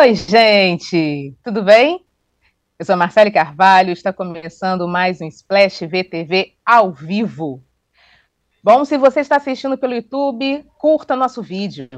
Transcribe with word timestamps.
Oi, 0.00 0.14
gente, 0.14 1.34
tudo 1.42 1.60
bem? 1.60 2.06
Eu 2.78 2.86
sou 2.86 2.96
Marcele 2.96 3.32
Carvalho, 3.32 3.90
está 3.90 4.12
começando 4.12 4.86
mais 4.86 5.20
um 5.20 5.26
Splash 5.26 5.80
VTV 5.80 6.54
ao 6.64 6.92
vivo. 6.92 7.64
Bom, 8.62 8.84
se 8.84 8.96
você 8.96 9.18
está 9.18 9.38
assistindo 9.38 9.76
pelo 9.76 9.94
YouTube, 9.94 10.64
curta 10.78 11.16
nosso 11.16 11.42
vídeo. 11.42 11.88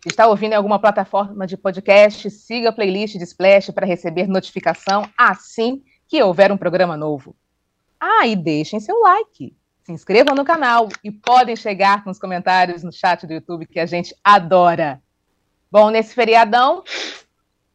Se 0.00 0.10
está 0.10 0.28
ouvindo 0.28 0.52
em 0.52 0.54
alguma 0.54 0.78
plataforma 0.78 1.44
de 1.44 1.56
podcast, 1.56 2.30
siga 2.30 2.68
a 2.68 2.72
playlist 2.72 3.16
de 3.16 3.24
Splash 3.24 3.72
para 3.72 3.84
receber 3.84 4.28
notificação 4.28 5.10
assim 5.18 5.82
que 6.06 6.22
houver 6.22 6.52
um 6.52 6.56
programa 6.56 6.96
novo. 6.96 7.34
Ah, 7.98 8.28
e 8.28 8.36
deixem 8.36 8.78
seu 8.78 9.00
like, 9.00 9.56
se 9.82 9.90
inscrevam 9.90 10.36
no 10.36 10.44
canal 10.44 10.88
e 11.02 11.10
podem 11.10 11.56
chegar 11.56 12.04
com 12.04 12.10
os 12.10 12.18
comentários 12.20 12.84
no 12.84 12.92
chat 12.92 13.26
do 13.26 13.32
YouTube 13.32 13.66
que 13.66 13.80
a 13.80 13.86
gente 13.86 14.14
adora. 14.22 15.02
Bom, 15.68 15.90
nesse 15.90 16.14
feriadão, 16.14 16.84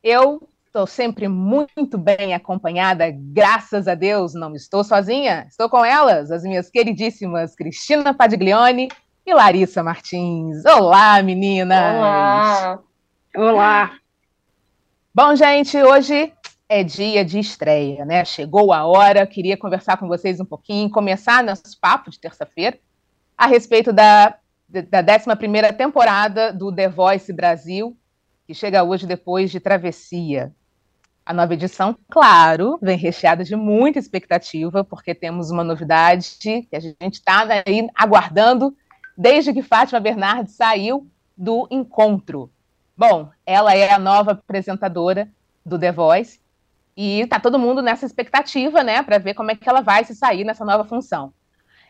eu 0.05 0.47
estou 0.67 0.85
sempre 0.85 1.27
muito 1.27 1.97
bem 1.97 2.35
acompanhada, 2.35 3.09
graças 3.09 3.87
a 3.87 3.95
Deus, 3.95 4.35
não 4.35 4.53
estou 4.53 4.83
sozinha, 4.83 5.47
estou 5.49 5.67
com 5.67 5.83
elas, 5.83 6.29
as 6.29 6.43
minhas 6.43 6.69
queridíssimas 6.69 7.55
Cristina 7.55 8.13
Padiglione 8.13 8.89
e 9.25 9.33
Larissa 9.33 9.81
Martins. 9.81 10.63
Olá, 10.63 11.23
meninas! 11.23 11.95
Olá! 11.95 12.79
Olá! 13.35 13.91
Bom, 15.11 15.35
gente, 15.35 15.75
hoje 15.81 16.31
é 16.69 16.83
dia 16.83 17.25
de 17.25 17.39
estreia, 17.39 18.05
né? 18.05 18.23
Chegou 18.23 18.71
a 18.71 18.85
hora, 18.85 19.25
queria 19.25 19.57
conversar 19.57 19.97
com 19.97 20.07
vocês 20.07 20.39
um 20.39 20.45
pouquinho, 20.45 20.87
começar 20.87 21.43
nosso 21.43 21.79
papo 21.81 22.11
de 22.11 22.19
terça-feira 22.19 22.77
a 23.35 23.47
respeito 23.47 23.91
da, 23.91 24.35
da 24.69 25.01
11 25.01 25.73
temporada 25.75 26.53
do 26.53 26.71
The 26.71 26.89
Voice 26.89 27.33
Brasil, 27.33 27.97
que 28.45 28.53
chega 28.53 28.83
hoje 28.83 29.07
depois 29.07 29.51
de 29.51 29.59
Travessia. 29.59 30.53
A 31.25 31.33
nova 31.33 31.53
edição, 31.55 31.97
claro, 32.09 32.77
vem 32.79 32.97
recheada 32.97 33.43
de 33.43 33.55
muita 33.55 33.97
expectativa, 33.97 34.83
porque 34.83 35.15
temos 35.15 35.49
uma 35.49 35.63
novidade 35.63 36.37
que 36.39 36.67
a 36.71 36.79
gente 36.79 37.15
está 37.15 37.41
aí 37.41 37.87
aguardando 37.95 38.75
desde 39.17 39.51
que 39.51 39.63
Fátima 39.63 39.99
Bernardes 39.99 40.55
saiu 40.55 41.07
do 41.35 41.67
encontro. 41.71 42.51
Bom, 42.95 43.29
ela 43.45 43.75
é 43.75 43.91
a 43.91 43.97
nova 43.97 44.31
apresentadora 44.33 45.27
do 45.65 45.79
The 45.79 45.91
Voice 45.91 46.39
e 46.95 47.21
está 47.21 47.39
todo 47.39 47.59
mundo 47.59 47.81
nessa 47.81 48.05
expectativa, 48.05 48.83
né, 48.83 49.01
para 49.01 49.17
ver 49.17 49.33
como 49.33 49.51
é 49.51 49.55
que 49.55 49.67
ela 49.67 49.81
vai 49.81 50.03
se 50.05 50.13
sair 50.13 50.43
nessa 50.43 50.63
nova 50.63 50.85
função. 50.85 51.33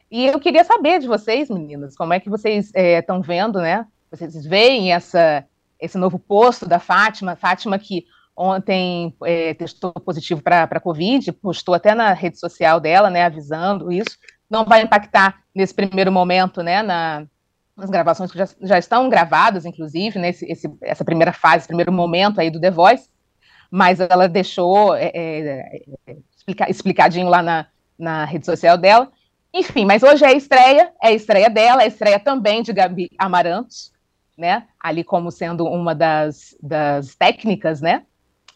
E 0.09 0.27
eu 0.27 0.39
queria 0.39 0.63
saber 0.63 0.99
de 0.99 1.07
vocês, 1.07 1.49
meninas, 1.49 1.95
como 1.95 2.13
é 2.13 2.19
que 2.19 2.29
vocês 2.29 2.71
estão 2.73 3.17
é, 3.17 3.21
vendo, 3.21 3.59
né? 3.59 3.85
Vocês 4.09 4.45
veem 4.45 4.93
essa 4.93 5.45
esse 5.79 5.97
novo 5.97 6.17
posto 6.19 6.67
da 6.67 6.79
Fátima, 6.79 7.35
Fátima 7.35 7.77
que 7.77 8.05
ontem 8.35 9.15
é, 9.23 9.53
testou 9.53 9.93
positivo 9.93 10.41
para 10.41 10.63
a 10.63 10.79
Covid, 10.79 11.31
postou 11.33 11.73
até 11.73 11.95
na 11.95 12.11
rede 12.13 12.39
social 12.39 12.79
dela, 12.79 13.09
né, 13.09 13.23
avisando 13.23 13.91
isso. 13.91 14.17
Não 14.49 14.65
vai 14.65 14.81
impactar 14.81 15.41
nesse 15.53 15.73
primeiro 15.73 16.11
momento, 16.11 16.61
né, 16.61 16.83
na, 16.83 17.25
nas 17.75 17.89
gravações 17.89 18.31
que 18.31 18.37
já, 18.37 18.47
já 18.61 18.77
estão 18.77 19.09
gravadas, 19.09 19.65
inclusive, 19.65 20.19
nesse 20.19 20.45
esse, 20.51 20.69
essa 20.81 21.05
primeira 21.05 21.31
fase, 21.33 21.67
primeiro 21.67 21.91
momento 21.91 22.39
aí 22.39 22.49
do 22.49 22.59
The 22.59 22.71
Voice, 22.71 23.09
mas 23.71 23.99
ela 23.99 24.27
deixou 24.27 24.95
é, 24.95 25.11
é, 25.13 25.85
explica, 26.35 26.69
explicadinho 26.69 27.29
lá 27.29 27.41
na, 27.41 27.67
na 27.97 28.25
rede 28.25 28.45
social 28.45 28.77
dela. 28.77 29.11
Enfim, 29.53 29.85
mas 29.85 30.03
hoje 30.03 30.25
é 30.25 30.27
a 30.27 30.33
estreia, 30.33 30.91
é 31.01 31.07
a 31.07 31.11
estreia 31.13 31.49
dela, 31.49 31.81
é 31.81 31.85
a 31.85 31.87
estreia 31.87 32.19
também 32.19 32.61
de 32.61 32.73
Gabi 32.73 33.09
Amarantos, 33.17 33.93
né? 34.37 34.67
Ali 34.79 35.03
como 35.03 35.31
sendo 35.31 35.65
uma 35.65 35.93
das, 35.93 36.55
das 36.61 37.15
técnicas, 37.15 37.81
né? 37.81 38.03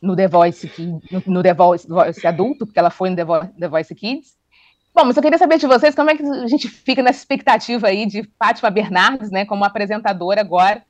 No 0.02 0.16
The 0.16 0.28
Voice, 0.28 0.72
no, 1.12 1.24
no 1.26 1.44
The 1.44 1.54
Voice, 1.54 1.88
Voice 1.88 2.26
adulto, 2.26 2.66
porque 2.66 2.80
ela 2.80 2.90
foi 2.90 3.10
no 3.10 3.16
The 3.16 3.26
Voice, 3.26 3.48
The 3.60 3.68
Voice 3.68 3.96
Kids. 3.96 4.38
Bom, 4.94 5.06
mas 5.06 5.16
eu 5.16 5.24
queria 5.24 5.38
saber 5.38 5.58
de 5.58 5.68
vocês 5.68 5.94
como 5.94 6.10
é 6.10 6.16
que 6.16 6.24
a 6.24 6.48
gente 6.48 6.68
fica 6.68 7.04
nessa 7.04 7.20
expectativa 7.20 7.88
aí 7.88 8.06
de 8.06 8.24
Fátima 8.38 8.70
Bernardes, 8.70 9.30
né, 9.30 9.46
como 9.46 9.64
apresentadora 9.64 10.42
agora 10.42 10.84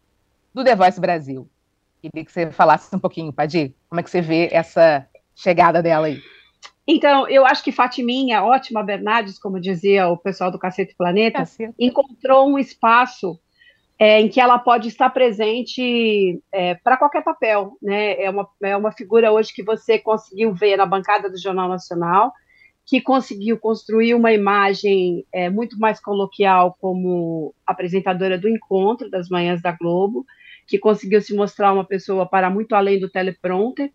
do 0.53 0.63
The 0.63 0.75
Voice 0.75 0.99
Brasil. 0.99 1.49
Queria 2.01 2.25
que 2.25 2.31
você 2.31 2.49
falasse 2.51 2.95
um 2.95 2.99
pouquinho, 2.99 3.33
Padir, 3.33 3.73
como 3.89 3.99
é 3.99 4.03
que 4.03 4.09
você 4.09 4.21
vê 4.21 4.49
essa 4.51 5.05
chegada 5.35 5.81
dela 5.81 6.07
aí? 6.07 6.21
Então, 6.87 7.27
eu 7.29 7.45
acho 7.45 7.63
que 7.63 7.71
Fatiminha, 7.71 8.43
ótima 8.43 8.81
Bernardes, 8.81 9.37
como 9.37 9.59
dizia 9.59 10.07
o 10.07 10.17
pessoal 10.17 10.49
do 10.49 10.57
Cacete 10.57 10.95
Planeta, 10.97 11.39
Cacete. 11.39 11.73
encontrou 11.77 12.49
um 12.49 12.57
espaço 12.57 13.39
é, 13.99 14.21
em 14.21 14.29
que 14.29 14.39
ela 14.39 14.57
pode 14.57 14.87
estar 14.87 15.09
presente 15.09 16.41
é, 16.53 16.73
para 16.75 16.95
qualquer 16.95 17.21
papel. 17.21 17.77
Né? 17.81 18.13
É, 18.21 18.29
uma, 18.29 18.47
é 18.63 18.77
uma 18.77 18.93
figura 18.93 19.31
hoje 19.31 19.53
que 19.53 19.61
você 19.61 19.99
conseguiu 19.99 20.53
ver 20.53 20.77
na 20.77 20.85
bancada 20.85 21.29
do 21.29 21.37
Jornal 21.37 21.67
Nacional, 21.67 22.31
que 22.85 23.01
conseguiu 23.01 23.59
construir 23.59 24.15
uma 24.15 24.31
imagem 24.31 25.25
é, 25.33 25.49
muito 25.49 25.77
mais 25.77 25.99
coloquial 25.99 26.77
como 26.79 27.53
apresentadora 27.67 28.37
do 28.37 28.47
encontro 28.47 29.09
das 29.09 29.27
manhãs 29.27 29.61
da 29.61 29.73
Globo, 29.73 30.25
que 30.65 30.79
conseguiu 30.79 31.21
se 31.21 31.35
mostrar 31.35 31.73
uma 31.73 31.83
pessoa 31.83 32.25
para 32.25 32.49
muito 32.49 32.73
além 32.73 32.99
do 32.99 33.09
teleprompter 33.09 33.91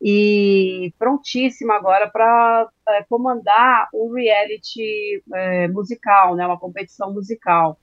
e 0.00 0.94
prontíssima 0.96 1.74
agora 1.74 2.08
para 2.08 2.68
é, 2.90 3.02
comandar 3.08 3.88
um 3.92 4.12
reality 4.14 5.20
é, 5.34 5.66
musical, 5.66 6.36
né, 6.36 6.46
uma 6.46 6.58
competição 6.58 7.12
musical. 7.12 7.76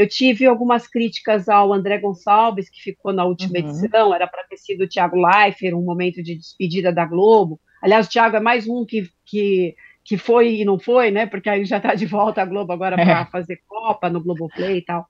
Eu 0.00 0.08
tive 0.08 0.46
algumas 0.46 0.88
críticas 0.88 1.46
ao 1.46 1.74
André 1.74 1.98
Gonçalves, 1.98 2.70
que 2.70 2.80
ficou 2.80 3.12
na 3.12 3.22
última 3.26 3.58
uhum. 3.58 3.68
edição, 3.68 4.14
era 4.14 4.26
para 4.26 4.44
ter 4.44 4.56
sido 4.56 4.84
o 4.84 4.88
Thiago 4.88 5.14
Leifert, 5.14 5.74
um 5.74 5.84
momento 5.84 6.22
de 6.22 6.36
despedida 6.36 6.90
da 6.90 7.04
Globo. 7.04 7.60
Aliás, 7.82 8.06
o 8.06 8.08
Thiago 8.08 8.34
é 8.34 8.40
mais 8.40 8.66
um 8.66 8.86
que, 8.86 9.10
que, 9.26 9.76
que 10.02 10.16
foi 10.16 10.54
e 10.54 10.64
não 10.64 10.78
foi, 10.78 11.10
né? 11.10 11.26
Porque 11.26 11.50
aí 11.50 11.66
já 11.66 11.76
está 11.76 11.94
de 11.94 12.06
volta 12.06 12.40
à 12.40 12.46
Globo 12.46 12.72
agora 12.72 12.96
para 12.96 13.20
é. 13.20 13.24
fazer 13.26 13.60
Copa 13.68 14.08
no 14.08 14.22
Globoplay 14.22 14.78
e 14.78 14.84
tal. 14.86 15.04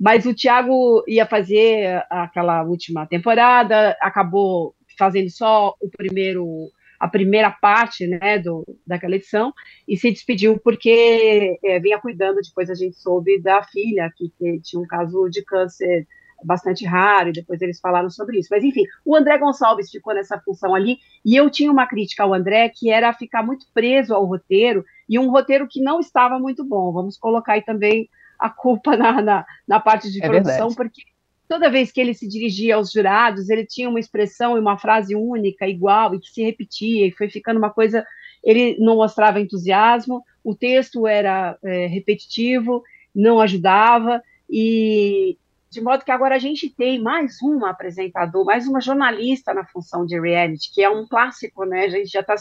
Mas 0.00 0.24
o 0.24 0.32
Thiago 0.32 1.04
ia 1.06 1.26
fazer 1.26 2.02
aquela 2.08 2.62
última 2.62 3.06
temporada, 3.06 3.94
acabou 4.00 4.74
fazendo 4.98 5.28
só 5.28 5.74
o 5.78 5.90
primeiro 5.90 6.70
a 7.00 7.08
primeira 7.08 7.50
parte 7.50 8.06
né, 8.06 8.38
do, 8.38 8.62
daquela 8.86 9.16
edição 9.16 9.54
e 9.88 9.96
se 9.96 10.10
despediu 10.10 10.60
porque 10.62 11.58
é, 11.64 11.80
vinha 11.80 11.98
cuidando, 11.98 12.42
depois 12.42 12.68
a 12.68 12.74
gente 12.74 12.96
soube 13.00 13.40
da 13.40 13.62
filha, 13.62 14.12
que, 14.14 14.30
que 14.38 14.60
tinha 14.60 14.82
um 14.82 14.86
caso 14.86 15.30
de 15.30 15.42
câncer 15.42 16.06
bastante 16.44 16.84
raro, 16.84 17.30
e 17.30 17.32
depois 17.32 17.60
eles 17.60 17.80
falaram 17.80 18.10
sobre 18.10 18.38
isso. 18.38 18.48
Mas, 18.50 18.64
enfim, 18.64 18.84
o 19.04 19.16
André 19.16 19.38
Gonçalves 19.38 19.90
ficou 19.90 20.14
nessa 20.14 20.38
função 20.40 20.74
ali, 20.74 20.98
e 21.24 21.36
eu 21.36 21.50
tinha 21.50 21.72
uma 21.72 21.86
crítica 21.86 22.22
ao 22.22 22.34
André, 22.34 22.70
que 22.74 22.90
era 22.90 23.12
ficar 23.12 23.42
muito 23.42 23.66
preso 23.72 24.14
ao 24.14 24.24
roteiro, 24.24 24.84
e 25.08 25.18
um 25.18 25.30
roteiro 25.30 25.66
que 25.68 25.82
não 25.82 26.00
estava 26.00 26.38
muito 26.38 26.64
bom. 26.64 26.92
Vamos 26.92 27.16
colocar 27.16 27.54
aí 27.54 27.62
também 27.62 28.08
a 28.38 28.48
culpa 28.48 28.96
na, 28.96 29.20
na, 29.20 29.46
na 29.66 29.80
parte 29.80 30.10
de 30.10 30.22
é 30.22 30.28
produção, 30.28 30.68
verdade. 30.68 30.76
porque 30.76 31.02
toda 31.50 31.68
vez 31.68 31.90
que 31.90 32.00
ele 32.00 32.14
se 32.14 32.28
dirigia 32.28 32.76
aos 32.76 32.92
jurados, 32.92 33.50
ele 33.50 33.66
tinha 33.66 33.88
uma 33.88 33.98
expressão 33.98 34.56
e 34.56 34.60
uma 34.60 34.78
frase 34.78 35.16
única, 35.16 35.66
igual, 35.66 36.14
e 36.14 36.20
que 36.20 36.28
se 36.28 36.44
repetia, 36.44 37.08
e 37.08 37.10
foi 37.10 37.28
ficando 37.28 37.58
uma 37.58 37.70
coisa. 37.70 38.06
Ele 38.40 38.76
não 38.78 38.94
mostrava 38.94 39.40
entusiasmo, 39.40 40.24
o 40.44 40.54
texto 40.54 41.08
era 41.08 41.58
é, 41.64 41.86
repetitivo, 41.86 42.84
não 43.12 43.40
ajudava, 43.40 44.22
e 44.48 45.36
de 45.68 45.80
modo 45.80 46.04
que 46.04 46.12
agora 46.12 46.36
a 46.36 46.38
gente 46.38 46.70
tem 46.70 47.02
mais 47.02 47.42
um 47.42 47.66
apresentador, 47.66 48.44
mais 48.44 48.68
uma 48.68 48.80
jornalista 48.80 49.52
na 49.52 49.64
função 49.64 50.06
de 50.06 50.20
reality, 50.20 50.72
que 50.72 50.84
é 50.84 50.88
um 50.88 51.04
clássico, 51.04 51.64
né? 51.64 51.84
A 51.84 51.88
gente 51.88 52.10
já 52.10 52.20
está 52.20 52.36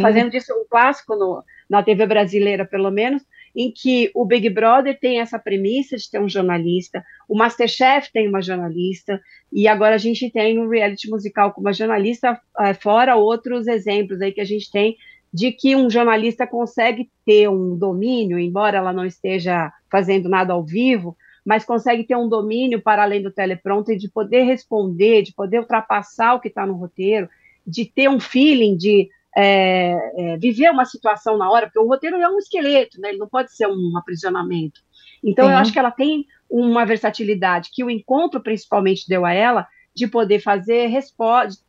fazendo 0.00 0.30
disso 0.30 0.52
um 0.54 0.64
clássico 0.70 1.16
no, 1.16 1.42
na 1.68 1.82
TV 1.82 2.06
brasileira, 2.06 2.64
pelo 2.64 2.92
menos, 2.92 3.22
em 3.54 3.70
que 3.70 4.10
o 4.14 4.24
Big 4.24 4.48
Brother 4.48 4.98
tem 4.98 5.20
essa 5.20 5.38
premissa 5.38 5.96
de 5.96 6.10
ter 6.10 6.20
um 6.20 6.28
jornalista, 6.28 7.04
o 7.28 7.36
Masterchef 7.36 8.10
tem 8.12 8.28
uma 8.28 8.40
jornalista, 8.40 9.20
e 9.52 9.68
agora 9.68 9.94
a 9.94 9.98
gente 9.98 10.30
tem 10.30 10.58
um 10.58 10.68
reality 10.68 11.08
musical 11.10 11.52
com 11.52 11.60
uma 11.60 11.72
jornalista, 11.72 12.40
eh, 12.60 12.74
fora 12.74 13.16
outros 13.16 13.66
exemplos 13.66 14.20
aí 14.20 14.32
que 14.32 14.40
a 14.40 14.44
gente 14.44 14.70
tem 14.70 14.96
de 15.32 15.50
que 15.50 15.74
um 15.74 15.88
jornalista 15.88 16.46
consegue 16.46 17.10
ter 17.24 17.48
um 17.48 17.76
domínio, 17.76 18.38
embora 18.38 18.76
ela 18.76 18.92
não 18.92 19.06
esteja 19.06 19.72
fazendo 19.90 20.28
nada 20.28 20.52
ao 20.52 20.62
vivo, 20.62 21.16
mas 21.44 21.64
consegue 21.64 22.04
ter 22.04 22.16
um 22.16 22.28
domínio 22.28 22.80
para 22.82 23.02
além 23.02 23.22
do 23.22 23.30
teleprompter, 23.30 23.96
de 23.96 24.10
poder 24.10 24.42
responder, 24.42 25.22
de 25.22 25.32
poder 25.32 25.60
ultrapassar 25.60 26.34
o 26.34 26.40
que 26.40 26.48
está 26.48 26.66
no 26.66 26.74
roteiro, 26.74 27.28
de 27.66 27.84
ter 27.84 28.08
um 28.08 28.20
feeling 28.20 28.76
de 28.76 29.08
é, 29.36 29.94
é, 30.16 30.36
viver 30.36 30.70
uma 30.70 30.84
situação 30.84 31.36
na 31.38 31.50
hora, 31.50 31.66
porque 31.66 31.78
o 31.78 31.86
roteiro 31.86 32.16
é 32.16 32.28
um 32.28 32.38
esqueleto, 32.38 33.00
né? 33.00 33.10
ele 33.10 33.18
não 33.18 33.28
pode 33.28 33.54
ser 33.54 33.66
um 33.66 33.96
aprisionamento. 33.96 34.80
Então, 35.24 35.46
Sim. 35.46 35.52
eu 35.52 35.58
acho 35.58 35.72
que 35.72 35.78
ela 35.78 35.90
tem 35.90 36.26
uma 36.50 36.84
versatilidade 36.84 37.70
que 37.72 37.82
o 37.82 37.90
encontro 37.90 38.42
principalmente 38.42 39.08
deu 39.08 39.24
a 39.24 39.32
ela, 39.32 39.66
de 39.94 40.06
poder 40.06 40.40
fazer 40.40 40.90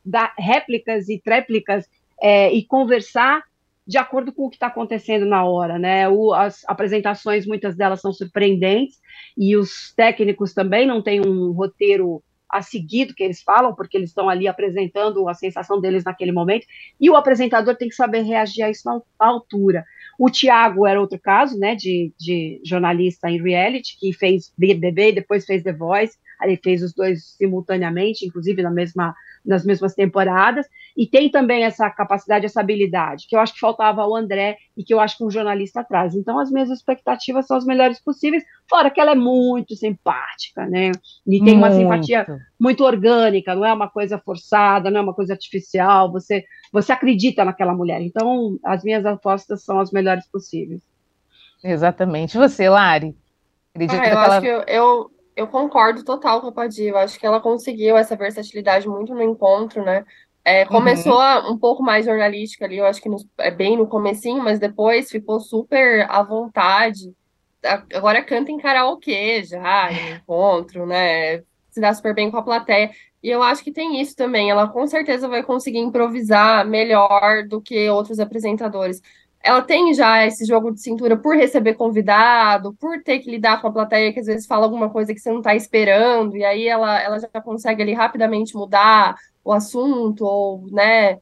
dar 0.03 0.33
réplicas 0.37 1.09
e 1.09 1.19
tréplicas 1.19 1.85
é, 2.21 2.51
e 2.53 2.65
conversar 2.65 3.43
de 3.85 3.97
acordo 3.97 4.31
com 4.31 4.45
o 4.45 4.49
que 4.49 4.55
está 4.55 4.67
acontecendo 4.67 5.25
na 5.25 5.43
hora, 5.43 5.77
né? 5.77 6.07
O, 6.07 6.33
as 6.33 6.63
apresentações, 6.67 7.45
muitas 7.45 7.75
delas 7.75 7.99
são 7.99 8.13
surpreendentes, 8.13 8.97
e 9.37 9.57
os 9.57 9.93
técnicos 9.93 10.53
também 10.53 10.87
não 10.87 11.01
têm 11.01 11.19
um 11.19 11.51
roteiro 11.51 12.23
a 12.53 12.61
seguir 12.61 13.05
do 13.05 13.15
que 13.15 13.23
eles 13.23 13.41
falam, 13.41 13.73
porque 13.73 13.97
eles 13.97 14.11
estão 14.11 14.29
ali 14.29 14.47
apresentando 14.47 15.27
a 15.27 15.33
sensação 15.33 15.81
deles 15.81 16.03
naquele 16.03 16.31
momento, 16.31 16.67
e 17.01 17.09
o 17.09 17.15
apresentador 17.15 17.75
tem 17.75 17.89
que 17.89 17.95
saber 17.95 18.21
reagir 18.21 18.61
a 18.61 18.69
isso 18.69 18.87
na 18.87 19.01
altura. 19.17 19.83
O 20.19 20.29
Tiago 20.29 20.85
era 20.85 21.01
outro 21.01 21.19
caso, 21.19 21.57
né, 21.57 21.73
de, 21.73 22.13
de 22.19 22.61
jornalista 22.63 23.27
em 23.27 23.41
reality, 23.41 23.97
que 23.99 24.13
fez 24.13 24.53
BBB 24.55 25.13
depois 25.13 25.45
fez 25.45 25.63
The 25.63 25.73
Voice, 25.73 26.15
ele 26.43 26.59
fez 26.61 26.83
os 26.83 26.93
dois 26.93 27.35
simultaneamente, 27.37 28.25
inclusive 28.25 28.61
na 28.61 28.69
mesma 28.69 29.15
nas 29.45 29.65
mesmas 29.65 29.93
temporadas, 29.93 30.65
e 30.95 31.07
tem 31.07 31.29
também 31.29 31.63
essa 31.63 31.89
capacidade, 31.89 32.45
essa 32.45 32.59
habilidade, 32.59 33.25
que 33.27 33.35
eu 33.35 33.39
acho 33.39 33.53
que 33.53 33.59
faltava 33.59 34.01
ao 34.01 34.15
André 34.15 34.57
e 34.77 34.83
que 34.83 34.93
eu 34.93 34.99
acho 34.99 35.17
que 35.17 35.23
um 35.23 35.31
jornalista 35.31 35.83
traz. 35.83 36.15
Então, 36.15 36.39
as 36.39 36.51
minhas 36.51 36.69
expectativas 36.69 37.47
são 37.47 37.57
as 37.57 37.65
melhores 37.65 37.99
possíveis, 37.99 38.43
fora 38.69 38.89
que 38.89 39.01
ela 39.01 39.11
é 39.11 39.15
muito 39.15 39.75
simpática, 39.75 40.65
né? 40.67 40.91
E 41.25 41.43
tem 41.43 41.57
muito. 41.57 41.57
uma 41.57 41.71
simpatia 41.71 42.25
muito 42.59 42.83
orgânica, 42.83 43.55
não 43.55 43.65
é 43.65 43.73
uma 43.73 43.89
coisa 43.89 44.19
forçada, 44.19 44.91
não 44.91 44.99
é 44.99 45.03
uma 45.03 45.13
coisa 45.13 45.33
artificial, 45.33 46.11
você, 46.11 46.43
você 46.71 46.91
acredita 46.91 47.43
naquela 47.43 47.73
mulher. 47.73 48.01
Então, 48.01 48.57
as 48.63 48.83
minhas 48.83 49.05
apostas 49.05 49.63
são 49.63 49.79
as 49.79 49.91
melhores 49.91 50.27
possíveis. 50.27 50.81
Exatamente. 51.63 52.37
Você, 52.37 52.69
Lari? 52.69 53.15
Acredita 53.73 54.01
ah, 54.01 54.09
eu 54.09 54.17
acho 54.19 54.41
que 54.41 54.47
eu, 54.47 54.63
eu 54.67 55.13
eu 55.35 55.47
concordo 55.47 56.03
total 56.03 56.41
com 56.41 56.47
a 56.47 56.51
Padia. 56.51 56.89
Eu 56.89 56.97
acho 56.97 57.19
que 57.19 57.25
ela 57.25 57.41
conseguiu 57.41 57.97
essa 57.97 58.15
versatilidade 58.15 58.87
muito 58.87 59.13
no 59.13 59.23
encontro, 59.23 59.83
né? 59.83 60.05
É, 60.45 60.65
começou 60.65 61.19
uhum. 61.19 61.53
um 61.53 61.57
pouco 61.57 61.81
mais 61.81 62.05
jornalística 62.05 62.65
ali, 62.65 62.77
eu 62.77 62.85
acho 62.85 63.01
que 63.01 63.07
no, 63.07 63.17
é 63.37 63.49
bem 63.49 63.77
no 63.77 63.87
comecinho, 63.87 64.43
mas 64.43 64.59
depois 64.59 65.09
ficou 65.09 65.39
super 65.39 66.05
à 66.09 66.21
vontade. 66.21 67.13
Agora 67.93 68.21
canta 68.21 68.51
em 68.51 68.57
karaokê 68.57 69.43
já, 69.43 69.91
em 69.91 70.15
encontro, 70.15 70.85
né? 70.85 71.37
Se 71.69 71.79
dá 71.79 71.93
super 71.93 72.13
bem 72.13 72.29
com 72.29 72.37
a 72.37 72.43
plateia. 72.43 72.91
E 73.21 73.29
eu 73.29 73.41
acho 73.41 73.63
que 73.63 73.71
tem 73.71 74.01
isso 74.01 74.15
também. 74.17 74.49
Ela 74.49 74.67
com 74.67 74.85
certeza 74.85 75.29
vai 75.29 75.41
conseguir 75.41 75.79
improvisar 75.79 76.67
melhor 76.67 77.47
do 77.47 77.61
que 77.61 77.89
outros 77.89 78.19
apresentadores 78.19 79.01
ela 79.43 79.61
tem 79.61 79.93
já 79.93 80.25
esse 80.25 80.45
jogo 80.45 80.71
de 80.71 80.81
cintura 80.81 81.17
por 81.17 81.35
receber 81.35 81.73
convidado, 81.73 82.73
por 82.79 83.03
ter 83.03 83.19
que 83.19 83.29
lidar 83.29 83.61
com 83.61 83.67
a 83.67 83.73
plateia 83.73 84.13
que 84.13 84.21
às 84.21 84.25
vezes 84.25 84.47
fala 84.47 84.63
alguma 84.63 84.89
coisa 84.89 85.13
que 85.13 85.19
você 85.19 85.29
não 85.29 85.39
está 85.39 85.53
esperando, 85.53 86.37
e 86.37 86.45
aí 86.45 86.65
ela, 86.65 86.97
ela 87.01 87.19
já 87.19 87.27
consegue 87.41 87.81
ali 87.81 87.93
rapidamente 87.93 88.55
mudar 88.55 89.15
o 89.43 89.51
assunto, 89.51 90.25
ou, 90.25 90.67
né, 90.71 91.19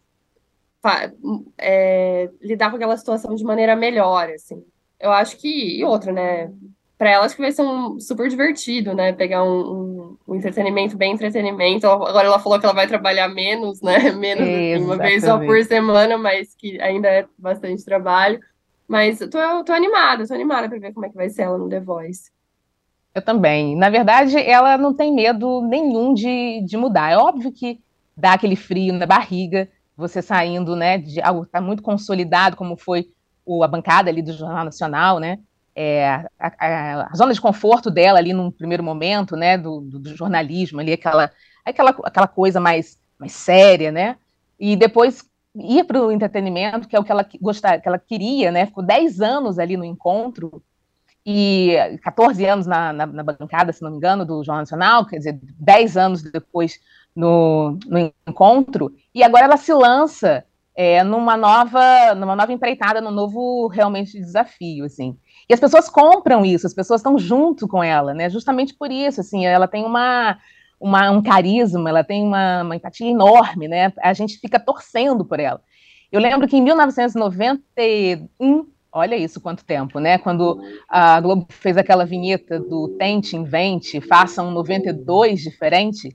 é, 1.58 2.30
lidar 2.42 2.70
com 2.70 2.76
aquela 2.76 2.98
situação 2.98 3.36
de 3.36 3.44
maneira 3.44 3.76
melhor, 3.76 4.30
assim. 4.30 4.64
Eu 5.00 5.12
acho 5.12 5.38
que, 5.38 5.80
e 5.80 5.84
outra, 5.84 6.12
né, 6.12 6.52
para 7.02 7.10
ela 7.10 7.26
acho 7.26 7.36
que 7.36 7.42
vai 7.42 7.52
ser 7.52 7.64
um 7.64 8.00
super 8.00 8.30
divertido, 8.30 8.94
né? 8.94 9.12
Pegar 9.12 9.44
um, 9.44 9.60
um, 9.60 10.18
um, 10.28 10.36
entretenimento 10.36 10.96
bem 10.96 11.14
entretenimento. 11.14 11.88
Agora 11.88 12.28
ela 12.28 12.38
falou 12.38 12.60
que 12.60 12.66
ela 12.68 12.76
vai 12.76 12.86
trabalhar 12.86 13.28
menos, 13.28 13.82
né? 13.82 13.98
Menos 14.14 14.86
uma 14.86 14.98
vez 14.98 15.24
só 15.24 15.40
por 15.40 15.64
semana, 15.64 16.16
mas 16.16 16.54
que 16.54 16.80
ainda 16.80 17.08
é 17.08 17.26
bastante 17.40 17.84
trabalho. 17.84 18.40
Mas 18.88 19.20
eu 19.20 19.28
tô, 19.32 19.40
tô 19.64 19.74
animada, 19.74 20.28
tô 20.28 20.34
animada 20.36 20.70
para 20.70 20.78
ver 20.78 20.94
como 20.94 21.08
é 21.08 21.10
que 21.10 21.16
vai 21.16 21.28
ser 21.28 21.42
ela 21.42 21.58
no 21.58 21.68
The 21.68 21.80
Voice. 21.80 22.30
Eu 23.16 23.24
também. 23.24 23.76
Na 23.76 23.90
verdade, 23.90 24.38
ela 24.38 24.78
não 24.78 24.94
tem 24.94 25.12
medo 25.12 25.60
nenhum 25.64 26.14
de, 26.14 26.62
de 26.64 26.78
mudar. 26.78 27.12
É 27.12 27.18
óbvio 27.18 27.52
que 27.52 27.80
dá 28.16 28.34
aquele 28.34 28.56
frio 28.56 28.94
na 28.94 29.06
barriga, 29.06 29.70
você 29.96 30.22
saindo, 30.22 30.76
né, 30.76 30.98
de 30.98 31.22
algo 31.22 31.46
que 31.46 31.52
tá 31.52 31.62
muito 31.62 31.84
consolidado, 31.84 32.56
como 32.56 32.78
foi 32.78 33.10
o, 33.46 33.64
a 33.64 33.68
bancada 33.68 34.10
ali 34.10 34.22
do 34.22 34.34
Jornal 34.34 34.66
Nacional, 34.66 35.20
né? 35.20 35.40
é, 35.76 36.06
a, 36.08 36.28
a, 36.40 37.12
a, 37.12 37.16
zona 37.16 37.34
de 37.34 37.42
conforto 37.42 37.90
dela 37.90 38.20
ali 38.20 38.34
num 38.34 38.52
primeiro 38.52 38.84
momento, 38.84 39.36
né, 39.36 39.58
do, 39.58 39.82
do, 39.82 40.16
jornalismo 40.16 40.80
ali, 40.80 40.94
aquela, 40.94 41.32
aquela, 41.66 41.90
aquela 42.04 42.28
coisa 42.28 42.60
mais, 42.60 42.98
mais 43.18 43.32
séria, 43.32 43.92
né, 43.92 44.18
e 44.60 44.76
depois 44.76 45.24
ir 45.56 45.84
para 45.86 46.02
o 46.02 46.12
entretenimento, 46.12 46.88
que 46.88 46.96
é 46.96 47.00
o 47.00 47.04
que 47.04 47.12
ela, 47.12 47.26
gostar, 47.42 47.80
que 47.80 47.88
ela 47.88 48.00
queria, 48.00 48.52
né, 48.52 48.66
ficou 48.66 48.84
10 48.84 49.22
anos 49.22 49.60
ali 49.60 49.78
no 49.78 49.86
encontro, 49.86 50.62
e 51.24 51.76
14 52.02 52.44
anos 52.46 52.66
na, 52.66 52.92
na, 52.92 53.06
na, 53.06 53.24
bancada, 53.24 53.72
se 53.72 53.84
não 53.84 53.92
me 53.92 53.98
engano, 53.98 54.26
do 54.26 54.44
Jornal 54.44 54.64
Nacional, 54.64 55.06
quer 55.06 55.18
dizer, 55.18 55.40
10 55.60 55.96
anos 55.96 56.24
depois 56.24 56.80
no, 57.16 57.78
no 57.86 58.12
encontro, 58.28 58.94
e 59.14 59.24
agora 59.24 59.46
ela 59.46 59.58
se 59.58 59.74
lança 59.74 60.44
é, 60.76 61.04
numa 61.04 61.36
nova 61.36 62.16
numa 62.16 62.36
nova 62.36 62.54
empreitada, 62.54 63.02
num 63.02 63.12
novo 63.12 63.68
realmente 63.68 64.20
desafio, 64.20 64.86
assim. 64.86 65.18
E 65.50 65.54
as 65.54 65.60
pessoas 65.60 65.90
compram 65.90 66.46
isso, 66.46 66.66
as 66.66 66.74
pessoas 66.74 67.02
estão 67.02 67.18
junto 67.18 67.68
com 67.68 67.84
ela, 67.84 68.14
né? 68.14 68.30
Justamente 68.30 68.74
por 68.74 68.92
isso, 68.92 69.20
assim, 69.22 69.46
ela 69.46 69.68
tem 69.68 69.84
uma, 69.84 70.38
uma 70.80 71.12
um 71.12 71.22
carisma, 71.22 71.90
ela 71.90 72.04
tem 72.04 72.24
uma, 72.24 72.64
uma 72.64 72.76
empatia 72.76 73.10
enorme, 73.10 73.68
né? 73.68 73.92
A 74.02 74.14
gente 74.14 74.38
fica 74.38 74.60
torcendo 74.60 75.26
por 75.26 75.40
ela. 75.40 75.62
Eu 76.12 76.22
lembro 76.22 76.48
que 76.48 76.58
em 76.58 76.62
1991 76.62 78.72
Olha 78.94 79.16
isso, 79.16 79.40
quanto 79.40 79.64
tempo, 79.64 80.00
né? 80.00 80.18
Quando 80.18 80.60
a 80.90 81.22
Globo 81.22 81.48
fez 81.50 81.78
aquela 81.78 82.06
vinheta 82.06 82.60
do 82.60 82.90
Tente, 83.00 83.38
Invente, 83.38 84.02
Faça 84.02 84.44
um 84.44 84.52
92 84.52 85.40
diferente, 85.40 86.14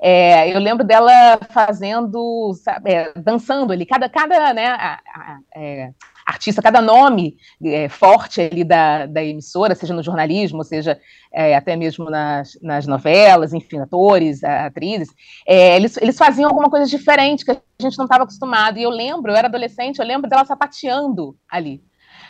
é, 0.00 0.54
eu 0.54 0.60
lembro 0.60 0.84
dela 0.84 1.38
fazendo, 1.50 2.52
sabe, 2.54 2.92
é, 2.92 3.12
dançando 3.14 3.72
ali, 3.72 3.86
cada, 3.86 4.08
cada 4.08 4.52
né, 4.52 4.66
a, 4.66 4.94
a, 4.94 5.38
é, 5.54 5.90
artista, 6.26 6.60
cada 6.60 6.82
nome 6.82 7.36
é, 7.64 7.88
forte 7.88 8.40
ali 8.40 8.64
da, 8.64 9.06
da 9.06 9.22
emissora, 9.22 9.74
seja 9.74 9.94
no 9.94 10.02
jornalismo, 10.02 10.64
seja 10.64 10.98
é, 11.32 11.54
até 11.54 11.76
mesmo 11.76 12.10
nas, 12.10 12.58
nas 12.60 12.86
novelas, 12.86 13.54
enfim, 13.54 13.78
atores, 13.78 14.42
atrizes, 14.42 15.08
é, 15.46 15.76
eles, 15.76 15.96
eles 15.96 16.18
faziam 16.18 16.48
alguma 16.48 16.68
coisa 16.68 16.86
diferente 16.86 17.44
que 17.44 17.52
a 17.52 17.58
gente 17.80 17.96
não 17.96 18.04
estava 18.04 18.24
acostumado. 18.24 18.78
E 18.78 18.82
eu 18.82 18.90
lembro, 18.90 19.30
eu 19.30 19.36
era 19.36 19.48
adolescente, 19.48 19.98
eu 19.98 20.06
lembro 20.06 20.28
dela 20.28 20.44
sapateando 20.44 21.36
ali. 21.48 21.82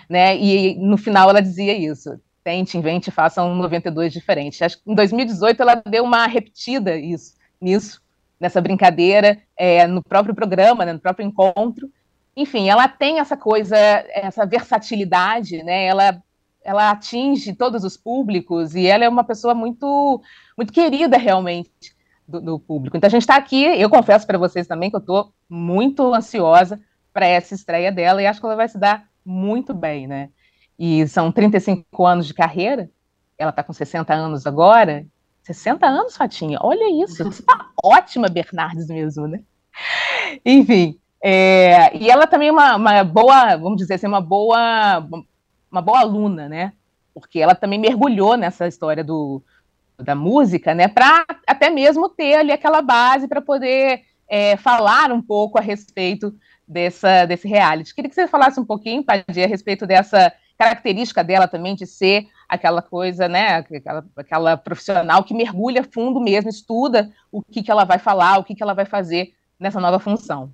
Né? 0.08 0.36
E 0.36 0.76
no 0.78 0.96
final 0.96 1.30
ela 1.30 1.42
dizia 1.42 1.76
isso: 1.76 2.20
tente, 2.44 2.78
invente, 2.78 3.10
faça 3.10 3.42
um 3.42 3.56
92 3.56 4.12
diferente. 4.12 4.62
Acho 4.62 4.76
que 4.76 4.90
em 4.90 4.94
2018 4.94 5.60
ela 5.60 5.74
deu 5.74 6.04
uma 6.04 6.26
repetida 6.26 6.96
isso 6.96 7.35
nisso, 7.60 8.00
nessa 8.38 8.60
brincadeira, 8.60 9.38
é, 9.56 9.86
no 9.86 10.02
próprio 10.02 10.34
programa, 10.34 10.84
né, 10.84 10.92
no 10.92 11.00
próprio 11.00 11.26
encontro. 11.26 11.90
Enfim, 12.36 12.68
ela 12.68 12.86
tem 12.86 13.18
essa 13.18 13.36
coisa, 13.36 13.76
essa 13.76 14.44
versatilidade, 14.44 15.62
né? 15.62 15.86
Ela, 15.86 16.22
ela 16.62 16.90
atinge 16.90 17.54
todos 17.54 17.82
os 17.82 17.96
públicos 17.96 18.74
e 18.74 18.86
ela 18.86 19.04
é 19.04 19.08
uma 19.08 19.24
pessoa 19.24 19.54
muito, 19.54 20.20
muito 20.56 20.72
querida 20.72 21.16
realmente 21.16 21.96
do, 22.28 22.40
do 22.40 22.58
público. 22.58 22.96
Então 22.96 23.08
a 23.08 23.10
gente 23.10 23.22
está 23.22 23.36
aqui. 23.36 23.64
Eu 23.64 23.88
confesso 23.88 24.26
para 24.26 24.36
vocês 24.36 24.66
também 24.66 24.90
que 24.90 24.96
eu 24.96 25.00
estou 25.00 25.32
muito 25.48 26.12
ansiosa 26.12 26.78
para 27.12 27.26
essa 27.26 27.54
estreia 27.54 27.90
dela 27.90 28.20
e 28.20 28.26
acho 28.26 28.40
que 28.40 28.46
ela 28.46 28.56
vai 28.56 28.68
se 28.68 28.78
dar 28.78 29.08
muito 29.24 29.72
bem, 29.72 30.06
né? 30.06 30.28
E 30.78 31.06
são 31.08 31.32
35 31.32 32.06
anos 32.06 32.26
de 32.26 32.34
carreira. 32.34 32.90
Ela 33.38 33.50
está 33.50 33.62
com 33.62 33.72
60 33.72 34.12
anos 34.12 34.46
agora, 34.46 35.06
60 35.46 35.86
anos, 35.86 36.16
Fatinha? 36.16 36.58
Olha 36.60 37.04
isso. 37.04 37.22
Você 37.24 37.42
tá 37.42 37.70
ótima, 37.82 38.28
Bernardes, 38.28 38.88
mesmo, 38.88 39.28
né? 39.28 39.40
Enfim. 40.44 40.98
É, 41.22 41.96
e 41.96 42.10
ela 42.10 42.26
também 42.26 42.48
é 42.48 42.52
uma, 42.52 42.74
uma, 42.74 43.04
boa, 43.04 43.56
vamos 43.56 43.78
dizer 43.78 43.94
assim, 43.94 44.08
uma 44.08 44.20
boa, 44.20 45.06
uma 45.70 45.80
boa 45.80 46.00
aluna, 46.00 46.48
né? 46.48 46.72
Porque 47.14 47.38
ela 47.38 47.54
também 47.54 47.78
mergulhou 47.78 48.36
nessa 48.36 48.66
história 48.66 49.04
do, 49.04 49.40
da 49.96 50.16
música, 50.16 50.74
né? 50.74 50.88
Para 50.88 51.24
até 51.46 51.70
mesmo 51.70 52.08
ter 52.08 52.34
ali 52.34 52.50
aquela 52.50 52.82
base 52.82 53.28
para 53.28 53.40
poder 53.40 54.02
é, 54.28 54.56
falar 54.56 55.12
um 55.12 55.22
pouco 55.22 55.58
a 55.58 55.62
respeito 55.62 56.34
dessa, 56.66 57.24
desse 57.24 57.46
reality. 57.46 57.94
Queria 57.94 58.08
que 58.08 58.16
você 58.16 58.26
falasse 58.26 58.58
um 58.58 58.64
pouquinho, 58.64 59.04
Padia, 59.04 59.44
a 59.44 59.48
respeito 59.48 59.86
dessa 59.86 60.32
característica 60.56 61.22
dela 61.22 61.46
também 61.46 61.74
de 61.74 61.86
ser 61.86 62.28
aquela 62.48 62.80
coisa, 62.80 63.28
né, 63.28 63.56
aquela, 63.56 64.06
aquela 64.16 64.56
profissional 64.56 65.24
que 65.24 65.34
mergulha 65.34 65.84
fundo 65.84 66.20
mesmo, 66.20 66.48
estuda 66.48 67.12
o 67.30 67.42
que, 67.42 67.62
que 67.62 67.70
ela 67.70 67.84
vai 67.84 67.98
falar, 67.98 68.38
o 68.38 68.44
que, 68.44 68.54
que 68.54 68.62
ela 68.62 68.74
vai 68.74 68.84
fazer 68.84 69.32
nessa 69.58 69.80
nova 69.80 69.98
função. 69.98 70.52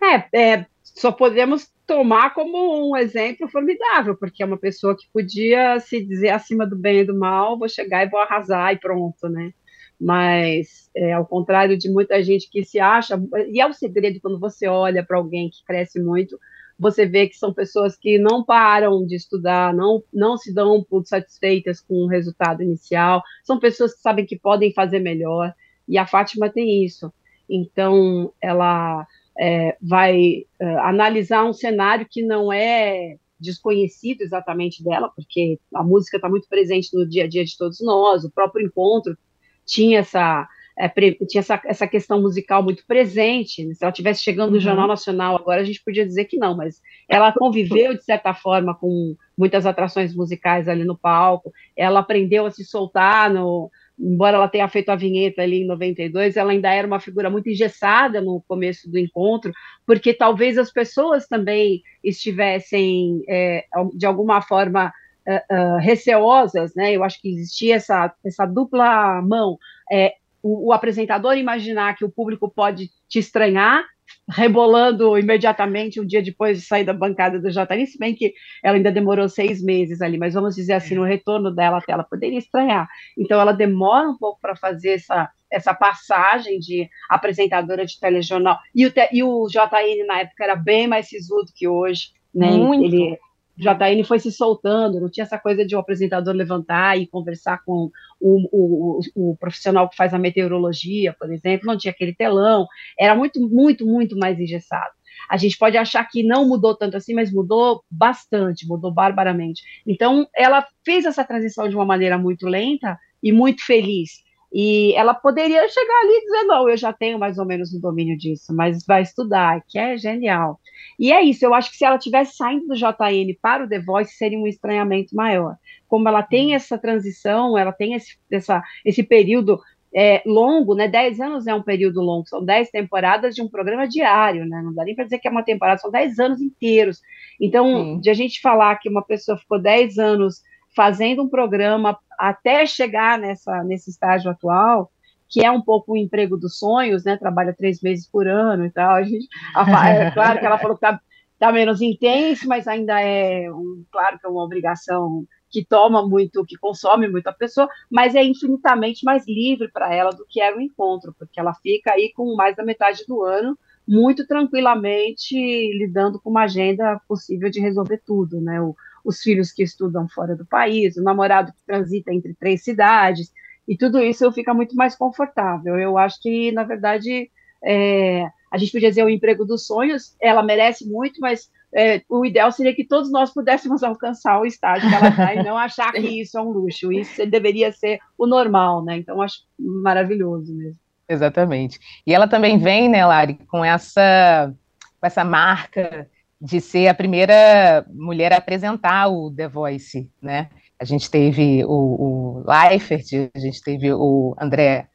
É, 0.00 0.38
é, 0.38 0.66
só 0.82 1.10
podemos 1.10 1.68
tomar 1.86 2.34
como 2.34 2.90
um 2.90 2.96
exemplo 2.96 3.48
formidável, 3.48 4.14
porque 4.16 4.42
é 4.42 4.46
uma 4.46 4.58
pessoa 4.58 4.96
que 4.96 5.08
podia 5.12 5.80
se 5.80 6.04
dizer 6.04 6.30
acima 6.30 6.66
do 6.66 6.76
bem 6.76 7.00
e 7.00 7.04
do 7.04 7.18
mal, 7.18 7.58
vou 7.58 7.68
chegar 7.68 8.06
e 8.06 8.10
vou 8.10 8.20
arrasar 8.20 8.74
e 8.74 8.78
pronto, 8.78 9.28
né? 9.28 9.52
Mas, 10.00 10.88
é, 10.94 11.14
ao 11.14 11.26
contrário 11.26 11.76
de 11.76 11.90
muita 11.90 12.22
gente 12.22 12.48
que 12.48 12.62
se 12.62 12.78
acha, 12.78 13.20
e 13.50 13.60
é 13.60 13.66
o 13.66 13.72
segredo 13.72 14.20
quando 14.20 14.38
você 14.38 14.68
olha 14.68 15.04
para 15.04 15.16
alguém 15.16 15.50
que 15.50 15.64
cresce 15.64 15.98
muito, 16.00 16.38
você 16.78 17.06
vê 17.06 17.28
que 17.28 17.36
são 17.36 17.52
pessoas 17.52 17.96
que 17.96 18.18
não 18.18 18.44
param 18.44 19.04
de 19.04 19.16
estudar, 19.16 19.74
não, 19.74 20.02
não 20.12 20.36
se 20.36 20.54
dão 20.54 20.82
por 20.82 21.04
satisfeitas 21.04 21.80
com 21.80 21.94
o 21.94 22.06
resultado 22.06 22.62
inicial, 22.62 23.22
são 23.42 23.58
pessoas 23.58 23.94
que 23.94 24.00
sabem 24.00 24.24
que 24.24 24.38
podem 24.38 24.72
fazer 24.72 25.00
melhor, 25.00 25.52
e 25.88 25.98
a 25.98 26.06
Fátima 26.06 26.48
tem 26.48 26.84
isso. 26.84 27.12
Então, 27.48 28.32
ela 28.40 29.06
é, 29.38 29.76
vai 29.80 30.46
é, 30.60 30.66
analisar 30.80 31.44
um 31.44 31.52
cenário 31.52 32.06
que 32.08 32.22
não 32.22 32.52
é 32.52 33.16
desconhecido 33.40 34.22
exatamente 34.22 34.82
dela, 34.82 35.10
porque 35.14 35.58
a 35.74 35.82
música 35.82 36.16
está 36.16 36.28
muito 36.28 36.48
presente 36.48 36.94
no 36.94 37.08
dia 37.08 37.24
a 37.24 37.28
dia 37.28 37.44
de 37.44 37.56
todos 37.56 37.80
nós, 37.80 38.24
o 38.24 38.30
próprio 38.30 38.66
encontro 38.66 39.16
tinha 39.64 40.00
essa 40.00 40.48
é, 40.78 40.88
tinha 41.26 41.40
essa, 41.40 41.60
essa 41.64 41.86
questão 41.88 42.22
musical 42.22 42.62
muito 42.62 42.86
presente. 42.86 43.64
Né? 43.64 43.74
Se 43.74 43.84
ela 43.84 43.92
tivesse 43.92 44.22
chegando 44.22 44.50
no 44.50 44.56
uhum. 44.56 44.60
Jornal 44.60 44.86
Nacional 44.86 45.36
agora, 45.36 45.60
a 45.60 45.64
gente 45.64 45.82
podia 45.82 46.06
dizer 46.06 46.26
que 46.26 46.36
não, 46.36 46.56
mas 46.56 46.80
ela 47.08 47.32
conviveu, 47.32 47.94
de 47.94 48.04
certa 48.04 48.32
forma, 48.32 48.74
com 48.74 49.16
muitas 49.36 49.66
atrações 49.66 50.14
musicais 50.14 50.68
ali 50.68 50.84
no 50.84 50.96
palco, 50.96 51.52
ela 51.76 52.00
aprendeu 52.00 52.46
a 52.46 52.50
se 52.50 52.64
soltar 52.64 53.32
no, 53.32 53.70
embora 53.98 54.36
ela 54.36 54.48
tenha 54.48 54.68
feito 54.68 54.90
a 54.90 54.96
vinheta 54.96 55.42
ali 55.42 55.62
em 55.62 55.66
92, 55.66 56.36
ela 56.36 56.52
ainda 56.52 56.72
era 56.72 56.86
uma 56.86 57.00
figura 57.00 57.28
muito 57.28 57.48
engessada 57.48 58.20
no 58.20 58.40
começo 58.46 58.88
do 58.88 58.98
encontro, 58.98 59.52
porque 59.84 60.14
talvez 60.14 60.56
as 60.56 60.72
pessoas 60.72 61.26
também 61.26 61.82
estivessem, 62.04 63.22
é, 63.28 63.64
de 63.94 64.06
alguma 64.06 64.40
forma, 64.40 64.92
uh, 65.26 65.54
uh, 65.54 65.78
receosas, 65.78 66.74
né? 66.74 66.92
Eu 66.92 67.04
acho 67.04 67.20
que 67.20 67.28
existia 67.28 67.76
essa, 67.76 68.12
essa 68.24 68.46
dupla 68.46 69.20
mão. 69.22 69.58
É, 69.90 70.14
o, 70.42 70.68
o 70.68 70.72
apresentador 70.72 71.36
imaginar 71.36 71.96
que 71.96 72.04
o 72.04 72.10
público 72.10 72.50
pode 72.50 72.90
te 73.08 73.18
estranhar 73.18 73.84
rebolando 74.28 75.18
imediatamente 75.18 76.00
um 76.00 76.06
dia 76.06 76.22
depois 76.22 76.58
de 76.58 76.66
sair 76.66 76.84
da 76.84 76.92
bancada 76.92 77.38
do 77.38 77.50
JN, 77.50 77.86
se 77.86 77.98
bem 77.98 78.14
que 78.14 78.34
ela 78.62 78.76
ainda 78.76 78.92
demorou 78.92 79.28
seis 79.28 79.62
meses 79.62 80.00
ali, 80.00 80.18
mas 80.18 80.34
vamos 80.34 80.54
dizer 80.54 80.74
assim, 80.74 80.94
no 80.94 81.04
retorno 81.04 81.50
dela 81.50 81.78
até 81.78 81.92
ela 81.92 82.04
poderia 82.04 82.38
estranhar. 82.38 82.88
Então 83.16 83.40
ela 83.40 83.52
demora 83.52 84.08
um 84.08 84.16
pouco 84.16 84.40
para 84.40 84.56
fazer 84.56 84.90
essa, 84.90 85.30
essa 85.50 85.74
passagem 85.74 86.58
de 86.58 86.88
apresentadora 87.08 87.84
de 87.86 87.98
telejornal. 87.98 88.58
E 88.74 88.86
o, 88.86 88.92
e 89.12 89.22
o 89.22 89.46
JN 89.46 90.06
na 90.06 90.20
época 90.20 90.44
era 90.44 90.56
bem 90.56 90.86
mais 90.86 91.08
sisudo 91.08 91.52
que 91.54 91.66
hoje, 91.66 92.10
né? 92.34 92.50
Muito. 92.50 92.84
Ele 92.84 93.18
JN 93.58 94.04
foi 94.04 94.20
se 94.20 94.30
soltando, 94.30 95.00
não 95.00 95.10
tinha 95.10 95.24
essa 95.24 95.36
coisa 95.36 95.66
de 95.66 95.74
o 95.74 95.78
um 95.78 95.80
apresentador 95.80 96.32
levantar 96.32 96.96
e 96.96 97.08
conversar 97.08 97.64
com 97.64 97.90
o, 98.20 98.48
o, 98.52 99.00
o, 99.14 99.36
profissional 99.36 99.88
que 99.88 99.96
faz 99.96 100.12
a 100.12 100.18
meteorologia, 100.18 101.14
por 101.18 101.32
exemplo, 101.32 101.66
não 101.66 101.76
tinha 101.76 101.92
aquele 101.92 102.14
telão, 102.14 102.66
era 102.98 103.14
muito, 103.14 103.40
muito, 103.40 103.86
muito 103.86 104.16
mais 104.16 104.38
engessado. 104.38 104.92
A 105.28 105.36
gente 105.36 105.58
pode 105.58 105.76
achar 105.76 106.04
que 106.04 106.22
não 106.22 106.46
mudou 106.46 106.74
tanto 106.74 106.96
assim, 106.96 107.14
mas 107.14 107.32
mudou 107.32 107.82
bastante, 107.90 108.66
mudou 108.66 108.92
barbaramente. 108.92 109.62
Então, 109.86 110.26
ela 110.34 110.66
fez 110.84 111.04
essa 111.04 111.24
transição 111.24 111.68
de 111.68 111.74
uma 111.74 111.84
maneira 111.84 112.16
muito 112.16 112.46
lenta 112.46 112.98
e 113.22 113.32
muito 113.32 113.64
feliz. 113.64 114.22
E 114.52 114.94
ela 114.94 115.12
poderia 115.12 115.68
chegar 115.68 116.00
ali 116.02 116.12
e 116.12 116.24
dizer: 116.24 116.44
não, 116.44 116.68
eu 116.68 116.76
já 116.76 116.92
tenho 116.92 117.18
mais 117.18 117.38
ou 117.38 117.44
menos 117.44 117.72
o 117.74 117.80
domínio 117.80 118.16
disso, 118.16 118.54
mas 118.54 118.84
vai 118.86 119.02
estudar, 119.02 119.62
que 119.68 119.78
é 119.78 119.96
genial. 119.96 120.58
E 120.98 121.12
é 121.12 121.22
isso, 121.22 121.44
eu 121.44 121.54
acho 121.54 121.70
que 121.70 121.76
se 121.76 121.84
ela 121.84 121.98
tivesse 121.98 122.36
saindo 122.36 122.66
do 122.66 122.74
JN 122.74 123.36
para 123.40 123.64
o 123.64 123.68
The 123.68 123.80
Voice, 123.80 124.16
seria 124.16 124.38
um 124.38 124.46
estranhamento 124.46 125.14
maior. 125.14 125.56
Como 125.86 126.08
ela 126.08 126.22
tem 126.22 126.48
uhum. 126.48 126.54
essa 126.54 126.78
transição, 126.78 127.56
ela 127.56 127.72
tem 127.72 127.94
esse, 127.94 128.16
essa, 128.30 128.62
esse 128.84 129.02
período 129.02 129.60
é, 129.94 130.22
longo, 130.26 130.74
né? 130.74 130.88
Dez 130.88 131.20
anos 131.20 131.46
é 131.46 131.54
um 131.54 131.62
período 131.62 132.00
longo, 132.00 132.26
são 132.26 132.44
dez 132.44 132.70
temporadas 132.70 133.34
de 133.34 133.42
um 133.42 133.48
programa 133.48 133.86
diário, 133.86 134.46
né? 134.46 134.62
Não 134.62 134.74
dá 134.74 134.84
nem 134.84 134.94
para 134.94 135.04
dizer 135.04 135.18
que 135.18 135.28
é 135.28 135.30
uma 135.30 135.44
temporada, 135.44 135.80
são 135.80 135.90
dez 135.90 136.18
anos 136.18 136.40
inteiros. 136.40 137.00
Então, 137.40 137.66
Sim. 137.66 138.00
de 138.00 138.10
a 138.10 138.14
gente 138.14 138.40
falar 138.40 138.76
que 138.76 138.88
uma 138.88 139.02
pessoa 139.02 139.38
ficou 139.38 139.60
dez 139.60 139.98
anos 139.98 140.42
fazendo 140.78 141.24
um 141.24 141.28
programa 141.28 141.98
até 142.16 142.64
chegar 142.64 143.18
nessa, 143.18 143.64
nesse 143.64 143.90
estágio 143.90 144.30
atual, 144.30 144.92
que 145.28 145.44
é 145.44 145.50
um 145.50 145.60
pouco 145.60 145.92
o 145.92 145.96
emprego 145.96 146.36
dos 146.36 146.56
sonhos, 146.56 147.02
né? 147.02 147.16
Trabalha 147.16 147.52
três 147.52 147.82
meses 147.82 148.08
por 148.08 148.28
ano 148.28 148.64
e 148.64 148.70
tal. 148.70 148.94
A 148.94 149.02
gente, 149.02 149.26
a, 149.56 149.90
é 149.90 150.10
claro 150.12 150.38
que 150.38 150.46
ela 150.46 150.56
falou 150.56 150.78
que 150.78 150.86
está 150.86 151.00
tá 151.36 151.50
menos 151.50 151.82
intenso, 151.82 152.46
mas 152.46 152.68
ainda 152.68 153.00
é, 153.00 153.50
um, 153.50 153.84
claro 153.90 154.20
que 154.20 154.26
é 154.26 154.30
uma 154.30 154.44
obrigação 154.44 155.24
que 155.50 155.64
toma 155.64 156.06
muito, 156.06 156.44
que 156.44 156.56
consome 156.56 157.08
muito 157.08 157.26
a 157.26 157.32
pessoa, 157.32 157.68
mas 157.90 158.14
é 158.14 158.22
infinitamente 158.22 159.04
mais 159.04 159.26
livre 159.26 159.68
para 159.72 159.92
ela 159.92 160.10
do 160.10 160.24
que 160.28 160.40
era 160.40 160.56
o 160.56 160.60
encontro, 160.60 161.12
porque 161.18 161.40
ela 161.40 161.54
fica 161.54 161.94
aí 161.94 162.12
com 162.14 162.36
mais 162.36 162.54
da 162.54 162.64
metade 162.64 163.04
do 163.04 163.24
ano 163.24 163.58
muito 163.88 164.26
tranquilamente 164.26 165.34
lidando 165.34 166.20
com 166.20 166.28
uma 166.28 166.42
agenda 166.42 167.00
possível 167.08 167.48
de 167.50 167.58
resolver 167.58 168.02
tudo, 168.04 168.38
né? 168.38 168.60
O, 168.60 168.76
os 169.04 169.20
filhos 169.20 169.52
que 169.52 169.62
estudam 169.62 170.08
fora 170.08 170.36
do 170.36 170.46
país, 170.46 170.96
o 170.96 171.02
namorado 171.02 171.52
que 171.52 171.64
transita 171.66 172.12
entre 172.12 172.34
três 172.34 172.62
cidades, 172.62 173.32
e 173.66 173.76
tudo 173.76 174.02
isso 174.02 174.30
fica 174.32 174.54
muito 174.54 174.74
mais 174.74 174.96
confortável. 174.96 175.78
Eu 175.78 175.98
acho 175.98 176.20
que, 176.22 176.50
na 176.52 176.64
verdade, 176.64 177.30
é, 177.62 178.26
a 178.50 178.56
gente 178.56 178.72
podia 178.72 178.88
dizer 178.88 179.04
o 179.04 179.10
emprego 179.10 179.44
dos 179.44 179.66
sonhos, 179.66 180.16
ela 180.20 180.42
merece 180.42 180.88
muito, 180.88 181.20
mas 181.20 181.50
é, 181.74 182.02
o 182.08 182.24
ideal 182.24 182.50
seria 182.50 182.74
que 182.74 182.84
todos 182.84 183.10
nós 183.10 183.32
pudéssemos 183.32 183.82
alcançar 183.84 184.40
o 184.40 184.46
estágio 184.46 184.88
que 184.88 184.94
ela 184.94 185.08
está 185.08 185.34
e 185.34 185.42
não 185.42 185.56
achar 185.56 185.92
que 185.92 186.20
isso 186.20 186.38
é 186.38 186.42
um 186.42 186.50
luxo. 186.50 186.90
Isso 186.90 187.26
deveria 187.26 187.70
ser 187.72 187.98
o 188.16 188.26
normal, 188.26 188.82
né? 188.82 188.96
Então, 188.96 189.20
acho 189.20 189.42
maravilhoso 189.58 190.54
mesmo. 190.54 190.78
Exatamente. 191.08 191.78
E 192.06 192.14
ela 192.14 192.28
também 192.28 192.58
vem, 192.58 192.88
né, 192.88 193.04
Lari, 193.04 193.34
com 193.48 193.64
essa, 193.64 194.54
com 195.00 195.06
essa 195.06 195.24
marca 195.24 196.08
de 196.40 196.60
ser 196.60 196.88
a 196.88 196.94
primeira 196.94 197.84
mulher 197.90 198.32
a 198.32 198.36
apresentar 198.36 199.08
o 199.08 199.30
The 199.30 199.48
Voice, 199.48 200.08
né? 200.22 200.48
A 200.80 200.84
gente 200.84 201.10
teve 201.10 201.64
o, 201.64 201.70
o 201.70 202.44
Leifert, 202.46 203.30
a 203.34 203.38
gente 203.38 203.60
teve 203.60 203.92
o 203.92 204.36
André, 204.40 204.86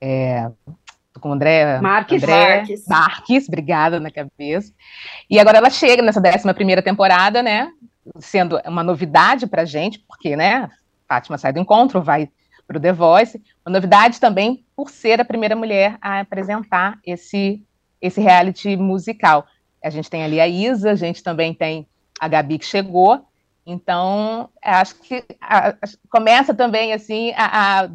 é, 0.00 0.50
com 1.20 1.30
o 1.30 1.32
André 1.32 1.80
Marques, 1.80 2.22
André 2.22 2.56
Marques. 2.56 2.84
Marques, 2.88 3.48
obrigada 3.48 4.00
na 4.00 4.10
cabeça. 4.10 4.72
E 5.28 5.38
agora 5.38 5.58
ela 5.58 5.70
chega 5.70 6.02
nessa 6.02 6.20
11 6.20 6.52
primeira 6.54 6.82
temporada, 6.82 7.42
né? 7.42 7.70
Sendo 8.18 8.60
uma 8.66 8.82
novidade 8.82 9.46
para 9.46 9.62
a 9.62 9.66
gente, 9.66 10.00
porque, 10.00 10.34
né? 10.34 10.68
Fátima 11.08 11.38
sai 11.38 11.52
do 11.52 11.60
encontro, 11.60 12.02
vai 12.02 12.28
para 12.66 12.78
o 12.78 12.80
The 12.80 12.92
Voice. 12.92 13.42
Uma 13.64 13.72
novidade 13.74 14.18
também 14.18 14.64
por 14.74 14.90
ser 14.90 15.20
a 15.20 15.24
primeira 15.24 15.54
mulher 15.54 15.96
a 16.00 16.20
apresentar 16.20 16.98
esse, 17.04 17.62
esse 18.00 18.20
reality 18.20 18.76
musical. 18.76 19.46
A 19.82 19.90
gente 19.90 20.10
tem 20.10 20.22
ali 20.22 20.40
a 20.40 20.48
Isa, 20.48 20.90
a 20.90 20.94
gente 20.94 21.22
também 21.22 21.54
tem 21.54 21.86
a 22.20 22.28
Gabi 22.28 22.58
que 22.58 22.66
chegou. 22.66 23.24
Então, 23.66 24.48
acho 24.62 24.96
que 24.96 25.24
a, 25.40 25.68
a, 25.68 25.74
começa 26.10 26.54
também 26.54 26.92
assim 26.92 27.32
a, 27.36 27.82
a 27.82 27.88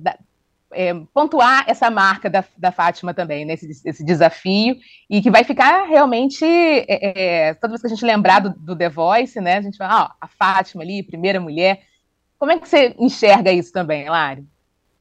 é, 0.71 0.93
pontuar 1.13 1.63
essa 1.67 1.89
marca 1.89 2.29
da, 2.29 2.43
da 2.57 2.71
Fátima 2.71 3.13
também, 3.13 3.45
nesse 3.45 3.67
né, 3.67 3.73
esse 3.85 4.03
desafio, 4.03 4.75
e 5.09 5.21
que 5.21 5.31
vai 5.31 5.43
ficar 5.43 5.85
realmente, 5.85 6.43
é, 6.43 7.47
é, 7.47 7.53
toda 7.55 7.69
vez 7.69 7.81
que 7.81 7.87
a 7.87 7.89
gente 7.89 8.05
lembrar 8.05 8.39
do, 8.39 8.49
do, 8.49 8.75
The 8.75 8.89
Voice, 8.89 9.39
né, 9.39 9.57
a 9.57 9.61
gente 9.61 9.77
vai, 9.77 9.87
ó, 9.87 10.09
a 10.19 10.27
Fátima 10.27 10.83
ali, 10.83 11.01
primeira 11.01 11.39
mulher. 11.39 11.81
Como 12.37 12.51
é 12.51 12.59
que 12.59 12.67
você 12.67 12.93
enxerga 12.99 13.51
isso 13.51 13.71
também, 13.71 14.09
Lari? 14.09 14.45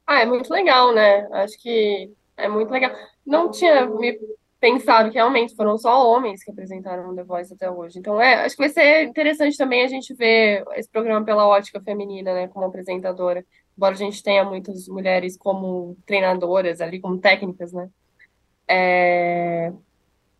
Ah, 0.06 0.20
é 0.20 0.26
muito 0.26 0.52
legal, 0.52 0.94
né? 0.94 1.26
Acho 1.32 1.60
que 1.60 2.10
é 2.36 2.48
muito 2.48 2.70
legal. 2.70 2.92
Não 3.26 3.50
tinha 3.50 3.86
me 3.86 4.18
pensado 4.64 5.10
que 5.10 5.16
realmente 5.16 5.54
foram 5.54 5.76
só 5.76 6.10
homens 6.10 6.42
que 6.42 6.50
apresentaram 6.50 7.14
The 7.14 7.22
Voice 7.22 7.52
até 7.52 7.70
hoje. 7.70 7.98
Então, 7.98 8.18
é, 8.18 8.46
acho 8.46 8.56
que 8.56 8.62
vai 8.62 8.70
ser 8.70 9.02
interessante 9.04 9.58
também 9.58 9.84
a 9.84 9.88
gente 9.88 10.14
ver 10.14 10.64
esse 10.72 10.88
programa 10.88 11.22
pela 11.22 11.46
ótica 11.46 11.82
feminina, 11.82 12.32
né, 12.32 12.48
como 12.48 12.64
apresentadora. 12.64 13.44
Embora 13.76 13.92
a 13.92 13.98
gente 13.98 14.22
tenha 14.22 14.42
muitas 14.42 14.88
mulheres 14.88 15.36
como 15.36 15.98
treinadoras 16.06 16.80
ali, 16.80 16.98
como 16.98 17.18
técnicas, 17.18 17.74
né. 17.74 17.90
É... 18.66 19.70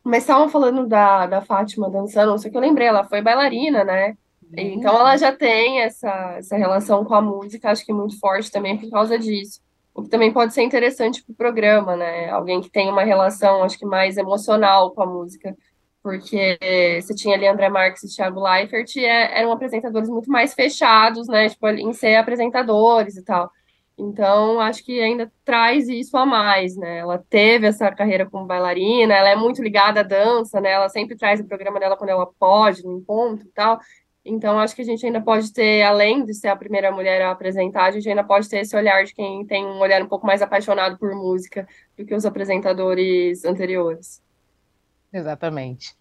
Mas 0.03 0.23
estavam 0.23 0.49
falando 0.49 0.87
da, 0.87 1.27
da 1.27 1.43
Fátima 1.43 1.91
dançando, 1.91 2.31
não 2.31 2.39
sei 2.39 2.49
o 2.49 2.53
que 2.53 2.57
eu 2.57 2.63
lembrei, 2.63 2.87
ela 2.87 3.05
foi 3.05 3.21
bailarina, 3.21 3.85
né? 3.85 4.17
Então 4.57 4.95
ela 4.95 5.19
já 5.19 5.33
tem 5.33 5.81
essa, 5.81 6.37
essa 6.39 6.57
relação 6.57 7.05
com 7.05 7.15
a 7.15 7.21
música, 7.21 7.71
acho 7.71 7.85
que 7.85 7.93
muito 7.93 8.19
forte 8.19 8.51
também 8.51 8.79
por 8.79 8.89
causa 8.91 9.19
disso 9.19 9.61
o 9.95 10.03
que 10.03 10.09
também 10.09 10.33
pode 10.33 10.53
ser 10.53 10.63
interessante 10.63 11.23
para 11.23 11.33
o 11.33 11.37
programa, 11.37 11.97
né? 11.97 12.29
Alguém 12.31 12.61
que 12.61 12.71
tem 12.71 12.91
uma 12.91 13.05
relação, 13.05 13.63
acho 13.63 13.79
que 13.79 13.87
mais 13.87 14.17
emocional 14.17 14.91
com 14.93 15.03
a 15.03 15.07
música, 15.07 15.57
porque 16.03 16.59
você 17.01 17.15
tinha 17.15 17.37
ali 17.37 17.47
André 17.47 17.69
Marques 17.69 18.03
e 18.03 18.15
Thiago 18.15 18.43
Leifert, 18.43 18.97
e 18.97 19.05
é, 19.05 19.39
eram 19.41 19.53
apresentadores 19.53 20.09
muito 20.09 20.31
mais 20.31 20.53
fechados, 20.53 21.29
né? 21.29 21.49
Tipo, 21.49 21.69
em 21.69 21.93
ser 21.93 22.17
apresentadores 22.17 23.17
e 23.17 23.25
tal. 23.25 23.51
Então, 23.97 24.61
acho 24.61 24.85
que 24.85 25.01
ainda 25.01 25.33
traz 25.45 25.89
isso 25.89 26.17
a 26.17 26.27
mais, 26.27 26.77
né? 26.77 26.99
Ela 26.99 27.17
teve 27.31 27.69
essa 27.69 27.91
carreira 27.93 28.27
como 28.29 28.45
bailarina, 28.45 29.15
ela 29.15 29.29
é 29.29 29.37
muito 29.37 29.63
ligada 29.63 30.01
à 30.01 30.03
dança, 30.03 30.61
né? 30.61 30.73
Ela 30.73 30.89
sempre 30.89 31.17
traz 31.17 31.39
o 31.41 31.47
programa 31.47 31.79
dela 31.79 31.97
quando 31.97 32.11
ela 32.11 32.27
pode, 32.27 32.83
no 32.83 32.99
encontro 32.99 33.47
e 33.47 33.51
tal. 33.53 33.79
Então, 34.25 34.59
acho 34.59 34.75
que 34.75 34.81
a 34.81 34.85
gente 34.85 35.05
ainda 35.05 35.21
pode 35.21 35.53
ter, 35.53 35.83
além 35.83 36.25
de 36.25 36.33
ser 36.33 36.49
a 36.49 36.57
primeira 36.57 36.91
mulher 36.91 37.21
a 37.21 37.31
apresentar, 37.31 37.85
a 37.85 37.91
gente 37.91 38.09
ainda 38.09 38.25
pode 38.25 38.49
ter 38.49 38.61
esse 38.61 38.75
olhar 38.75 39.05
de 39.05 39.15
quem 39.15 39.45
tem 39.45 39.67
um 39.67 39.79
olhar 39.79 40.03
um 40.03 40.09
pouco 40.09 40.27
mais 40.27 40.41
apaixonado 40.41 40.97
por 40.97 41.15
música 41.15 41.69
do 41.97 42.07
que 42.07 42.15
os 42.15 42.25
apresentadores 42.25 43.45
anteriores. 43.45 44.23
Exatamente. 45.13 45.95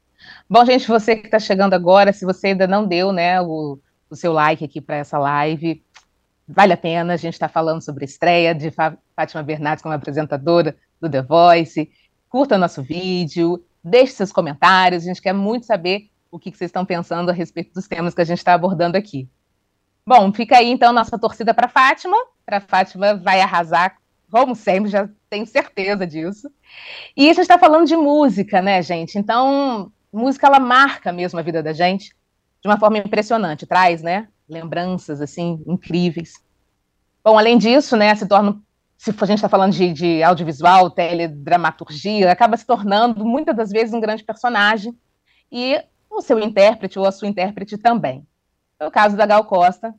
Bom, 0.49 0.63
gente, 0.63 0.87
você 0.87 1.17
que 1.17 1.25
está 1.27 1.37
chegando 1.37 1.73
agora, 1.73 2.13
se 2.13 2.23
você 2.23 2.47
ainda 2.47 2.65
não 2.65 2.87
deu 2.87 3.11
né, 3.11 3.41
o, 3.41 3.77
o 4.09 4.15
seu 4.15 4.31
like 4.31 4.63
aqui 4.63 4.79
para 4.79 4.95
essa 4.95 5.17
live, 5.17 5.83
vale 6.47 6.71
a 6.71 6.77
pena. 6.77 7.13
A 7.13 7.17
gente 7.17 7.33
está 7.33 7.49
falando 7.49 7.81
sobre 7.81 8.05
a 8.05 8.07
estreia 8.07 8.55
de 8.55 8.71
Fátima 8.71 9.43
Bernardes 9.43 9.83
como 9.83 9.93
apresentadora 9.93 10.77
do 11.01 11.09
The 11.09 11.21
Voice. 11.21 11.91
Curta 12.29 12.57
nosso 12.57 12.81
vídeo, 12.81 13.61
deixe 13.83 14.13
seus 14.13 14.31
comentários, 14.31 15.03
a 15.03 15.07
gente 15.07 15.21
quer 15.21 15.33
muito 15.33 15.65
saber 15.65 16.09
o 16.33 16.39
que, 16.39 16.49
vocês 16.49 16.69
estão 16.69 16.83
pensando 16.83 17.29
a 17.29 17.33
respeito 17.33 17.71
dos 17.73 17.87
temas 17.87 18.15
que 18.15 18.21
a 18.21 18.25
gente 18.25 18.39
está 18.39 18.55
abordando 18.55 18.97
aqui. 18.97 19.29
Bom, 20.05 20.33
fica 20.33 20.57
aí 20.57 20.69
então 20.69 20.91
nossa 20.91 21.17
torcida 21.17 21.53
para 21.53 21.69
Fátima. 21.69 22.17
Para 22.43 22.59
Fátima 22.59 23.13
vai 23.13 23.39
arrasar, 23.39 23.95
como 24.31 24.55
sempre, 24.55 24.89
já 24.89 25.07
tenho 25.29 25.45
certeza 25.45 26.07
disso. 26.07 26.49
E 27.15 27.29
a 27.29 27.33
gente 27.33 27.43
está 27.43 27.59
falando 27.59 27.85
de 27.85 27.95
música, 27.95 28.63
né, 28.63 28.81
gente? 28.81 29.17
Então, 29.17 29.91
música 30.11 30.47
ela 30.47 30.59
marca 30.59 31.13
mesmo 31.13 31.39
a 31.39 31.43
vida 31.43 31.61
da 31.61 31.71
gente 31.71 32.15
de 32.61 32.67
uma 32.67 32.79
forma 32.79 32.97
impressionante, 32.97 33.67
traz, 33.67 34.01
né, 34.01 34.27
lembranças 34.49 35.21
assim 35.21 35.61
incríveis. 35.67 36.33
Bom, 37.23 37.37
além 37.37 37.57
disso, 37.57 37.95
né, 37.95 38.15
se 38.15 38.25
torna 38.25 38.59
se 38.97 39.11
a 39.11 39.25
gente 39.25 39.37
está 39.37 39.49
falando 39.49 39.73
de, 39.73 39.91
de 39.91 40.23
audiovisual, 40.23 40.89
teledramaturgia, 40.89 42.31
acaba 42.31 42.55
se 42.55 42.65
tornando 42.65 43.25
muitas 43.25 43.53
das 43.53 43.69
vezes 43.69 43.93
um 43.93 43.99
grande 43.99 44.23
personagem 44.23 44.97
e 45.51 45.77
o 46.13 46.22
seu 46.22 46.39
intérprete 46.39 47.00
ou 47.00 47.05
a 47.05 47.12
sua 47.12 47.27
intérprete 47.27 47.77
também. 47.77 48.25
É 48.79 48.86
o 48.86 48.91
caso 48.91 49.17
da 49.17 49.25
Gal 49.25 49.46
Costa, 49.46 49.93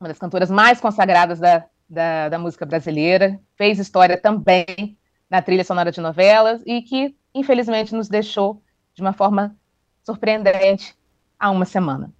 uma 0.00 0.08
das 0.08 0.18
cantoras 0.18 0.50
mais 0.50 0.80
consagradas 0.80 1.38
da, 1.38 1.64
da, 1.88 2.28
da 2.28 2.38
música 2.38 2.64
brasileira, 2.64 3.38
fez 3.56 3.78
história 3.78 4.16
também 4.20 4.96
na 5.28 5.42
trilha 5.42 5.64
sonora 5.64 5.90
de 5.90 6.00
novelas 6.00 6.62
e 6.64 6.82
que, 6.82 7.16
infelizmente, 7.34 7.94
nos 7.94 8.08
deixou 8.08 8.62
de 8.94 9.02
uma 9.02 9.12
forma 9.12 9.56
surpreendente 10.02 10.96
há 11.38 11.50
uma 11.50 11.64
semana. 11.64 12.12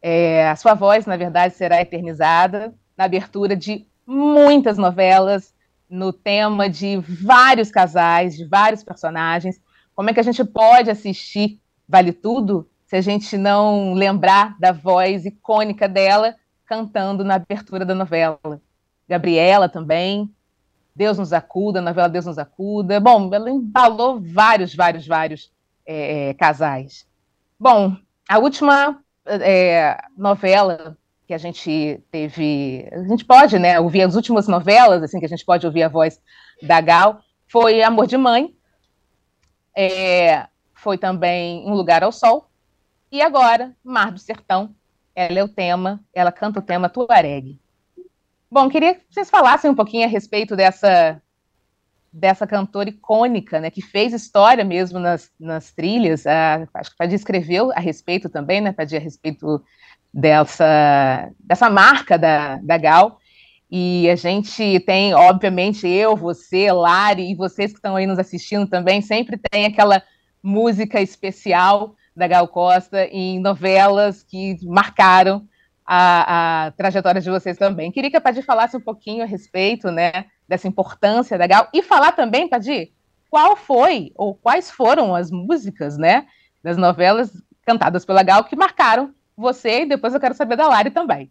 É, 0.00 0.48
a 0.48 0.56
sua 0.56 0.74
voz, 0.74 1.06
na 1.06 1.16
verdade, 1.16 1.54
será 1.54 1.80
eternizada 1.80 2.74
na 2.96 3.04
abertura 3.04 3.56
de 3.56 3.86
muitas 4.04 4.76
novelas, 4.76 5.54
no 5.88 6.12
tema 6.12 6.68
de 6.68 6.96
vários 6.98 7.70
casais, 7.70 8.36
de 8.36 8.44
vários 8.44 8.82
personagens. 8.82 9.60
Como 9.94 10.10
é 10.10 10.14
que 10.14 10.20
a 10.20 10.24
gente 10.24 10.44
pode 10.44 10.90
assistir 10.90 11.61
Vale 11.92 12.10
Tudo 12.10 12.66
se 12.86 12.96
a 12.96 13.02
gente 13.02 13.36
não 13.36 13.92
lembrar 13.92 14.58
da 14.58 14.72
voz 14.72 15.26
icônica 15.26 15.86
dela 15.86 16.34
cantando 16.64 17.22
na 17.22 17.34
abertura 17.34 17.84
da 17.84 17.94
novela? 17.94 18.40
Gabriela 19.06 19.68
também, 19.68 20.34
Deus 20.96 21.18
nos 21.18 21.34
acuda, 21.34 21.80
a 21.80 21.82
novela 21.82 22.08
Deus 22.08 22.24
nos 22.24 22.38
acuda. 22.38 22.98
Bom, 22.98 23.28
ela 23.34 23.50
embalou 23.50 24.18
vários, 24.18 24.74
vários, 24.74 25.06
vários 25.06 25.52
é, 25.84 26.30
é, 26.30 26.34
casais. 26.34 27.06
Bom, 27.60 27.94
a 28.26 28.38
última 28.38 28.98
é, 29.26 29.98
novela 30.16 30.96
que 31.26 31.34
a 31.34 31.38
gente 31.38 32.02
teve, 32.10 32.88
a 32.90 33.02
gente 33.02 33.26
pode, 33.26 33.58
né, 33.58 33.78
ouvir 33.78 34.00
as 34.00 34.16
últimas 34.16 34.48
novelas, 34.48 35.02
assim, 35.02 35.20
que 35.20 35.26
a 35.26 35.28
gente 35.28 35.44
pode 35.44 35.66
ouvir 35.66 35.82
a 35.82 35.88
voz 35.88 36.22
da 36.62 36.80
Gal, 36.80 37.20
foi 37.46 37.82
Amor 37.82 38.06
de 38.06 38.16
Mãe, 38.16 38.56
é, 39.76 40.46
foi 40.82 40.98
também 40.98 41.64
Um 41.64 41.74
Lugar 41.74 42.02
ao 42.02 42.12
Sol, 42.12 42.48
e 43.10 43.20
agora, 43.20 43.76
Mar 43.84 44.10
do 44.10 44.18
Sertão, 44.18 44.74
ela 45.14 45.38
é 45.38 45.44
o 45.44 45.48
tema, 45.48 46.00
ela 46.14 46.32
canta 46.32 46.58
o 46.58 46.62
tema 46.62 46.88
Tuareg. 46.88 47.60
Bom, 48.50 48.68
queria 48.68 48.94
que 48.94 49.02
vocês 49.10 49.30
falassem 49.30 49.70
um 49.70 49.74
pouquinho 49.74 50.06
a 50.06 50.08
respeito 50.08 50.56
dessa 50.56 51.20
dessa 52.12 52.46
cantora 52.46 52.90
icônica, 52.90 53.58
né, 53.58 53.70
que 53.70 53.80
fez 53.80 54.12
história 54.12 54.62
mesmo 54.62 54.98
nas, 54.98 55.30
nas 55.40 55.72
trilhas. 55.72 56.26
A, 56.26 56.68
acho 56.74 56.90
que 56.90 56.96
Padia 56.98 57.16
escreveu 57.16 57.72
a 57.72 57.80
respeito 57.80 58.28
também, 58.28 58.60
né, 58.60 58.70
Padia, 58.70 58.98
a 58.98 59.02
respeito 59.02 59.64
dessa, 60.12 61.30
dessa 61.40 61.70
marca 61.70 62.18
da, 62.18 62.56
da 62.56 62.76
Gal. 62.76 63.18
E 63.70 64.10
a 64.10 64.16
gente 64.16 64.80
tem, 64.80 65.14
obviamente, 65.14 65.88
eu, 65.88 66.14
você, 66.14 66.70
Lari 66.70 67.30
e 67.30 67.34
vocês 67.34 67.72
que 67.72 67.78
estão 67.78 67.96
aí 67.96 68.06
nos 68.06 68.18
assistindo 68.18 68.66
também, 68.66 69.00
sempre 69.00 69.38
tem 69.38 69.64
aquela 69.64 70.02
música 70.42 71.00
especial 71.00 71.94
da 72.14 72.26
Gal 72.26 72.48
Costa 72.48 73.06
em 73.06 73.40
novelas 73.40 74.22
que 74.22 74.56
marcaram 74.64 75.46
a, 75.86 76.66
a 76.66 76.70
trajetória 76.72 77.20
de 77.20 77.30
vocês 77.30 77.56
também. 77.56 77.90
Queria 77.90 78.10
que 78.10 78.16
a 78.16 78.20
Padir 78.20 78.44
falasse 78.44 78.76
um 78.76 78.80
pouquinho 78.80 79.22
a 79.22 79.26
respeito, 79.26 79.90
né, 79.90 80.26
dessa 80.48 80.68
importância 80.68 81.38
da 81.38 81.46
Gal 81.46 81.68
e 81.72 81.82
falar 81.82 82.12
também, 82.12 82.48
Padir, 82.48 82.92
qual 83.30 83.56
foi 83.56 84.12
ou 84.14 84.34
quais 84.34 84.70
foram 84.70 85.14
as 85.14 85.30
músicas, 85.30 85.96
né, 85.96 86.26
das 86.62 86.76
novelas 86.76 87.32
cantadas 87.64 88.04
pela 88.04 88.22
Gal 88.22 88.44
que 88.44 88.56
marcaram 88.56 89.14
você 89.36 89.82
e 89.82 89.86
depois 89.86 90.12
eu 90.12 90.20
quero 90.20 90.34
saber 90.34 90.56
da 90.56 90.68
Lari 90.68 90.90
também. 90.90 91.30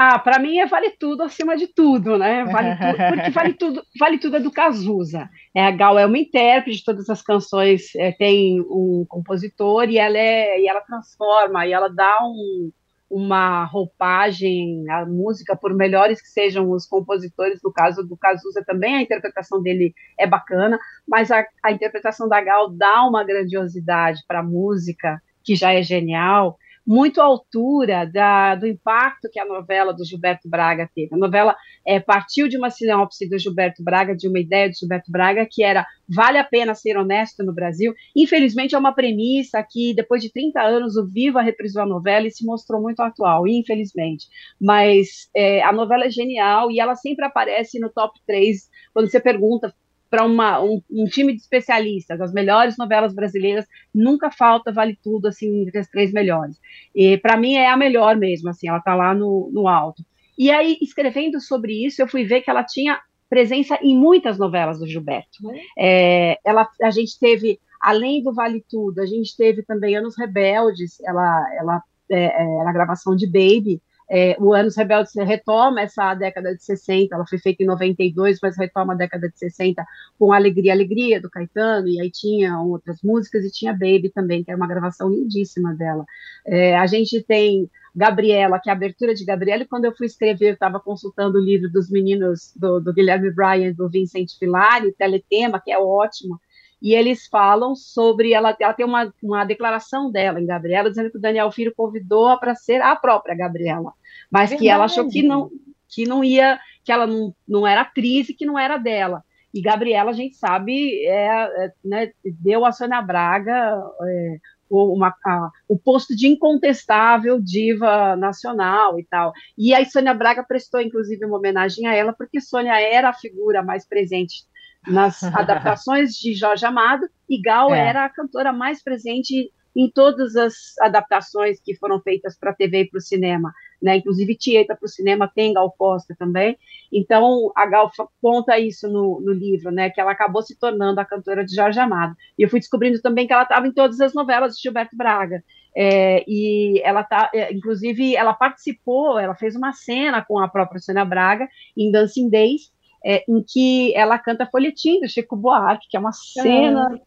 Ah, 0.00 0.16
para 0.16 0.38
mim 0.38 0.58
é 0.58 0.66
vale 0.66 0.90
tudo 0.90 1.24
acima 1.24 1.56
de 1.56 1.66
tudo, 1.66 2.16
né? 2.16 2.44
Vale 2.44 2.76
tu, 2.76 3.16
porque 3.16 3.30
vale 3.30 3.52
tudo, 3.58 3.82
vale 3.98 4.18
tudo 4.18 4.36
é 4.36 4.40
do 4.40 4.52
Cazuza. 4.52 5.28
É, 5.52 5.66
a 5.66 5.72
Gal 5.72 5.98
é 5.98 6.06
uma 6.06 6.16
intérprete 6.16 6.78
de 6.78 6.84
todas 6.84 7.10
as 7.10 7.20
canções, 7.20 7.92
é, 7.96 8.12
tem 8.12 8.60
um 8.60 9.04
compositor 9.08 9.90
e 9.90 9.98
ela 9.98 10.16
é 10.16 10.60
e 10.60 10.68
ela 10.68 10.82
transforma 10.82 11.66
e 11.66 11.72
ela 11.72 11.88
dá 11.88 12.16
um, 12.22 12.70
uma 13.10 13.64
roupagem 13.64 14.88
à 14.88 15.04
música, 15.04 15.56
por 15.56 15.74
melhores 15.74 16.22
que 16.22 16.28
sejam 16.28 16.70
os 16.70 16.86
compositores, 16.86 17.58
no 17.60 17.72
caso 17.72 18.06
do 18.06 18.16
Cazuza 18.16 18.62
também, 18.64 18.94
a 18.94 19.02
interpretação 19.02 19.60
dele 19.60 19.92
é 20.16 20.28
bacana, 20.28 20.78
mas 21.08 21.32
a, 21.32 21.44
a 21.60 21.72
interpretação 21.72 22.28
da 22.28 22.40
Gal 22.40 22.70
dá 22.70 23.02
uma 23.02 23.24
grandiosidade 23.24 24.20
para 24.28 24.38
a 24.38 24.44
música, 24.44 25.20
que 25.42 25.56
já 25.56 25.72
é 25.72 25.82
genial, 25.82 26.56
muito 26.88 27.20
à 27.20 27.24
altura 27.24 28.06
da, 28.10 28.54
do 28.54 28.66
impacto 28.66 29.28
que 29.30 29.38
a 29.38 29.44
novela 29.44 29.92
do 29.92 30.06
Gilberto 30.06 30.48
Braga 30.48 30.88
teve. 30.94 31.14
A 31.14 31.18
novela 31.18 31.54
é, 31.86 32.00
partiu 32.00 32.48
de 32.48 32.56
uma 32.56 32.70
sinopse 32.70 33.28
do 33.28 33.38
Gilberto 33.38 33.84
Braga, 33.84 34.16
de 34.16 34.26
uma 34.26 34.40
ideia 34.40 34.70
de 34.70 34.78
Gilberto 34.78 35.12
Braga, 35.12 35.46
que 35.46 35.62
era 35.62 35.86
vale 36.08 36.38
a 36.38 36.44
pena 36.44 36.74
ser 36.74 36.96
honesto 36.96 37.44
no 37.44 37.52
Brasil. 37.52 37.92
Infelizmente, 38.16 38.74
é 38.74 38.78
uma 38.78 38.94
premissa 38.94 39.62
que, 39.62 39.92
depois 39.94 40.22
de 40.22 40.32
30 40.32 40.62
anos, 40.62 40.96
o 40.96 41.06
Viva 41.06 41.42
reprisou 41.42 41.82
a 41.82 41.86
novela 41.86 42.26
e 42.26 42.30
se 42.30 42.46
mostrou 42.46 42.80
muito 42.80 43.00
atual, 43.00 43.46
infelizmente. 43.46 44.26
Mas 44.58 45.28
é, 45.36 45.62
a 45.62 45.72
novela 45.72 46.06
é 46.06 46.10
genial 46.10 46.70
e 46.70 46.80
ela 46.80 46.94
sempre 46.94 47.26
aparece 47.26 47.78
no 47.78 47.90
top 47.90 48.18
3. 48.26 48.66
Quando 48.94 49.10
você 49.10 49.20
pergunta, 49.20 49.74
para 50.10 50.24
um, 50.24 50.82
um, 50.90 51.04
time 51.04 51.34
de 51.34 51.40
especialistas, 51.40 52.20
as 52.20 52.32
melhores 52.32 52.76
novelas 52.76 53.14
brasileiras, 53.14 53.66
nunca 53.94 54.30
falta 54.30 54.72
Vale 54.72 54.98
Tudo, 55.02 55.28
assim, 55.28 55.62
entre 55.62 55.78
as 55.78 55.88
três 55.88 56.12
melhores. 56.12 56.56
E 56.94 57.18
para 57.18 57.36
mim 57.36 57.54
é 57.54 57.68
a 57.68 57.76
melhor 57.76 58.16
mesmo, 58.16 58.48
assim, 58.48 58.68
ela 58.68 58.78
está 58.78 58.94
lá 58.94 59.14
no, 59.14 59.50
no 59.52 59.68
alto. 59.68 60.02
E 60.36 60.50
aí, 60.50 60.78
escrevendo 60.80 61.40
sobre 61.40 61.84
isso, 61.84 62.00
eu 62.00 62.08
fui 62.08 62.24
ver 62.24 62.40
que 62.42 62.50
ela 62.50 62.64
tinha 62.64 63.00
presença 63.28 63.78
em 63.82 63.96
muitas 63.96 64.38
novelas 64.38 64.78
do 64.78 64.86
Gilberto. 64.86 65.38
Uhum. 65.42 65.54
É, 65.78 66.38
ela, 66.44 66.66
a 66.82 66.90
gente 66.90 67.18
teve, 67.18 67.60
além 67.80 68.22
do 68.22 68.32
Vale 68.32 68.64
Tudo, 68.68 69.00
a 69.00 69.06
gente 69.06 69.36
teve 69.36 69.62
também 69.62 69.96
Anos 69.96 70.16
Rebeldes, 70.16 71.00
ela, 71.04 71.46
ela 71.58 71.82
é, 72.10 72.42
é, 72.42 72.64
na 72.64 72.72
gravação 72.72 73.14
de 73.14 73.26
Baby, 73.26 73.82
é, 74.10 74.36
o 74.40 74.54
Anos 74.54 74.74
Rebeldes 74.76 75.12
retoma 75.14 75.82
essa 75.82 76.14
década 76.14 76.54
de 76.54 76.62
60, 76.64 77.14
ela 77.14 77.26
foi 77.26 77.38
feita 77.38 77.62
em 77.62 77.66
92, 77.66 78.38
mas 78.42 78.56
retoma 78.56 78.94
a 78.94 78.96
década 78.96 79.28
de 79.28 79.38
60 79.38 79.84
com 80.18 80.32
Alegria, 80.32 80.72
Alegria, 80.72 81.20
do 81.20 81.28
Caetano, 81.28 81.88
e 81.88 82.00
aí 82.00 82.10
tinha 82.10 82.58
outras 82.58 83.02
músicas, 83.02 83.44
e 83.44 83.50
tinha 83.50 83.72
Baby 83.72 84.10
também, 84.14 84.42
que 84.42 84.50
é 84.50 84.56
uma 84.56 84.66
gravação 84.66 85.10
lindíssima 85.10 85.74
dela. 85.74 86.06
É, 86.46 86.76
a 86.76 86.86
gente 86.86 87.22
tem 87.22 87.70
Gabriela, 87.94 88.58
que 88.58 88.70
é 88.70 88.72
a 88.72 88.76
abertura 88.76 89.14
de 89.14 89.24
Gabriela, 89.24 89.62
e 89.62 89.66
quando 89.66 89.84
eu 89.84 89.94
fui 89.94 90.06
escrever, 90.06 90.48
eu 90.48 90.54
estava 90.54 90.80
consultando 90.80 91.36
o 91.36 91.44
livro 91.44 91.70
dos 91.70 91.90
meninos 91.90 92.54
do, 92.56 92.80
do 92.80 92.94
Guilherme 92.94 93.30
Bryan, 93.30 93.72
do 93.72 93.88
Vincent 93.90 94.38
Filari, 94.38 94.92
Teletema, 94.92 95.60
que 95.60 95.70
é 95.70 95.78
ótimo, 95.78 96.40
e 96.80 96.94
eles 96.94 97.26
falam 97.26 97.74
sobre 97.74 98.32
ela, 98.32 98.56
ela 98.58 98.72
tem 98.72 98.86
uma, 98.86 99.12
uma 99.22 99.44
declaração 99.44 100.10
dela 100.10 100.40
em 100.40 100.46
Gabriela 100.46 100.88
dizendo 100.88 101.10
que 101.10 101.18
o 101.18 101.20
Daniel 101.20 101.50
Filho 101.50 101.74
convidou 101.76 102.38
para 102.38 102.54
ser 102.54 102.80
a 102.80 102.94
própria 102.94 103.34
Gabriela, 103.34 103.92
mas 104.30 104.50
Verdade. 104.50 104.62
que 104.62 104.68
ela 104.68 104.84
achou 104.84 105.08
que 105.08 105.22
não 105.22 105.50
que 105.88 106.06
não 106.06 106.22
ia, 106.22 106.60
que 106.84 106.92
ela 106.92 107.06
não, 107.06 107.34
não 107.46 107.66
era 107.66 107.80
atriz 107.80 108.28
e 108.28 108.34
que 108.34 108.44
não 108.44 108.58
era 108.58 108.76
dela. 108.76 109.24
E 109.52 109.62
Gabriela, 109.62 110.10
a 110.10 110.14
gente 110.14 110.36
sabe, 110.36 111.02
é, 111.06 111.64
é 111.64 111.72
né, 111.82 112.12
deu 112.22 112.66
a 112.66 112.72
Sônia 112.72 113.00
Braga 113.00 113.82
é, 114.02 114.36
uma, 114.70 115.14
a, 115.24 115.50
o 115.66 115.78
posto 115.78 116.14
de 116.14 116.28
incontestável 116.28 117.40
diva 117.40 118.14
nacional 118.16 118.98
e 118.98 119.04
tal. 119.04 119.32
E 119.56 119.72
aí 119.72 119.86
Sônia 119.86 120.12
Braga 120.12 120.44
prestou, 120.44 120.80
inclusive, 120.80 121.24
uma 121.24 121.38
homenagem 121.38 121.86
a 121.86 121.94
ela, 121.94 122.12
porque 122.12 122.40
Sônia 122.40 122.78
era 122.78 123.08
a 123.08 123.14
figura 123.14 123.62
mais 123.62 123.86
presente 123.86 124.44
nas 124.90 125.22
adaptações 125.34 126.14
de 126.14 126.34
Jorge 126.34 126.64
Amado, 126.64 127.08
e 127.28 127.40
Gal 127.40 127.74
é. 127.74 127.88
era 127.88 128.04
a 128.04 128.08
cantora 128.08 128.52
mais 128.52 128.82
presente 128.82 129.52
em 129.76 129.88
todas 129.88 130.34
as 130.34 130.54
adaptações 130.80 131.60
que 131.60 131.76
foram 131.76 132.00
feitas 132.00 132.36
para 132.36 132.50
a 132.50 132.54
TV 132.54 132.80
e 132.80 132.90
para 132.90 132.98
o 132.98 133.00
cinema, 133.00 133.52
né? 133.80 133.96
Inclusive 133.96 134.34
Tieta 134.34 134.74
para 134.74 134.86
o 134.86 134.88
cinema 134.88 135.30
tem 135.32 135.52
Gal 135.52 135.70
Costa 135.70 136.16
também. 136.18 136.58
Então 136.92 137.52
a 137.54 137.64
Gal 137.64 137.88
conta 138.20 138.58
isso 138.58 138.88
no, 138.88 139.20
no, 139.20 139.32
livro, 139.32 139.70
né? 139.70 139.88
Que 139.88 140.00
ela 140.00 140.10
acabou 140.10 140.42
se 140.42 140.58
tornando 140.58 141.00
a 141.00 141.04
cantora 141.04 141.44
de 141.44 141.54
Jorge 141.54 141.78
Amado. 141.78 142.16
E 142.36 142.42
eu 142.42 142.48
fui 142.48 142.58
descobrindo 142.58 143.00
também 143.00 143.26
que 143.26 143.32
ela 143.32 143.44
estava 143.44 143.68
em 143.68 143.72
todas 143.72 144.00
as 144.00 144.14
novelas 144.14 144.56
de 144.56 144.62
Gilberto 144.62 144.96
Braga. 144.96 145.44
É, 145.76 146.24
e 146.26 146.80
ela 146.82 147.04
tá, 147.04 147.30
é, 147.32 147.52
inclusive, 147.52 148.16
ela 148.16 148.32
participou, 148.32 149.16
ela 149.16 149.36
fez 149.36 149.54
uma 149.54 149.72
cena 149.72 150.24
com 150.24 150.38
a 150.40 150.48
própria 150.48 150.80
Sônia 150.80 151.04
Braga 151.04 151.48
em 151.76 151.92
Dancing 151.92 152.28
Days, 152.28 152.72
é, 153.08 153.24
em 153.26 153.42
que 153.42 153.94
ela 153.96 154.18
canta 154.18 154.44
folhetim 154.44 155.00
do 155.00 155.08
Chico 155.08 155.34
Buarque, 155.34 155.86
que 155.88 155.96
é 155.96 156.00
uma 156.00 156.12
cena 156.12 157.00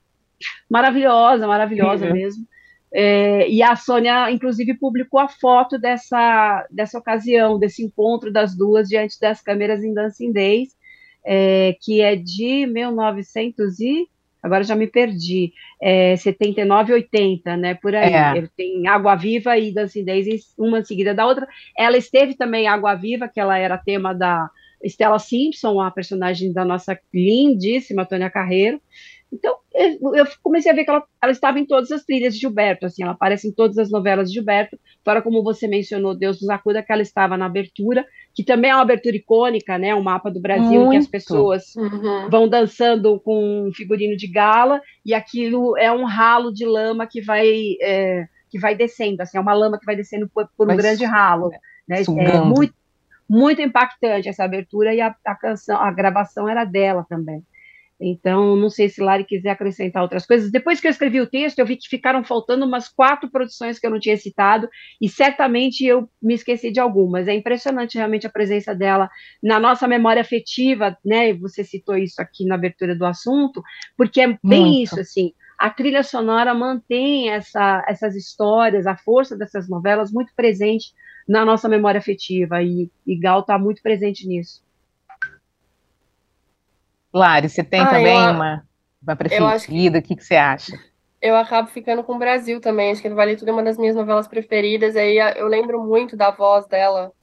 maravilhosa, 0.67 1.45
maravilhosa 1.45 2.11
mesmo. 2.11 2.43
É, 2.91 3.47
e 3.47 3.61
a 3.61 3.75
Sônia, 3.75 4.31
inclusive, 4.31 4.73
publicou 4.73 5.19
a 5.19 5.27
foto 5.27 5.77
dessa, 5.77 6.67
dessa 6.71 6.97
ocasião, 6.97 7.59
desse 7.59 7.83
encontro 7.83 8.33
das 8.33 8.57
duas 8.57 8.89
diante 8.89 9.19
das 9.19 9.43
câmeras 9.43 9.83
em 9.83 9.93
Dancing 9.93 10.31
Days. 10.31 10.75
é, 11.23 11.75
que 11.79 12.01
é 12.01 12.15
de 12.15 12.65
1900 12.65 13.79
e 13.79 14.07
agora 14.41 14.63
já 14.63 14.75
me 14.75 14.87
perdi, 14.87 15.53
é, 15.79 16.15
79, 16.15 16.93
80, 16.93 17.57
né, 17.57 17.75
por 17.75 17.93
aí. 17.93 18.11
É. 18.11 18.47
Tem 18.57 18.87
Água 18.87 19.15
Viva 19.15 19.55
e 19.55 19.71
Dancing 19.71 20.03
Days, 20.03 20.51
uma 20.57 20.83
seguida 20.83 21.13
da 21.13 21.27
outra. 21.27 21.47
Ela 21.77 21.95
esteve 21.95 22.33
também 22.33 22.67
Água 22.67 22.95
Viva, 22.95 23.27
que 23.27 23.39
ela 23.39 23.55
era 23.55 23.77
tema 23.77 24.15
da 24.15 24.49
Stella 24.85 25.19
Simpson, 25.19 25.79
a 25.79 25.91
personagem 25.91 26.51
da 26.51 26.65
nossa 26.65 26.97
lindíssima 27.13 28.05
Tônia 28.05 28.29
Carreiro. 28.29 28.81
Então, 29.31 29.55
eu 29.73 30.27
comecei 30.43 30.69
a 30.69 30.75
ver 30.75 30.83
que 30.83 30.89
ela, 30.89 31.03
ela, 31.21 31.31
estava 31.31 31.57
em 31.57 31.65
todas 31.65 31.89
as 31.89 32.03
trilhas 32.03 32.33
de 32.33 32.41
Gilberto, 32.41 32.85
assim, 32.85 33.01
ela 33.01 33.13
aparece 33.13 33.47
em 33.47 33.51
todas 33.53 33.77
as 33.77 33.89
novelas 33.89 34.27
de 34.27 34.33
Gilberto, 34.35 34.77
fora 35.05 35.21
como 35.21 35.41
você 35.41 35.69
mencionou, 35.69 36.13
Deus 36.13 36.41
nos 36.41 36.49
acuda, 36.49 36.83
que 36.83 36.91
ela 36.91 37.01
estava 37.01 37.37
na 37.37 37.45
abertura, 37.45 38.05
que 38.35 38.43
também 38.43 38.71
é 38.71 38.75
uma 38.75 38.81
abertura 38.81 39.15
icônica, 39.15 39.77
né, 39.77 39.95
o 39.95 40.03
mapa 40.03 40.29
do 40.29 40.41
Brasil, 40.41 40.81
Muito. 40.81 40.91
que 40.91 40.97
as 40.97 41.07
pessoas 41.07 41.73
uhum. 41.77 42.29
vão 42.29 42.49
dançando 42.49 43.21
com 43.21 43.67
um 43.67 43.73
figurino 43.73 44.17
de 44.17 44.27
gala, 44.27 44.81
e 45.05 45.13
aquilo 45.13 45.77
é 45.77 45.89
um 45.89 46.03
ralo 46.03 46.51
de 46.51 46.65
lama 46.65 47.07
que 47.07 47.21
vai, 47.21 47.77
é, 47.81 48.25
que 48.49 48.59
vai 48.59 48.75
descendo, 48.75 49.21
assim, 49.21 49.37
é 49.37 49.41
uma 49.41 49.53
lama 49.53 49.79
que 49.79 49.85
vai 49.85 49.95
descendo 49.95 50.27
por, 50.27 50.49
por 50.57 50.69
um 50.69 50.75
grande 50.75 51.05
ralo, 51.05 51.51
né, 51.87 52.01
é 52.01 52.41
muito, 52.41 52.73
muito 53.31 53.61
impactante 53.61 54.27
essa 54.27 54.43
abertura, 54.43 54.93
e 54.93 54.99
a, 54.99 55.15
a 55.25 55.35
canção, 55.35 55.81
a 55.81 55.89
gravação 55.89 56.49
era 56.49 56.65
dela 56.65 57.05
também. 57.07 57.41
Então, 57.97 58.57
não 58.57 58.69
sei 58.69 58.89
se 58.89 58.99
Lari 58.99 59.23
quiser 59.23 59.51
acrescentar 59.51 60.01
outras 60.01 60.25
coisas. 60.25 60.51
Depois 60.51 60.81
que 60.81 60.87
eu 60.87 60.91
escrevi 60.91 61.21
o 61.21 61.29
texto, 61.29 61.59
eu 61.59 61.65
vi 61.65 61.77
que 61.77 61.87
ficaram 61.87 62.25
faltando 62.25 62.65
umas 62.65 62.89
quatro 62.89 63.29
produções 63.31 63.79
que 63.79 63.87
eu 63.87 63.91
não 63.91 64.01
tinha 64.01 64.17
citado, 64.17 64.67
e 64.99 65.07
certamente 65.07 65.85
eu 65.85 66.09
me 66.21 66.33
esqueci 66.33 66.71
de 66.71 66.79
algumas. 66.81 67.29
É 67.29 67.33
impressionante 67.33 67.97
realmente 67.97 68.27
a 68.27 68.29
presença 68.29 68.75
dela 68.75 69.09
na 69.41 69.61
nossa 69.61 69.87
memória 69.87 70.21
afetiva, 70.21 70.97
né? 71.05 71.31
Você 71.35 71.63
citou 71.63 71.95
isso 71.95 72.21
aqui 72.21 72.43
na 72.43 72.55
abertura 72.55 72.93
do 72.93 73.05
assunto, 73.05 73.63
porque 73.95 74.19
é 74.19 74.27
bem 74.43 74.63
Muito. 74.63 74.83
isso, 74.83 74.99
assim. 74.99 75.31
A 75.57 75.69
trilha 75.69 76.03
sonora 76.03 76.53
mantém 76.53 77.29
essa, 77.29 77.85
essas 77.87 78.13
histórias, 78.13 78.85
a 78.85 78.97
força 78.97 79.37
dessas 79.37 79.69
novelas 79.69 80.11
muito 80.11 80.33
presente 80.35 80.91
na 81.31 81.45
nossa 81.45 81.69
memória 81.69 81.97
afetiva, 81.97 82.61
e, 82.61 82.91
e 83.07 83.15
Gal 83.15 83.39
está 83.39 83.57
muito 83.57 83.81
presente 83.81 84.27
nisso. 84.27 84.61
Lari, 87.13 87.47
você 87.47 87.63
tem 87.63 87.79
ah, 87.79 87.89
também 87.89 88.17
eu, 88.17 88.31
uma, 88.31 88.65
uma 89.01 89.15
preferida? 89.15 89.99
O 89.99 90.01
que, 90.01 90.17
que 90.17 90.23
você 90.25 90.35
acha? 90.35 90.77
Eu 91.21 91.37
acabo 91.37 91.69
ficando 91.69 92.03
com 92.03 92.15
o 92.15 92.19
Brasil 92.19 92.59
também. 92.59 92.91
Acho 92.91 93.01
que 93.01 93.09
Vale 93.09 93.37
Tudo 93.37 93.49
é 93.49 93.53
uma 93.53 93.63
das 93.63 93.77
minhas 93.77 93.95
novelas 93.95 94.27
preferidas. 94.27 94.97
Aí 94.97 95.17
eu 95.37 95.47
lembro 95.47 95.81
muito 95.81 96.17
da 96.17 96.31
voz 96.31 96.67
dela. 96.67 97.13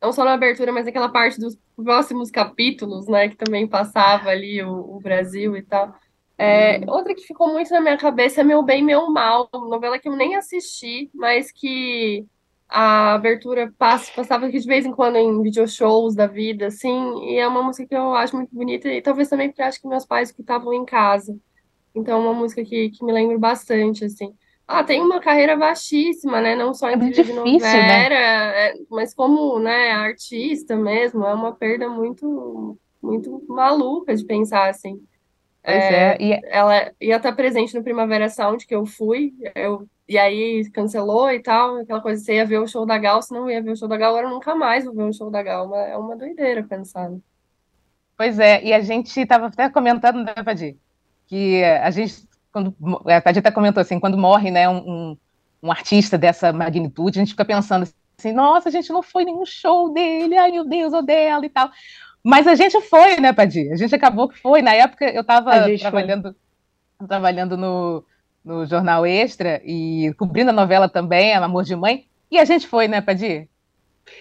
Não 0.00 0.12
só 0.12 0.24
na 0.24 0.32
abertura, 0.32 0.72
mas 0.72 0.86
naquela 0.86 1.10
parte 1.10 1.38
dos 1.38 1.58
próximos 1.76 2.30
capítulos, 2.30 3.06
né? 3.06 3.28
Que 3.28 3.36
também 3.36 3.66
passava 3.66 4.30
ali 4.30 4.62
o, 4.62 4.96
o 4.96 5.00
Brasil 5.00 5.56
e 5.56 5.62
tal. 5.62 5.94
É, 6.38 6.80
outra 6.86 7.14
que 7.14 7.26
ficou 7.26 7.52
muito 7.52 7.70
na 7.70 7.80
minha 7.80 7.98
cabeça 7.98 8.40
é 8.40 8.44
Meu 8.44 8.62
Bem, 8.62 8.82
Meu 8.82 9.10
Mal, 9.10 9.48
novela 9.52 9.98
que 9.98 10.08
eu 10.08 10.16
nem 10.16 10.36
assisti, 10.36 11.10
mas 11.12 11.50
que 11.50 12.24
a 12.68 13.14
abertura 13.14 13.72
passa, 13.78 14.12
passava 14.14 14.46
aqui 14.46 14.58
de 14.58 14.66
vez 14.66 14.84
em 14.84 14.92
quando 14.92 15.16
em 15.16 15.42
video 15.42 15.66
shows 15.66 16.14
da 16.14 16.26
vida, 16.26 16.66
assim, 16.66 17.24
e 17.24 17.38
é 17.38 17.48
uma 17.48 17.62
música 17.62 17.88
que 17.88 17.94
eu 17.94 18.14
acho 18.14 18.36
muito 18.36 18.54
bonita, 18.54 18.88
e 18.88 19.00
talvez 19.00 19.28
também 19.28 19.48
porque 19.48 19.62
acho 19.62 19.80
que 19.80 19.88
meus 19.88 20.04
pais 20.04 20.28
escutavam 20.28 20.72
em 20.74 20.84
casa. 20.84 21.38
Então, 21.94 22.18
é 22.18 22.20
uma 22.20 22.34
música 22.34 22.62
que, 22.62 22.90
que 22.90 23.04
me 23.04 23.12
lembro 23.12 23.38
bastante, 23.38 24.04
assim. 24.04 24.34
Ah, 24.66 24.84
tem 24.84 25.00
uma 25.00 25.18
carreira 25.18 25.56
vastíssima, 25.56 26.42
né? 26.42 26.54
Não 26.54 26.74
só 26.74 26.90
em 26.90 26.94
é 26.94 26.98
trilha 26.98 27.24
de 27.24 27.32
novela, 27.32 27.58
né? 27.58 28.74
mas 28.90 29.14
como 29.14 29.58
né, 29.58 29.92
artista 29.92 30.76
mesmo, 30.76 31.24
é 31.24 31.32
uma 31.32 31.54
perda 31.54 31.88
muito, 31.88 32.78
muito 33.02 33.42
maluca 33.48 34.14
de 34.14 34.24
pensar, 34.26 34.68
assim. 34.68 35.00
Pois 35.68 35.84
é, 35.84 36.16
é 36.18 36.22
e... 36.22 36.40
ela 36.46 36.90
ia 36.98 37.16
estar 37.16 37.32
presente 37.32 37.74
no 37.74 37.84
Primavera 37.84 38.30
Sound, 38.30 38.66
que 38.66 38.74
eu 38.74 38.86
fui, 38.86 39.34
eu 39.54 39.86
e 40.08 40.16
aí 40.16 40.68
cancelou 40.70 41.30
e 41.30 41.40
tal, 41.40 41.76
aquela 41.76 42.00
coisa, 42.00 42.24
você 42.24 42.36
ia 42.36 42.46
ver 42.46 42.58
o 42.58 42.66
show 42.66 42.86
da 42.86 42.96
Gal, 42.96 43.20
se 43.20 43.34
não 43.34 43.50
ia 43.50 43.62
ver 43.62 43.72
o 43.72 43.76
show 43.76 43.86
da 43.86 43.98
Gal, 43.98 44.16
agora 44.16 44.32
nunca 44.32 44.54
mais 44.54 44.86
vou 44.86 44.94
ver 44.94 45.02
o 45.02 45.12
show 45.12 45.30
da 45.30 45.42
Gal. 45.42 45.74
É 45.76 45.98
uma 45.98 46.16
doideira 46.16 46.62
pensar. 46.62 47.10
Né? 47.10 47.18
Pois 48.16 48.38
é, 48.38 48.64
e 48.64 48.72
a 48.72 48.80
gente 48.80 49.20
estava 49.20 49.48
até 49.48 49.68
comentando, 49.68 50.24
né, 50.24 50.32
Padir, 50.42 50.78
que 51.26 51.62
a 51.62 51.90
gente, 51.90 52.26
quando, 52.50 52.74
a 53.04 53.20
Padir 53.20 53.40
até 53.40 53.50
comentou 53.50 53.82
assim, 53.82 54.00
quando 54.00 54.16
morre, 54.16 54.50
né, 54.50 54.66
um, 54.66 55.14
um, 55.62 55.70
artista 55.70 56.16
dessa 56.16 56.50
magnitude, 56.54 57.18
a 57.18 57.22
gente 57.22 57.32
fica 57.32 57.44
pensando 57.44 57.86
assim, 58.18 58.32
nossa, 58.32 58.70
a 58.70 58.72
gente 58.72 58.90
não 58.90 59.02
foi 59.02 59.26
nenhum 59.26 59.44
show 59.44 59.92
dele, 59.92 60.38
ai 60.38 60.50
meu 60.50 60.66
Deus, 60.66 60.94
ou 60.94 61.02
dela 61.02 61.44
e 61.44 61.50
tal. 61.50 61.70
Mas 62.28 62.46
a 62.46 62.54
gente 62.54 62.78
foi, 62.82 63.18
né, 63.18 63.32
Padir? 63.32 63.72
A 63.72 63.76
gente 63.76 63.94
acabou 63.94 64.28
que 64.28 64.38
foi. 64.38 64.60
Na 64.60 64.74
época 64.74 65.06
eu 65.06 65.22
estava 65.22 65.50
trabalhando, 65.78 66.36
trabalhando 67.08 67.56
no, 67.56 68.04
no 68.44 68.66
Jornal 68.66 69.06
Extra 69.06 69.62
e 69.64 70.12
cobrindo 70.18 70.50
a 70.50 70.52
novela 70.52 70.90
também, 70.90 71.32
Amor 71.32 71.64
de 71.64 71.74
Mãe. 71.74 72.06
E 72.30 72.38
a 72.38 72.44
gente 72.44 72.66
foi, 72.66 72.86
né, 72.86 73.00
Padir? 73.00 73.48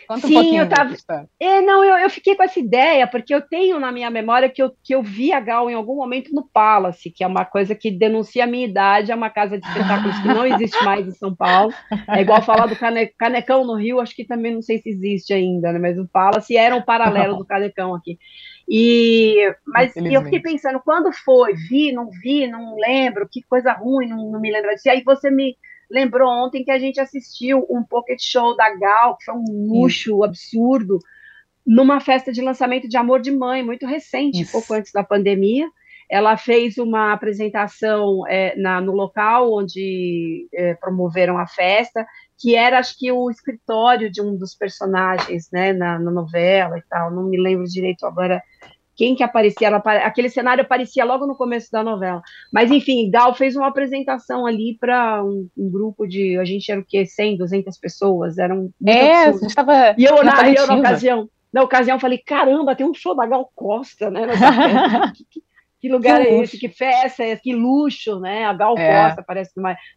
Conta 0.08 0.26
Sim, 0.26 0.54
um 0.54 0.64
eu 0.64 0.70
tava. 0.70 0.96
É, 1.40 1.62
não, 1.62 1.84
eu, 1.84 1.98
eu 1.98 2.10
fiquei 2.10 2.36
com 2.36 2.44
essa 2.44 2.60
ideia, 2.60 3.06
porque 3.06 3.36
eu 3.36 3.42
tenho 3.42 3.78
na 3.78 3.92
minha 3.92 4.10
memória 4.10 4.50
que 4.50 4.64
eu, 4.64 4.72
que 4.82 4.96
eu 4.96 5.04
vi 5.04 5.34
a 5.34 5.40
Gal 5.40 5.70
em 5.70 5.74
algum 5.74 5.96
momento 5.96 6.34
no 6.34 6.48
Palace, 6.48 7.12
que 7.12 7.24
é 7.24 7.28
uma 7.28 7.44
coisa 7.44 7.76
que 7.76 7.92
denuncia 7.92 8.46
a 8.46 8.48
minha 8.48 8.66
idade, 8.66 9.12
é 9.12 9.16
uma 9.16 9.30
casa 9.30 9.60
de 9.60 9.68
espetáculos 9.68 10.18
que 10.20 10.28
não 10.30 10.46
existe 10.48 10.82
mais 10.84 11.06
em 11.06 11.12
São 11.12 11.36
Paulo. 11.36 11.74
É 12.08 12.22
igual 12.22 12.42
falar 12.42 12.68
do 12.68 12.76
cane, 12.76 13.08
Canecão 13.18 13.66
no 13.66 13.76
Rio, 13.76 14.00
acho 14.00 14.16
que 14.16 14.26
também 14.26 14.54
não 14.54 14.62
sei 14.62 14.78
se 14.78 14.90
existe 14.90 15.34
ainda, 15.34 15.74
né? 15.74 15.80
Mas 15.80 16.00
o 16.00 16.08
Palace 16.08 16.56
era 16.56 16.76
um 16.76 16.82
paralelo 16.82 17.36
do 17.36 17.46
Canecão 17.46 17.94
aqui. 17.94 18.18
E, 18.70 19.54
mas 19.66 19.96
eu 19.96 20.24
fiquei 20.24 20.42
pensando, 20.42 20.80
quando 20.80 21.12
foi? 21.12 21.54
Vi, 21.54 21.92
não 21.92 22.10
vi, 22.10 22.48
não 22.48 22.76
lembro, 22.76 23.28
que 23.30 23.42
coisa 23.44 23.74
ruim, 23.74 24.08
não, 24.08 24.32
não 24.32 24.40
me 24.40 24.52
lembro 24.52 24.70
disso. 24.72 24.88
E 24.88 24.92
aí 24.92 25.04
você 25.04 25.30
me 25.30 25.58
lembrou 25.90 26.30
ontem 26.30 26.64
que 26.64 26.72
a 26.72 26.80
gente 26.80 27.00
assistiu 27.00 27.66
um 27.70 27.84
pocket 27.84 28.20
show 28.22 28.56
da 28.56 28.76
Gal, 28.76 29.18
que 29.18 29.26
foi 29.26 29.36
um 29.36 29.68
luxo 29.68 30.24
absurdo, 30.24 31.00
numa 31.66 32.00
festa 32.00 32.32
de 32.32 32.42
lançamento 32.42 32.88
de 32.88 32.96
Amor 32.96 33.20
de 33.20 33.32
Mãe, 33.32 33.64
muito 33.64 33.86
recente, 33.86 34.42
Isso. 34.42 34.52
pouco 34.52 34.74
antes 34.74 34.92
da 34.92 35.04
pandemia. 35.04 35.68
Ela 36.10 36.38
fez 36.38 36.78
uma 36.78 37.12
apresentação 37.12 38.26
é, 38.26 38.56
na, 38.56 38.80
no 38.80 38.94
local 38.94 39.54
onde 39.54 40.48
é, 40.54 40.74
promoveram 40.76 41.38
a 41.38 41.46
festa, 41.46 42.08
que 42.40 42.56
era, 42.56 42.80
acho 42.80 42.98
que, 42.98 43.12
o 43.12 43.30
escritório 43.30 44.10
de 44.10 44.22
um 44.22 44.38
dos 44.38 44.56
personagens, 44.56 45.50
né, 45.52 45.74
na, 45.74 46.00
na 46.00 46.10
novela 46.10 46.78
e 46.78 46.84
tal, 46.90 47.12
não 47.12 47.24
me 47.24 47.38
lembro 47.38 47.66
direito 47.66 48.06
agora 48.06 48.42
quem 48.98 49.16
que 49.16 49.22
aparecia, 49.22 49.68
ela, 49.68 49.78
aquele 49.78 50.28
cenário 50.28 50.64
aparecia 50.64 51.06
logo 51.06 51.28
no 51.28 51.36
começo 51.36 51.72
da 51.72 51.84
novela. 51.84 52.20
Mas, 52.52 52.72
enfim, 52.72 53.12
Gal 53.12 53.34
fez 53.36 53.56
uma 53.56 53.68
apresentação 53.68 54.48
ali 54.48 54.76
para 54.80 55.24
um, 55.24 55.48
um, 55.56 55.70
grupo 55.70 56.08
de, 56.08 56.36
a 56.40 56.44
gente 56.44 56.72
era 56.72 56.82
o 56.82 56.84
quê, 56.86 57.06
100, 57.06 57.38
200 57.38 57.78
pessoas, 57.78 58.40
eram 58.40 58.72
É, 58.84 59.26
a 59.26 59.32
gente 59.34 59.46
estava 59.46 59.94
E 59.96 60.04
eu, 60.04 60.24
na, 60.24 60.50
eu, 60.50 60.66
na 60.66 60.76
ocasião, 60.78 61.30
na 61.54 61.64
ocasião, 61.64 62.00
falei, 62.00 62.18
caramba, 62.18 62.76
tem 62.76 62.88
um 62.88 62.94
show 62.94 63.16
da 63.16 63.28
Gal 63.28 63.50
Costa, 63.54 64.10
né, 64.10 64.22
que, 65.16 65.42
que, 65.80 65.90
lugar 65.90 66.20
que 66.26 66.28
é 66.28 66.42
esse, 66.42 66.58
que 66.58 66.68
festa 66.68 67.24
é 67.24 67.34
esse, 67.34 67.44
que 67.44 67.54
luxo, 67.54 68.20
né, 68.20 68.46
a 68.46 68.54
Gal 68.54 68.76
é. 68.80 69.06
Costa 69.06 69.22
aparece 69.22 69.52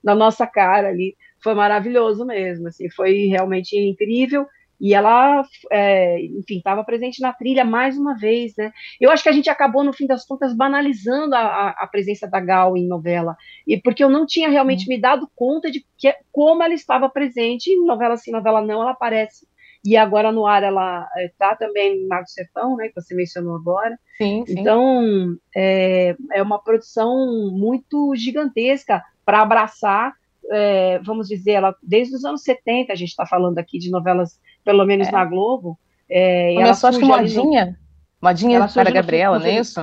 na 0.05 0.15
nossa 0.15 0.47
cara 0.47 0.89
ali, 0.89 1.17
foi 1.43 1.55
maravilhoso 1.55 2.27
mesmo, 2.27 2.69
assim, 2.69 2.91
foi 2.91 3.29
realmente 3.29 3.79
incrível, 3.79 4.47
e 4.81 4.95
ela, 4.95 5.45
é, 5.71 6.21
enfim, 6.23 6.57
estava 6.57 6.83
presente 6.83 7.21
na 7.21 7.33
trilha 7.33 7.65
mais 7.65 7.99
uma 7.99 8.17
vez, 8.17 8.55
né? 8.57 8.73
Eu 9.01 9.11
acho 9.11 9.23
que 9.23 9.29
a 9.29 9.33
gente 9.33 9.51
acabou, 9.51 9.85
no 9.85 9.93
fim 9.93 10.07
das 10.07 10.25
contas, 10.25 10.55
banalizando 10.55 11.35
a, 11.35 11.71
a 11.71 11.87
presença 11.87 12.27
da 12.27 12.41
Gal 12.41 12.77
em 12.77 12.89
novela, 12.89 13.37
e 13.67 13.77
porque 13.77 14.03
eu 14.03 14.09
não 14.09 14.25
tinha 14.25 14.49
realmente 14.49 14.89
uhum. 14.89 14.95
me 14.95 15.01
dado 15.01 15.31
conta 15.37 15.71
de 15.71 15.85
que, 15.99 16.15
como 16.33 16.63
ela 16.63 16.73
estava 16.73 17.11
presente 17.11 17.71
em 17.71 17.85
novela 17.85 18.17
sim, 18.17 18.33
novela 18.33 18.63
não, 18.63 18.81
ela 18.81 18.93
aparece. 18.93 19.47
E 19.85 19.97
agora 19.97 20.31
no 20.31 20.47
ar 20.47 20.63
ela 20.63 21.09
está 21.19 21.53
é, 21.53 21.57
também 21.57 21.97
em 21.97 22.07
Mago 22.07 22.27
Sertão, 22.27 22.77
né, 22.77 22.89
que 22.89 23.01
você 23.01 23.15
mencionou 23.15 23.57
agora. 23.57 23.99
Sim, 24.19 24.45
sim. 24.47 24.61
Então, 24.61 25.37
é, 25.57 26.15
é 26.33 26.43
uma 26.43 26.63
produção 26.63 27.51
muito 27.53 28.15
gigantesca 28.15 29.03
para 29.25 29.41
abraçar 29.41 30.13
é, 30.51 30.99
vamos 31.01 31.29
dizer, 31.29 31.53
ela, 31.53 31.75
desde 31.83 32.15
os 32.15 32.25
anos 32.25 32.43
70, 32.43 32.93
a 32.93 32.97
gente 32.97 33.11
está 33.11 33.25
falando 33.25 33.59
aqui 33.59 33.79
de 33.79 33.91
novelas, 33.91 34.41
pelo 34.65 34.85
menos 34.85 35.09
é. 35.09 35.13
na 35.13 35.25
Globo. 35.25 35.79
É, 36.09 36.55
Começou, 36.55 36.89
acho 36.89 36.99
que 36.99 37.05
modinha. 37.05 37.67
No... 37.67 37.91
Modinha 38.29 38.69
para 38.69 38.91
Gabriela, 38.91 39.39
não 39.39 39.47
é 39.47 39.61
isso? 39.61 39.81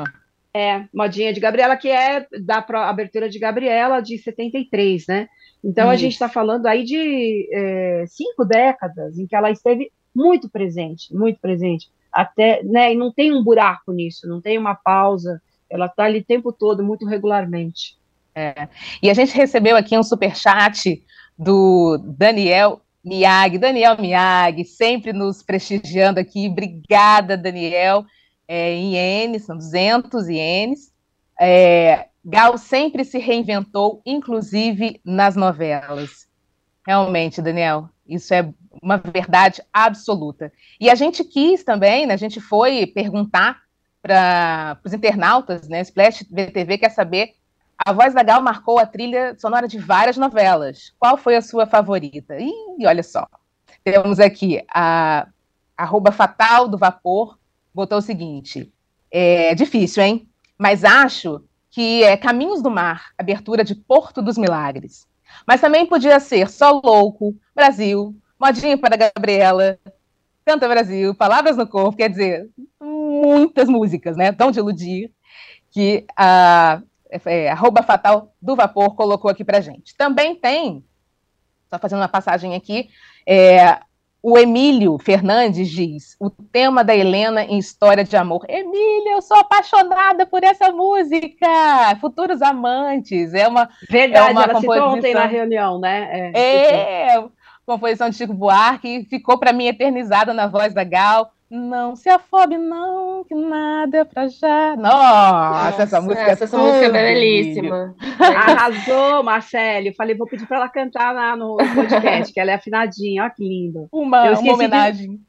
É, 0.54 0.86
modinha 0.94 1.34
de 1.34 1.40
Gabriela, 1.40 1.76
que 1.76 1.90
é 1.90 2.28
da 2.42 2.64
abertura 2.88 3.30
de 3.30 3.40
Gabriela 3.40 4.00
de 4.00 4.18
73, 4.18 5.08
né? 5.08 5.28
Então 5.64 5.86
isso. 5.86 5.94
a 5.94 5.96
gente 5.96 6.14
está 6.14 6.30
falando 6.30 6.68
aí 6.68 6.84
de 6.84 7.50
é, 7.52 8.06
cinco 8.08 8.46
décadas 8.46 9.18
em 9.18 9.26
que 9.26 9.36
ela 9.36 9.50
esteve 9.50 9.92
muito 10.14 10.50
presente, 10.50 11.14
muito 11.14 11.40
presente. 11.40 11.90
Até, 12.12 12.64
né, 12.64 12.94
e 12.94 12.96
não 12.96 13.12
tem 13.12 13.32
um 13.32 13.44
buraco 13.44 13.92
nisso, 13.92 14.28
não 14.28 14.42
tem 14.42 14.58
uma 14.58 14.74
pausa, 14.74 15.42
ela 15.70 15.86
está 15.86 16.06
ali 16.06 16.20
o 16.20 16.26
tempo 16.26 16.52
todo, 16.52 16.84
muito 16.84 17.06
regularmente. 17.06 17.98
É. 18.38 18.68
E 19.02 19.10
a 19.10 19.16
gente 19.16 19.36
recebeu 19.36 19.76
aqui 19.76 19.98
um 19.98 20.04
super 20.04 20.36
chat 20.36 21.04
do 21.36 21.98
Daniel 21.98 22.82
Miag, 23.04 23.58
Daniel 23.58 23.98
Miag, 24.00 24.64
sempre 24.64 25.12
nos 25.12 25.42
prestigiando 25.42 26.20
aqui. 26.20 26.48
Obrigada, 26.48 27.36
Daniel. 27.36 28.06
é, 28.48 28.76
ienes, 28.76 29.46
são 29.46 29.58
200 29.58 30.30
ienes. 30.30 30.94
É, 31.42 32.10
Gal 32.24 32.58
sempre 32.60 33.04
se 33.04 33.18
reinventou, 33.18 34.04
inclusive 34.06 35.02
nas 35.04 35.36
novelas. 35.36 36.28
Realmente, 36.86 37.42
Daniel, 37.42 37.90
isso 38.08 38.34
é 38.36 38.54
uma 38.84 38.98
verdade 38.98 39.64
absoluta. 39.74 40.52
E 40.80 40.92
a 40.92 40.96
gente 40.96 41.24
quis 41.24 41.64
também, 41.64 42.06
né, 42.06 42.14
a 42.14 42.18
gente 42.18 42.40
foi 42.40 42.86
perguntar 42.86 43.62
para 44.02 44.80
os 44.86 44.94
internautas, 44.94 45.68
né, 45.68 45.82
Splash 45.82 46.24
VTV 46.30 46.78
quer 46.78 46.92
saber, 46.92 47.34
a 47.86 47.94
voz 47.94 48.14
da 48.14 48.24
Gal 48.24 48.42
marcou 48.42 48.80
a 48.80 48.86
trilha 48.86 49.36
sonora 49.38 49.68
de 49.68 49.78
várias 49.78 50.18
novelas. 50.18 50.94
Qual 51.00 51.18
foi 51.18 51.36
a 51.36 51.42
sua 51.42 51.66
favorita? 51.66 52.38
E 52.40 52.86
olha 52.86 53.04
só, 53.04 53.28
temos 53.84 54.20
aqui 54.20 54.64
a 54.74 55.28
arroba 55.76 56.12
fatal 56.12 56.68
do 56.68 56.78
vapor, 56.78 57.38
botou 57.74 58.00
o 58.00 58.02
seguinte, 58.02 58.72
é 59.12 59.54
difícil, 59.54 60.04
hein? 60.04 60.28
Mas 60.58 60.84
acho 60.84 61.44
que 61.70 62.04
é 62.04 62.18
Caminhos 62.18 62.64
do 62.64 62.72
Mar, 62.72 63.12
abertura 63.18 63.64
de 63.64 63.76
Porto 63.76 64.22
dos 64.22 64.38
Milagres. 64.38 65.08
Mas 65.46 65.62
também 65.62 65.86
podia 65.86 66.20
ser 66.20 66.50
Só 66.50 66.82
Louco, 66.84 67.36
Brasil, 67.56 68.16
Modinha 68.40 68.78
para 68.78 68.98
Gabriela, 68.98 69.78
Canta 70.46 70.68
Brasil, 70.68 71.14
Palavras 71.14 71.58
no 71.58 71.68
Corpo, 71.68 71.98
quer 71.98 72.10
dizer, 72.10 72.50
muitas 72.82 73.70
músicas, 73.70 74.18
né? 74.18 74.32
Tão 74.32 74.50
de 74.50 74.60
iludir, 74.60 75.12
que 75.72 76.06
a 76.18 76.82
é, 77.26 77.50
arroba 77.50 77.84
fatal 77.84 78.34
do 78.42 78.56
vapor 78.56 78.96
colocou 78.96 79.30
aqui 79.30 79.44
pra 79.44 79.62
gente. 79.62 79.96
Também 79.96 80.36
tem, 80.36 80.84
só 81.70 81.80
fazendo 81.80 82.00
uma 82.00 82.08
passagem 82.08 82.56
aqui, 82.56 82.90
é, 83.26 83.80
o 84.22 84.38
Emílio 84.38 84.98
Fernandes 84.98 85.70
diz: 85.70 86.16
o 86.20 86.30
tema 86.30 86.84
da 86.84 86.96
Helena 86.96 87.44
em 87.44 87.58
História 87.58 88.04
de 88.04 88.18
Amor. 88.18 88.46
Emília, 88.50 89.14
eu 89.14 89.22
sou 89.22 89.38
apaixonada 89.38 90.26
por 90.26 90.44
essa 90.44 90.72
música. 90.72 91.48
Futuros 92.02 92.42
Amantes. 92.42 93.34
É 93.34 93.48
uma. 93.48 93.70
Verdade, 93.90 94.30
é 94.30 94.32
uma 94.32 94.44
ela 94.44 94.54
composição... 94.56 94.94
ontem 94.94 95.14
na 95.14 95.26
reunião, 95.26 95.80
né? 95.80 96.32
É, 96.34 97.14
é 97.16 97.24
composição 97.66 98.10
de 98.10 98.16
Chico 98.16 98.34
Buarque, 98.34 99.06
ficou 99.10 99.38
para 99.38 99.52
mim 99.52 99.68
eternizada 99.68 100.34
na 100.34 100.48
voz 100.48 100.74
da 100.74 100.86
Gal. 100.86 101.32
Não 101.50 101.96
se 101.96 102.10
afobe, 102.10 102.58
não, 102.58 103.24
que 103.24 103.34
nada 103.34 104.00
é 104.00 104.04
pra 104.04 104.28
já. 104.28 104.76
Nossa, 104.76 105.72
Nossa 105.72 105.84
essa 105.84 106.02
música 106.02 106.22
essa, 106.24 106.44
é 106.44 106.46
essa 106.46 106.58
música 106.58 106.86
é 106.86 106.92
belíssima. 106.92 107.96
Arrasou, 108.20 109.24
Marcele. 109.24 109.94
Falei, 109.94 110.14
vou 110.14 110.28
pedir 110.28 110.46
para 110.46 110.58
ela 110.58 110.70
cantar 110.70 111.14
lá 111.14 111.38
no 111.38 111.56
podcast, 111.56 112.34
que 112.34 112.40
ela 112.40 112.52
é 112.52 112.56
afinadinha, 112.56 113.24
olha 113.24 113.32
que 113.32 113.48
lindo. 113.48 113.88
Uma, 113.94 114.32
uma 114.32 114.54
homenagem. 114.54 115.12
De, 115.12 115.22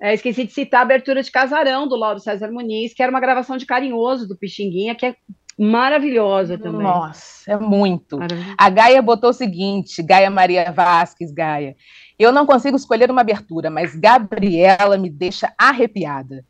é, 0.00 0.14
esqueci 0.14 0.44
de 0.44 0.52
citar 0.52 0.80
a 0.80 0.82
abertura 0.82 1.22
de 1.22 1.30
Casarão, 1.30 1.86
do 1.86 1.94
Lauro 1.94 2.18
César 2.18 2.50
Muniz, 2.50 2.92
que 2.92 3.00
era 3.00 3.10
uma 3.10 3.20
gravação 3.20 3.56
de 3.56 3.64
Carinhoso, 3.64 4.26
do 4.26 4.36
Pixinguinha, 4.36 4.96
que 4.96 5.06
é 5.06 5.14
maravilhosa 5.56 6.58
também. 6.58 6.82
Nossa, 6.82 7.52
é 7.52 7.56
muito. 7.56 8.18
A 8.58 8.68
Gaia 8.68 9.00
botou 9.00 9.30
o 9.30 9.34
seguinte, 9.34 10.02
Gaia 10.02 10.28
Maria 10.28 10.72
Vasques, 10.72 11.30
Gaia. 11.30 11.76
Eu 12.18 12.32
não 12.32 12.46
consigo 12.46 12.76
escolher 12.76 13.10
uma 13.10 13.20
abertura, 13.20 13.70
mas 13.70 13.94
Gabriela 13.96 14.96
me 14.96 15.10
deixa 15.10 15.52
arrepiada. 15.58 16.44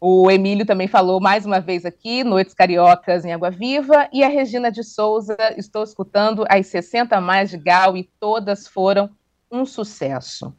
O 0.00 0.30
Emílio 0.30 0.66
também 0.66 0.86
falou 0.86 1.20
mais 1.20 1.46
uma 1.46 1.60
vez 1.60 1.84
aqui, 1.84 2.22
Noites 2.22 2.54
Cariocas 2.54 3.24
em 3.24 3.32
Água 3.32 3.50
Viva, 3.50 4.08
e 4.12 4.22
a 4.22 4.28
Regina 4.28 4.70
de 4.70 4.84
Souza, 4.84 5.36
estou 5.56 5.82
escutando 5.82 6.44
as 6.48 6.66
60 6.66 7.20
mais 7.20 7.50
de 7.50 7.56
Gal 7.56 7.96
e 7.96 8.10
todas 8.20 8.68
foram 8.68 9.10
um 9.50 9.64
sucesso 9.64 10.54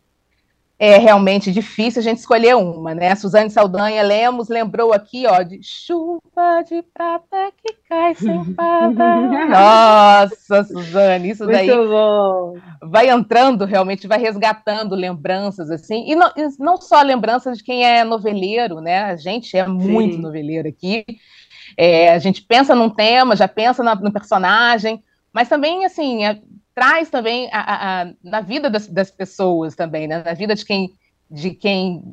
é 0.77 0.97
realmente 0.97 1.51
difícil 1.51 2.01
a 2.01 2.03
gente 2.03 2.17
escolher 2.17 2.55
uma, 2.55 2.93
né? 2.93 3.15
Suzane 3.15 3.49
Saldanha 3.49 4.03
Lemos 4.03 4.49
lembrou 4.49 4.91
aqui, 4.91 5.25
ó, 5.25 5.41
de 5.41 5.59
chuva 5.63 6.63
de 6.67 6.81
prata 6.93 7.51
que 7.63 7.73
cai 7.88 8.13
sem 8.13 8.43
fada. 8.55 9.15
Nossa, 9.47 10.63
Suzane, 10.65 11.29
isso 11.29 11.47
daí 11.47 11.67
bom. 11.67 12.57
vai 12.83 13.09
entrando 13.09 13.63
realmente, 13.63 14.07
vai 14.07 14.19
resgatando 14.19 14.95
lembranças 14.95 15.71
assim, 15.71 16.11
e 16.11 16.15
não, 16.15 16.27
e 16.35 16.47
não, 16.59 16.75
só 16.81 17.01
lembranças 17.01 17.57
de 17.57 17.63
quem 17.63 17.85
é 17.85 18.03
noveleiro, 18.03 18.81
né? 18.81 19.03
A 19.03 19.15
gente 19.15 19.57
é 19.57 19.65
muito 19.65 20.15
Sim. 20.15 20.21
noveleiro 20.21 20.67
aqui. 20.67 21.05
É, 21.77 22.11
a 22.11 22.19
gente 22.19 22.41
pensa 22.41 22.75
num 22.75 22.89
tema, 22.89 23.35
já 23.35 23.47
pensa 23.47 23.81
na, 23.81 23.95
no 23.95 24.11
personagem, 24.11 25.01
mas 25.31 25.47
também 25.47 25.85
assim, 25.85 26.25
é, 26.25 26.41
traz 26.75 27.09
também 27.09 27.49
a, 27.53 28.01
a, 28.01 28.13
na 28.21 28.41
vida 28.41 28.69
das, 28.69 28.88
das, 28.88 29.09
pessoas 29.09 29.75
também, 29.75 30.07
né? 30.07 30.21
na 30.21 30.33
vida 30.33 30.53
de 30.53 30.65
quem, 30.65 30.91
de 31.31 31.51
quem 31.51 32.03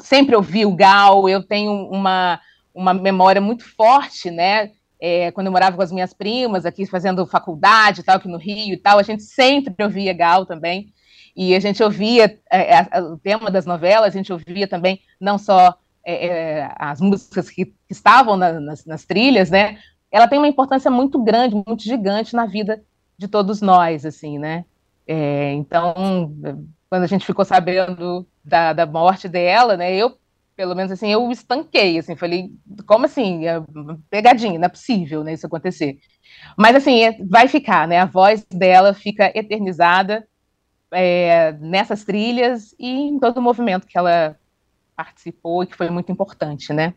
sempre 0.00 0.34
ouviu 0.34 0.74
Gal. 0.74 1.28
Eu 1.28 1.42
tenho 1.42 1.88
uma, 1.88 2.40
uma 2.74 2.92
memória 2.92 3.40
muito 3.40 3.64
forte, 3.64 4.28
né? 4.30 4.72
É, 5.00 5.30
quando 5.30 5.46
eu 5.46 5.52
morava 5.52 5.76
com 5.76 5.82
as 5.82 5.92
minhas 5.92 6.12
primas 6.12 6.66
aqui 6.66 6.84
fazendo 6.84 7.24
faculdade, 7.24 8.02
tal, 8.02 8.16
aqui 8.16 8.26
no 8.26 8.36
Rio 8.36 8.74
e 8.74 8.76
tal, 8.76 8.98
a 8.98 9.04
gente 9.04 9.22
sempre 9.22 9.84
ouvia 9.84 10.12
Gal 10.12 10.44
também. 10.44 10.92
E 11.36 11.54
a 11.54 11.60
gente 11.60 11.80
ouvia 11.80 12.36
é, 12.50 12.78
é 12.90 13.00
o 13.00 13.16
tema 13.16 13.48
das 13.48 13.64
novelas, 13.64 14.08
a 14.12 14.16
gente 14.16 14.32
ouvia 14.32 14.66
também 14.66 15.00
não 15.20 15.38
só 15.38 15.78
é, 16.04 16.26
é 16.26 16.74
as 16.76 17.00
músicas 17.00 17.48
que, 17.48 17.66
que 17.66 17.74
estavam 17.88 18.36
na, 18.36 18.58
nas, 18.58 18.84
nas 18.84 19.04
trilhas, 19.04 19.48
né? 19.48 19.78
Ela 20.10 20.26
tem 20.26 20.38
uma 20.38 20.48
importância 20.48 20.90
muito 20.90 21.22
grande, 21.22 21.54
muito 21.54 21.84
gigante 21.84 22.34
na 22.34 22.46
vida 22.46 22.82
de 23.18 23.26
todos 23.26 23.60
nós, 23.60 24.06
assim, 24.06 24.38
né? 24.38 24.64
É, 25.06 25.52
então, 25.54 26.32
quando 26.88 27.02
a 27.02 27.06
gente 27.06 27.26
ficou 27.26 27.44
sabendo 27.44 28.26
da, 28.44 28.72
da 28.72 28.86
morte 28.86 29.28
dela, 29.28 29.76
né, 29.76 29.94
eu, 29.94 30.16
pelo 30.54 30.74
menos 30.74 30.92
assim, 30.92 31.10
eu 31.10 31.30
estanquei, 31.30 31.98
assim, 31.98 32.14
falei, 32.14 32.52
como 32.86 33.06
assim? 33.06 33.46
É 33.46 33.60
pegadinha, 34.08 34.58
não 34.58 34.66
é 34.66 34.68
possível, 34.68 35.24
né, 35.24 35.32
isso 35.32 35.46
acontecer. 35.46 35.98
Mas, 36.56 36.76
assim, 36.76 37.02
é, 37.02 37.18
vai 37.24 37.48
ficar, 37.48 37.88
né, 37.88 37.98
a 37.98 38.04
voz 38.04 38.44
dela 38.44 38.94
fica 38.94 39.32
eternizada 39.34 40.26
é, 40.92 41.52
nessas 41.52 42.04
trilhas 42.04 42.74
e 42.78 42.88
em 42.88 43.18
todo 43.18 43.38
o 43.38 43.42
movimento 43.42 43.86
que 43.86 43.98
ela 43.98 44.36
participou 44.96 45.62
e 45.62 45.66
que 45.66 45.76
foi 45.76 45.90
muito 45.90 46.10
importante, 46.10 46.72
né? 46.72 46.94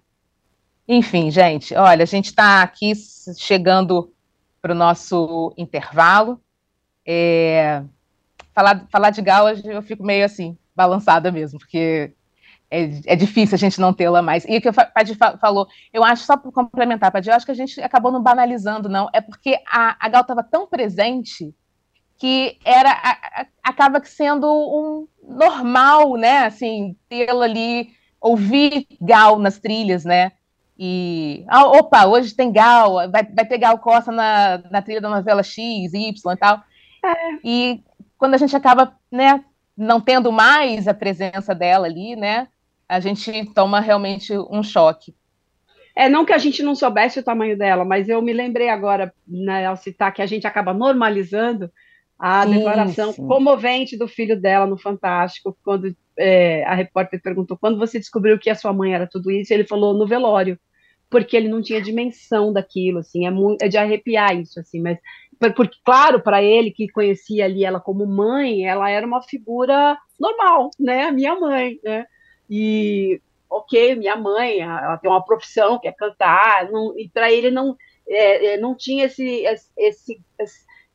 Enfim, 0.88 1.30
gente, 1.32 1.74
olha, 1.76 2.04
a 2.04 2.08
gente 2.08 2.26
está 2.26 2.62
aqui 2.64 2.94
chegando 3.38 4.12
para 4.62 4.74
o 4.74 4.78
nosso 4.78 5.54
intervalo. 5.58 6.40
É, 7.06 7.84
falar, 8.54 8.88
falar 8.92 9.10
de 9.10 9.22
Gal, 9.22 9.50
eu 9.50 9.82
fico 9.82 10.04
meio 10.04 10.24
assim, 10.24 10.58
balançada 10.76 11.32
mesmo, 11.32 11.60
porque 11.60 12.14
é, 12.70 13.14
é 13.14 13.16
difícil 13.16 13.56
a 13.56 13.60
gente 13.60 13.82
não 13.82 13.94
tê-la 13.94 14.22
mais. 14.22 14.46
E 14.46 14.58
o 14.58 14.62
que 14.62 14.70
o 14.70 14.74
Padir 14.74 15.18
falou, 15.40 15.68
eu 15.92 16.04
acho, 16.04 16.24
só 16.24 16.38
para 16.38 16.52
complementar, 16.52 17.12
Padir, 17.12 17.32
eu 17.32 17.36
acho 17.36 17.46
que 17.46 17.52
a 17.52 17.56
gente 17.56 17.82
acabou 17.82 18.12
não 18.12 18.22
banalizando, 18.22 18.88
não. 18.88 19.10
É 19.12 19.20
porque 19.20 19.60
a, 19.68 19.98
a 20.00 20.10
Gal 20.10 20.22
estava 20.22 20.44
tão 20.44 20.68
presente 20.68 21.54
que 22.18 22.60
era 22.64 22.92
a, 22.92 23.42
a, 23.42 23.46
acaba 23.64 24.02
sendo 24.06 24.48
um 24.48 25.08
normal, 25.36 26.16
né? 26.16 26.46
Assim, 26.46 26.96
tê-la 27.10 27.46
ali, 27.46 27.90
ouvir 28.22 28.88
Gal 29.02 29.40
nas 29.40 29.60
trilhas, 29.60 30.06
né? 30.06 30.32
E, 30.84 31.46
ah, 31.48 31.68
opa, 31.68 32.08
hoje 32.08 32.34
tem 32.34 32.52
Gal, 32.52 33.08
vai, 33.12 33.24
vai 33.24 33.46
ter 33.46 33.60
Gal 33.60 33.78
Costa 33.78 34.12
na, 34.12 34.64
na 34.72 34.82
trilha 34.82 35.00
da 35.00 35.12
novela 35.12 35.44
X, 35.44 35.94
Y 35.94 36.12
e 36.12 36.38
tal. 36.38 36.64
É. 37.06 37.38
E 37.44 37.84
quando 38.18 38.34
a 38.34 38.38
gente 38.38 38.56
acaba, 38.56 38.98
né, 39.12 39.46
não 39.78 40.02
tendo 40.02 40.32
mais 40.32 40.88
a 40.88 40.94
presença 40.96 41.54
dela 41.54 41.86
ali, 41.86 42.16
né, 42.16 42.48
a 42.90 43.00
gente 43.00 43.46
toma 43.54 43.80
realmente 43.80 44.36
um 44.36 44.64
choque. 44.64 45.14
É, 45.96 46.10
não 46.10 46.26
que 46.26 46.34
a 46.34 46.40
gente 46.40 46.64
não 46.64 46.74
soubesse 46.74 47.20
o 47.20 47.24
tamanho 47.24 47.56
dela, 47.56 47.86
mas 47.86 48.10
eu 48.10 48.20
me 48.20 48.34
lembrei 48.34 48.70
agora, 48.70 49.14
né, 49.28 49.68
ao 49.68 49.78
citar 49.78 50.12
que 50.12 50.24
a 50.24 50.26
gente 50.26 50.48
acaba 50.48 50.74
normalizando 50.74 51.72
a 52.18 52.42
sim, 52.42 52.56
declaração 52.56 53.14
sim. 53.14 53.28
comovente 53.28 53.96
do 53.96 54.08
filho 54.08 54.40
dela 54.42 54.66
no 54.66 54.80
Fantástico, 54.80 55.56
quando 55.64 55.96
é, 56.18 56.64
a 56.64 56.74
repórter 56.74 57.22
perguntou 57.22 57.56
quando 57.56 57.78
você 57.78 58.00
descobriu 58.00 58.40
que 58.40 58.50
a 58.50 58.56
sua 58.56 58.74
mãe 58.74 58.96
era 58.96 59.06
tudo 59.06 59.30
isso, 59.30 59.54
ele 59.54 59.68
falou 59.68 59.94
no 59.94 60.08
velório 60.08 60.58
porque 61.12 61.36
ele 61.36 61.50
não 61.50 61.62
tinha 61.62 61.82
dimensão 61.82 62.54
daquilo, 62.54 63.00
assim, 63.00 63.28
é, 63.28 63.30
muito, 63.30 63.62
é 63.62 63.68
de 63.68 63.78
arrepiar 63.78 64.34
isso, 64.36 64.60
assim, 64.62 64.82
mas 64.82 64.98
porque, 65.56 65.78
claro, 65.84 66.22
para 66.22 66.42
ele 66.42 66.72
que 66.72 66.88
conhecia 66.88 67.46
ali 67.46 67.66
ela 67.66 67.80
como 67.80 68.06
mãe, 68.06 68.66
ela 68.66 68.90
era 68.90 69.06
uma 69.06 69.22
figura 69.22 69.98
normal, 70.18 70.70
né, 70.80 71.04
a 71.04 71.12
minha 71.12 71.38
mãe, 71.38 71.80
né, 71.84 72.06
e 72.50 73.22
ok, 73.50 73.96
minha 73.96 74.16
mãe, 74.16 74.62
ela 74.62 74.98
tem 74.98 75.12
uma 75.12 75.24
profissão, 75.24 75.78
quer 75.80 75.94
cantar, 75.96 76.72
não, 76.72 76.98
e 76.98 77.10
para 77.10 77.30
ele 77.30 77.52
não, 77.52 77.76
é, 78.08 78.54
é, 78.54 78.58
não 78.58 78.74
tinha 78.74 79.06
esse, 79.06 79.44
esse, 79.76 80.22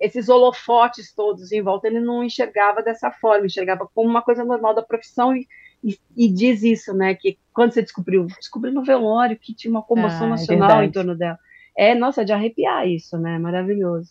esses 0.01 0.29
holofotes 0.31 1.15
todos 1.15 1.53
em 1.53 1.61
volta, 1.61 1.89
ele 1.89 2.01
não 2.01 2.25
enxergava 2.25 2.83
dessa 2.83 3.11
forma, 3.11 3.45
enxergava 3.45 3.87
como 3.95 4.09
uma 4.09 4.23
coisa 4.23 4.43
normal 4.43 4.75
da 4.75 4.83
profissão 4.83 5.37
e 5.37 5.47
e, 5.87 5.99
e, 6.17 6.29
diz 6.29 6.63
isso, 6.63 6.93
né? 6.93 7.15
Que 7.15 7.39
quando 7.53 7.73
você 7.73 7.83
descobriu, 7.83 8.27
descobriu 8.27 8.73
no 8.73 8.85
velório 8.85 9.39
que 9.39 9.55
tinha 9.55 9.71
uma 9.71 9.83
comoção 9.83 10.27
ah, 10.27 10.31
nacional 10.31 10.81
é 10.81 10.87
em 10.87 10.91
torno 10.91 11.17
dela. 11.17 11.39
É, 11.77 11.95
nossa, 11.95 12.25
de 12.25 12.33
arrepiar 12.33 12.89
isso, 12.89 13.17
né? 13.19 13.39
Maravilhoso. 13.39 14.11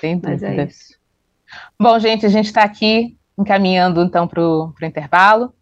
Sem 0.00 0.20
Mas 0.22 0.42
é 0.42 0.64
isso. 0.64 0.98
Bom, 1.78 1.98
gente, 1.98 2.24
a 2.24 2.28
gente 2.28 2.46
está 2.46 2.62
aqui 2.62 3.16
encaminhando 3.38 4.02
então 4.02 4.26
para 4.26 4.42
o 4.42 4.72
intervalo. 4.82 5.52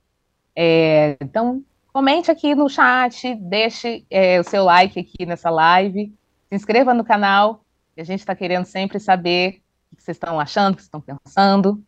É, 0.57 1.17
então, 1.21 1.65
Comente 1.95 2.29
aqui 2.29 2.57
no 2.57 2.69
chat, 2.69 3.37
deixe 3.37 4.05
é, 4.11 4.41
o 4.41 4.43
seu 4.43 4.65
like 4.65 4.99
aqui 4.99 5.25
nessa 5.25 5.49
live, 5.49 6.13
se 6.49 6.57
inscreva 6.57 6.93
no 6.93 7.05
canal, 7.05 7.61
a 7.97 8.03
gente 8.03 8.19
está 8.19 8.35
querendo 8.35 8.65
sempre 8.65 8.99
saber 8.99 9.63
o 9.93 9.97
que 9.97 10.03
vocês 10.03 10.17
estão 10.17 10.41
achando, 10.41 10.73
o 10.73 10.77
que 10.77 10.83
vocês 10.83 10.89
estão 10.89 11.01
pensando, 11.01 11.81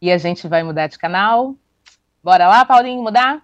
e 0.00 0.10
a 0.10 0.16
gente 0.16 0.48
vai 0.48 0.62
mudar 0.62 0.86
de 0.86 0.96
canal. 0.96 1.56
Bora 2.22 2.48
lá, 2.48 2.64
Paulinho, 2.64 3.02
mudar? 3.02 3.42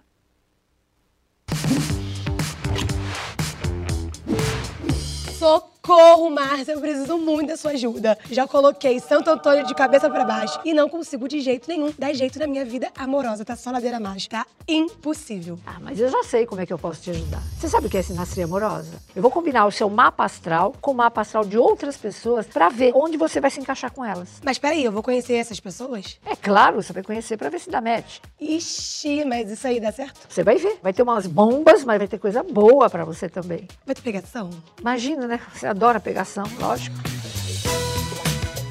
Socorro, 5.87 6.29
Márcia, 6.29 6.73
eu 6.73 6.81
preciso 6.81 7.17
muito 7.17 7.47
da 7.47 7.55
sua 7.55 7.71
ajuda. 7.71 8.17
Já 8.29 8.45
coloquei 8.45 8.99
Santo 8.99 9.29
Antônio 9.29 9.65
de 9.65 9.73
cabeça 9.73 10.09
para 10.09 10.25
baixo 10.25 10.59
e 10.65 10.73
não 10.73 10.89
consigo 10.89 11.29
de 11.29 11.39
jeito 11.39 11.69
nenhum 11.69 11.93
dar 11.97 12.11
jeito 12.13 12.37
na 12.37 12.45
minha 12.45 12.65
vida 12.65 12.91
amorosa. 12.93 13.45
Tá 13.45 13.55
só 13.55 13.71
ladeira 13.71 13.95
abaixo, 13.95 14.27
tá 14.27 14.45
impossível. 14.67 15.57
Ah, 15.65 15.77
mas 15.79 15.97
eu 15.97 16.09
já 16.09 16.21
sei 16.25 16.45
como 16.45 16.59
é 16.59 16.65
que 16.65 16.73
eu 16.73 16.77
posso 16.77 17.01
te 17.01 17.11
ajudar. 17.11 17.41
Você 17.57 17.69
sabe 17.69 17.87
o 17.87 17.89
que 17.89 17.97
é 17.97 18.01
sinastria 18.01 18.43
amorosa? 18.43 19.01
Eu 19.15 19.21
vou 19.21 19.31
combinar 19.31 19.65
o 19.65 19.71
seu 19.71 19.89
mapa 19.89 20.25
astral 20.25 20.75
com 20.81 20.91
o 20.91 20.93
mapa 20.93 21.21
astral 21.21 21.45
de 21.45 21.57
outras 21.57 21.95
pessoas 21.95 22.45
para 22.45 22.67
ver 22.67 22.91
onde 22.93 23.15
você 23.15 23.39
vai 23.39 23.49
se 23.49 23.61
encaixar 23.61 23.89
com 23.89 24.03
elas. 24.03 24.41
Mas 24.43 24.57
peraí, 24.57 24.83
eu 24.83 24.91
vou 24.91 25.01
conhecer 25.01 25.35
essas 25.35 25.61
pessoas? 25.61 26.19
É 26.25 26.35
claro, 26.35 26.83
você 26.83 26.91
vai 26.91 27.01
conhecer 27.01 27.37
para 27.37 27.49
ver 27.49 27.61
se 27.61 27.69
dá 27.69 27.79
match. 27.79 28.17
Ixi, 28.41 29.23
mas 29.23 29.49
isso 29.49 29.65
aí 29.65 29.79
dá 29.79 29.93
certo? 29.93 30.19
Você 30.27 30.43
vai 30.43 30.57
ver. 30.57 30.79
Vai 30.83 30.91
ter 30.91 31.01
umas 31.01 31.27
bombas, 31.27 31.85
mas 31.85 31.97
vai 31.97 32.09
ter 32.09 32.19
coisa 32.19 32.43
boa 32.43 32.89
para 32.89 33.05
você 33.05 33.29
também. 33.29 33.65
Vai 33.85 33.95
ter 33.95 34.01
pegação? 34.01 34.49
Imagina, 34.81 35.27
né? 35.27 35.39
Você 35.53 35.76
adora 35.77 35.99
pegação, 35.99 36.43
lógico. 36.59 36.97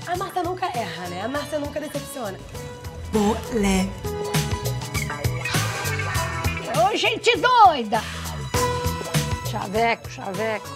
A 0.08 0.16
Marta 0.16 0.42
nunca 0.42 0.66
erra, 0.66 1.08
né? 1.08 1.22
A 1.22 1.28
Marta 1.28 1.56
nunca 1.58 1.80
decepciona. 1.80 2.36
Bolé. 3.12 3.88
Ô, 6.76 6.96
gente 6.96 7.30
doida! 7.36 8.02
Chaveco, 9.48 10.10
chaveco. 10.10 10.66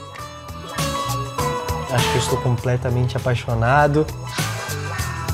Acho 1.93 2.11
que 2.11 2.15
eu 2.17 2.21
estou 2.21 2.41
completamente 2.43 3.17
apaixonado. 3.17 4.07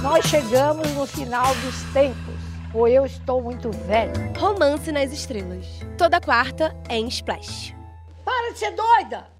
Nós 0.01 0.25
chegamos 0.25 0.91
no 0.93 1.07
final 1.07 1.55
dos 1.57 1.83
tempos, 1.93 2.35
ou 2.73 2.89
eu 2.89 3.05
estou 3.05 3.43
muito 3.43 3.71
velho. 3.71 4.15
Romance 4.39 4.91
nas 4.91 5.13
Estrelas. 5.13 5.67
Toda 5.99 6.23
quarta 6.23 6.75
em 6.89 7.07
Splash. 7.09 7.75
Para 8.25 8.53
de 8.53 8.59
ser 8.59 8.75
doida! 8.75 9.37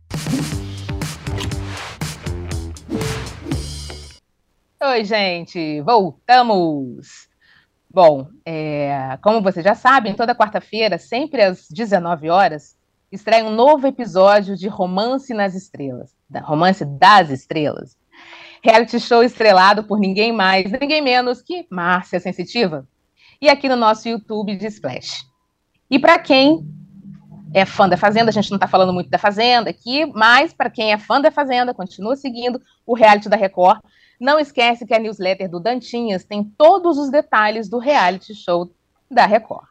Oi, 4.89 5.05
gente, 5.05 5.81
voltamos! 5.81 7.29
Bom, 7.91 8.29
é, 8.45 9.19
como 9.21 9.43
vocês 9.43 9.65
já 9.65 9.75
sabem, 9.75 10.15
toda 10.15 10.33
quarta-feira, 10.33 10.97
sempre 10.97 11.43
às 11.43 11.67
19 11.69 12.31
horas, 12.31 12.77
estreia 13.11 13.45
um 13.45 13.51
novo 13.51 13.89
episódio 13.89 14.57
de 14.57 14.69
Romance 14.69 15.35
nas 15.35 15.57
Estrelas, 15.57 16.15
da 16.31 16.41
Romance 16.41 16.85
das 16.85 17.31
Estrelas. 17.31 17.99
Reality 18.63 19.01
show 19.01 19.25
estrelado 19.25 19.83
por 19.83 19.99
ninguém 19.99 20.33
mais, 20.33 20.71
ninguém 20.71 21.03
menos 21.03 21.43
que 21.43 21.67
Márcia 21.69 22.21
Sensitiva. 22.21 22.87
E 23.43 23.49
aqui 23.49 23.69
no 23.69 23.77
nosso 23.77 24.09
YouTube 24.09 24.55
de 24.55 24.67
Splash. 24.67 25.27
E 25.91 25.99
para 25.99 26.17
quem 26.17 26.65
é 27.53 27.65
fã 27.65 27.89
da 27.89 27.97
Fazenda, 27.97 28.31
a 28.31 28.33
gente 28.33 28.51
não 28.51 28.57
está 28.57 28.69
falando 28.69 28.93
muito 28.93 29.11
da 29.11 29.19
Fazenda 29.19 29.69
aqui, 29.69 30.07
mas 30.15 30.53
para 30.53 30.71
quem 30.71 30.93
é 30.93 30.99
fã 30.99 31.21
da 31.21 31.33
Fazenda, 31.33 31.75
continua 31.75 32.15
seguindo 32.15 32.63
o 32.87 32.95
reality 32.95 33.29
da 33.29 33.37
Record, 33.37 33.81
não 34.21 34.39
esquece 34.39 34.87
que 34.87 34.95
a 34.95 34.99
newsletter 34.99 35.49
do 35.49 35.61
Dantinhas 35.61 36.25
tem 36.25 36.45
todos 36.45 36.99
os 36.99 37.11
detalhes 37.11 37.69
do 37.69 37.79
reality 37.79 38.35
show 38.35 38.73
da 39.11 39.27
Record. 39.27 39.67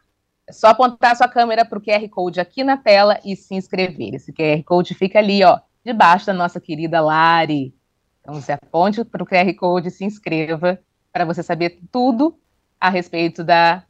É 0.46 0.52
só 0.52 0.68
apontar 0.68 1.16
sua 1.16 1.28
câmera 1.28 1.64
para 1.64 1.78
o 1.78 1.82
QR 1.82 2.08
Code 2.08 2.40
aqui 2.40 2.62
na 2.62 2.76
tela 2.76 3.18
e 3.24 3.34
se 3.34 3.54
inscrever. 3.54 4.14
Esse 4.14 4.32
QR 4.32 4.62
Code 4.64 4.94
fica 4.94 5.18
ali, 5.18 5.42
ó, 5.42 5.58
debaixo 5.84 6.26
da 6.26 6.32
nossa 6.32 6.60
querida 6.60 7.00
Lari. 7.00 7.74
Então 8.20 8.34
você 8.34 8.52
aponte 8.52 9.04
para 9.04 9.22
o 9.22 9.26
QR 9.26 9.52
Code 9.54 9.88
e 9.88 9.90
se 9.90 10.04
inscreva 10.04 10.78
para 11.12 11.24
você 11.24 11.42
saber 11.42 11.80
tudo 11.90 12.38
a 12.80 12.88
respeito 12.88 13.42
da, 13.42 13.82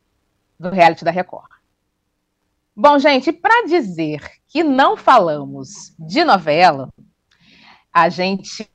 do 0.59 0.71
reality 0.71 1.05
da 1.05 1.11
Record. 1.11 1.51
Bom, 2.75 2.99
gente, 2.99 3.33
para 3.33 3.67
dizer 3.67 4.21
que 4.47 4.63
não 4.63 4.97
falamos 4.97 5.95
de 5.99 6.25
novela, 6.25 6.91
a 7.93 8.09
gente 8.11 8.69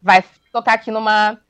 vai 0.00 0.22
tocar 0.52 0.74
aqui 0.74 0.90
numa, 0.90 1.40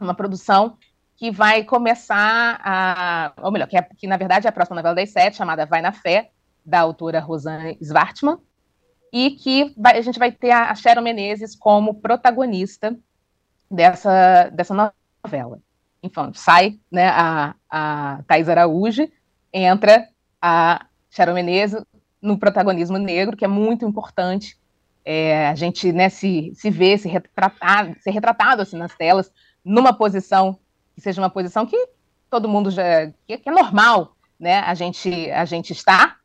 numa 0.00 0.14
produção 0.14 0.76
que 1.16 1.30
vai 1.30 1.64
começar 1.64 2.60
a. 2.64 3.32
Ou 3.42 3.52
melhor, 3.52 3.68
que, 3.68 3.76
é, 3.76 3.82
que 3.82 4.06
na 4.06 4.16
verdade 4.16 4.46
é 4.46 4.50
a 4.50 4.52
próxima 4.52 4.76
novela 4.76 4.94
das 4.94 5.10
sete, 5.10 5.36
chamada 5.36 5.66
Vai 5.66 5.82
na 5.82 5.92
Fé, 5.92 6.30
da 6.64 6.80
autora 6.80 7.20
Rosane 7.20 7.76
Svartman, 7.80 8.38
e 9.12 9.32
que 9.32 9.74
vai, 9.76 9.98
a 9.98 10.02
gente 10.02 10.18
vai 10.18 10.32
ter 10.32 10.50
a 10.50 10.74
Sharon 10.74 11.02
Menezes 11.02 11.54
como 11.54 11.94
protagonista 11.94 12.96
dessa, 13.70 14.48
dessa 14.50 14.92
novela. 15.24 15.60
Enfim, 16.02 16.32
sai 16.34 16.78
né, 16.90 17.08
a, 17.08 17.54
a 17.70 18.22
Thais 18.26 18.48
Araújo, 18.48 19.08
entra 19.52 20.08
a 20.40 20.86
Sharon 21.10 21.34
Menezes 21.34 21.82
no 22.20 22.38
protagonismo 22.38 22.98
negro, 22.98 23.36
que 23.36 23.44
é 23.44 23.48
muito 23.48 23.84
importante 23.84 24.57
é, 25.10 25.48
a 25.48 25.54
gente 25.54 25.90
né, 25.90 26.10
se, 26.10 26.52
se 26.54 26.68
vê, 26.68 26.98
se 26.98 27.08
ser 27.08 28.10
retratado 28.10 28.60
assim, 28.60 28.76
nas 28.76 28.94
telas, 28.94 29.32
numa 29.64 29.90
posição 29.90 30.58
que 30.94 31.00
seja 31.00 31.18
uma 31.18 31.30
posição 31.30 31.64
que 31.64 31.88
todo 32.28 32.46
mundo 32.46 32.70
já 32.70 33.10
que, 33.26 33.38
que 33.38 33.48
é 33.48 33.52
normal, 33.52 34.14
né? 34.38 34.60
A 34.60 34.74
gente 34.74 35.30
a 35.30 35.46
gente 35.46 35.72
está 35.72 36.16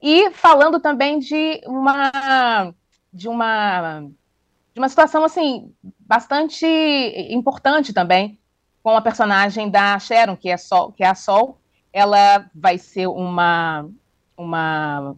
e 0.00 0.30
falando 0.30 0.80
também 0.80 1.18
de 1.18 1.60
uma 1.66 2.72
de 3.12 3.28
uma 3.28 4.08
de 4.72 4.80
uma 4.80 4.88
situação 4.88 5.22
assim 5.22 5.74
bastante 5.98 6.64
importante 7.28 7.92
também 7.92 8.40
com 8.82 8.96
a 8.96 9.02
personagem 9.02 9.68
da 9.68 9.98
Sharon, 9.98 10.34
que 10.34 10.48
é 10.48 10.56
Sol, 10.56 10.92
que 10.92 11.04
é 11.04 11.08
a 11.08 11.14
Sol, 11.14 11.60
ela 11.92 12.48
vai 12.54 12.78
ser 12.78 13.06
uma 13.06 13.86
uma 14.34 15.14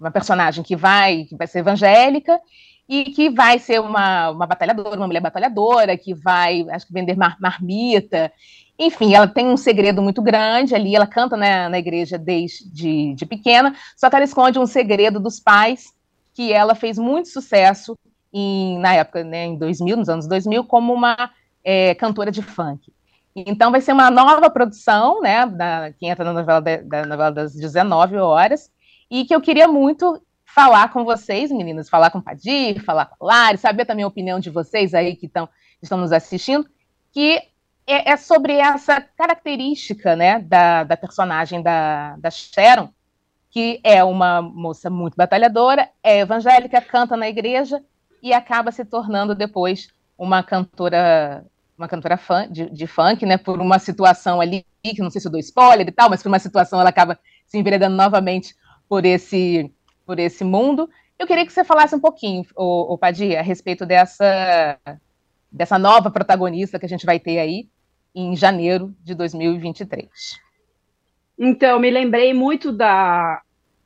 uma 0.00 0.10
personagem 0.10 0.62
que 0.62 0.76
vai, 0.76 1.24
que 1.24 1.36
vai 1.36 1.46
ser 1.46 1.60
evangélica 1.60 2.40
e 2.88 3.04
que 3.04 3.28
vai 3.28 3.58
ser 3.58 3.80
uma, 3.80 4.30
uma 4.30 4.46
batalhadora, 4.46 4.96
uma 4.96 5.06
mulher 5.06 5.20
batalhadora, 5.20 5.96
que 5.96 6.14
vai, 6.14 6.64
acho 6.70 6.86
que, 6.86 6.92
vender 6.92 7.16
mar, 7.16 7.36
marmita. 7.38 8.32
Enfim, 8.78 9.14
ela 9.14 9.26
tem 9.26 9.46
um 9.46 9.56
segredo 9.56 10.00
muito 10.00 10.22
grande 10.22 10.74
ali, 10.74 10.96
ela 10.96 11.06
canta 11.06 11.36
né, 11.36 11.68
na 11.68 11.78
igreja 11.78 12.16
desde 12.16 12.66
de, 12.70 13.14
de 13.14 13.26
pequena, 13.26 13.74
só 13.96 14.08
que 14.08 14.16
ela 14.16 14.24
esconde 14.24 14.58
um 14.58 14.66
segredo 14.66 15.20
dos 15.20 15.38
pais, 15.38 15.92
que 16.32 16.52
ela 16.52 16.74
fez 16.74 16.96
muito 16.98 17.28
sucesso 17.28 17.98
em, 18.32 18.78
na 18.78 18.94
época, 18.94 19.22
né, 19.24 19.46
em 19.46 19.58
2000, 19.58 19.96
nos 19.96 20.08
anos 20.08 20.26
2000, 20.26 20.64
como 20.64 20.94
uma 20.94 21.30
é, 21.62 21.94
cantora 21.94 22.30
de 22.30 22.40
funk. 22.40 22.92
Então 23.34 23.70
vai 23.70 23.80
ser 23.80 23.92
uma 23.92 24.10
nova 24.10 24.48
produção, 24.48 25.20
né, 25.20 25.44
da, 25.44 25.92
que 25.92 26.06
entra 26.06 26.24
na 26.24 26.32
novela, 26.32 26.60
da, 26.60 26.76
da 26.76 27.04
novela 27.04 27.30
das 27.32 27.54
19 27.54 28.16
horas, 28.16 28.70
e 29.10 29.24
que 29.24 29.34
eu 29.34 29.40
queria 29.40 29.68
muito 29.68 30.20
falar 30.44 30.92
com 30.92 31.04
vocês, 31.04 31.50
meninas, 31.50 31.88
falar 31.88 32.10
com 32.10 32.18
o 32.18 32.22
Padir, 32.22 32.82
falar 32.82 33.06
com 33.06 33.24
a 33.24 33.26
Lari, 33.26 33.58
saber 33.58 33.84
também 33.84 34.04
a 34.04 34.08
opinião 34.08 34.40
de 34.40 34.50
vocês 34.50 34.94
aí 34.94 35.14
que 35.14 35.28
tão, 35.28 35.48
estão 35.82 35.98
nos 35.98 36.12
assistindo, 36.12 36.68
que 37.12 37.40
é, 37.86 38.12
é 38.12 38.16
sobre 38.16 38.54
essa 38.54 39.00
característica 39.00 40.16
né, 40.16 40.40
da, 40.40 40.84
da 40.84 40.96
personagem 40.96 41.62
da, 41.62 42.16
da 42.16 42.30
Sharon, 42.30 42.90
que 43.50 43.80
é 43.82 44.02
uma 44.04 44.42
moça 44.42 44.90
muito 44.90 45.16
batalhadora, 45.16 45.88
é 46.02 46.20
evangélica, 46.20 46.80
canta 46.80 47.16
na 47.16 47.28
igreja 47.28 47.82
e 48.22 48.32
acaba 48.32 48.70
se 48.70 48.84
tornando 48.84 49.34
depois 49.34 49.88
uma 50.18 50.42
cantora 50.42 51.44
uma 51.76 51.86
cantora 51.86 52.16
fã, 52.16 52.50
de, 52.50 52.68
de, 52.70 52.86
funk, 52.88 53.24
né, 53.24 53.38
por 53.38 53.60
uma 53.60 53.78
situação 53.78 54.40
ali, 54.40 54.66
que 54.82 55.00
não 55.00 55.10
sei 55.10 55.20
se 55.20 55.28
eu 55.28 55.30
dou 55.30 55.38
spoiler 55.38 55.86
e 55.86 55.92
tal, 55.92 56.10
mas 56.10 56.20
por 56.20 56.28
uma 56.28 56.40
situação 56.40 56.80
ela 56.80 56.90
acaba 56.90 57.16
se 57.46 57.56
enveredando 57.56 57.94
novamente 57.94 58.56
por 58.88 59.04
esse, 59.04 59.70
por 60.06 60.18
esse 60.18 60.44
mundo. 60.44 60.88
Eu 61.18 61.26
queria 61.26 61.44
que 61.44 61.52
você 61.52 61.64
falasse 61.64 61.94
um 61.94 62.00
pouquinho, 62.00 62.44
o, 62.56 62.94
o 62.94 62.98
Padia, 62.98 63.40
a 63.40 63.42
respeito 63.42 63.84
dessa, 63.84 64.78
dessa 65.50 65.78
nova 65.78 66.10
protagonista 66.10 66.78
que 66.78 66.86
a 66.86 66.88
gente 66.88 67.04
vai 67.04 67.18
ter 67.18 67.38
aí 67.38 67.68
em 68.14 68.34
janeiro 68.36 68.94
de 69.02 69.14
2023. 69.14 70.08
Então, 71.38 71.78
me 71.78 71.90
lembrei 71.90 72.32
muito 72.32 72.72
da, 72.72 73.40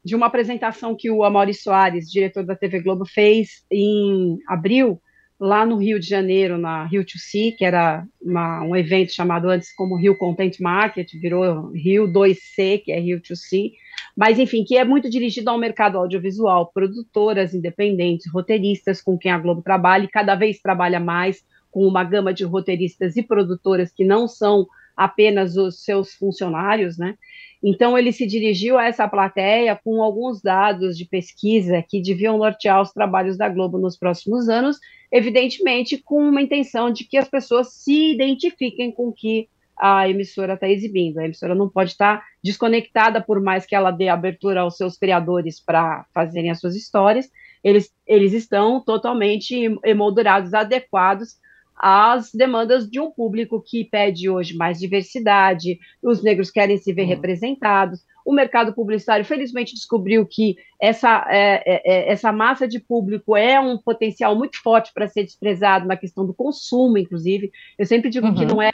de 0.05 0.15
uma 0.17 0.27
apresentação 0.27 0.95
que 0.95 1.11
o 1.11 1.23
Amaury 1.23 1.55
Soares, 1.55 2.11
diretor 2.11 2.45
da 2.45 2.57
TV 2.57 2.81
Globo, 2.81 3.05
fez 3.05 3.65
em 3.71 4.39
abril, 4.49 5.01
lá 5.39 5.67
no 5.67 5.77
Rio 5.77 5.99
de 5.99 6.07
Janeiro, 6.07 6.57
na 6.57 6.85
Rio 6.85 7.05
to 7.05 7.19
See, 7.19 7.53
que 7.53 7.65
era 7.65 8.07
uma, 8.21 8.63
um 8.63 8.77
evento 8.77 9.13
chamado 9.13 9.49
antes 9.49 9.75
como 9.75 9.97
Rio 9.97 10.17
Content 10.17 10.61
Market, 10.61 11.13
virou 11.15 11.71
Rio 11.73 12.07
2C, 12.07 12.83
que 12.85 12.93
é 12.93 13.01
Rio 13.01 13.21
to 13.21 13.35
See, 13.35 13.73
mas 14.17 14.39
enfim, 14.39 14.65
que 14.65 14.77
é 14.77 14.85
muito 14.85 15.09
dirigido 15.09 15.51
ao 15.51 15.59
mercado 15.59 15.99
audiovisual, 15.99 16.71
produtoras 16.73 17.55
independentes, 17.55 18.31
roteiristas 18.33 19.01
com 19.01 19.17
quem 19.17 19.33
a 19.33 19.39
Globo 19.39 19.63
trabalha, 19.63 20.05
e 20.05 20.09
cada 20.09 20.35
vez 20.35 20.61
trabalha 20.61 21.01
mais 21.01 21.45
com 21.71 21.87
uma 21.87 22.05
gama 22.05 22.35
de 22.35 22.45
roteiristas 22.45 23.17
e 23.17 23.23
produtoras 23.23 23.91
que 23.91 24.05
não 24.05 24.29
são 24.29 24.67
apenas 24.97 25.57
os 25.57 25.83
seus 25.83 26.13
funcionários, 26.15 26.99
né? 26.99 27.17
Então, 27.63 27.97
ele 27.97 28.13
se 28.13 28.27
dirigiu 28.27 28.77
a 28.77 28.87
essa 28.87 29.07
plateia 29.07 29.79
com 29.83 30.03
alguns 30.03 30.43
dados 30.43 30.99
de 30.99 31.05
pesquisa 31.05 31.83
que 31.89 32.03
deviam 32.03 32.37
nortear 32.37 32.83
os 32.83 32.93
trabalhos 32.93 33.39
da 33.39 33.49
Globo 33.49 33.79
nos 33.79 33.97
próximos 33.97 34.49
anos, 34.49 34.79
evidentemente 35.11 35.97
com 35.97 36.29
uma 36.29 36.43
intenção 36.43 36.91
de 36.91 37.05
que 37.05 37.17
as 37.17 37.29
pessoas 37.29 37.73
se 37.73 38.13
identifiquem 38.13 38.91
com 38.91 39.09
o 39.09 39.13
que 39.13 39.49
a 39.83 40.09
emissora 40.09 40.55
está 40.55 40.69
exibindo. 40.69 41.19
A 41.19 41.25
emissora 41.25 41.57
não 41.57 41.69
pode 41.69 41.91
estar 41.91 42.23
desconectada, 42.43 43.21
por 43.21 43.43
mais 43.43 43.67
que 43.67 43.75
ela 43.75 43.91
dê 43.91 44.09
abertura 44.09 44.61
aos 44.61 44.77
seus 44.77 44.97
criadores 44.97 45.61
para 45.61 46.07
fazerem 46.15 46.53
as 46.53 46.61
suas 46.61 46.77
histórias, 46.77 47.29
eles, 47.65 47.91
eles 48.07 48.33
estão 48.33 48.81
totalmente 48.81 49.77
emoldurados, 49.85 50.55
adequados 50.55 51.37
às 51.77 52.31
demandas 52.33 52.89
de 52.89 53.01
um 53.01 53.11
público 53.11 53.61
que 53.61 53.85
pede 53.85 54.31
hoje 54.31 54.55
mais 54.55 54.79
diversidade, 54.79 55.81
os 56.01 56.23
negros 56.23 56.49
querem 56.49 56.79
se 56.79 56.93
ver 56.93 57.03
uhum. 57.03 57.09
representados. 57.09 58.05
O 58.25 58.33
mercado 58.33 58.73
publicitário, 58.73 59.25
felizmente, 59.25 59.75
descobriu 59.75 60.25
que 60.25 60.55
essa, 60.81 61.27
é, 61.29 61.63
é, 61.67 61.93
é 61.93 62.13
essa 62.13 62.31
massa 62.31 62.69
de 62.69 62.79
público 62.79 63.37
é 63.37 63.59
um 63.59 63.77
potencial 63.77 64.37
muito 64.37 64.63
forte 64.63 64.93
para 64.95 65.09
ser 65.09 65.25
desprezado 65.25 65.89
na 65.89 65.97
questão 65.97 66.25
do 66.25 66.33
consumo, 66.33 66.99
inclusive. 66.99 67.51
Eu 67.77 67.85
sempre 67.85 68.11
digo 68.11 68.29
uhum. 68.29 68.35
que 68.35 68.47
não 68.47 68.63
é 68.63 68.71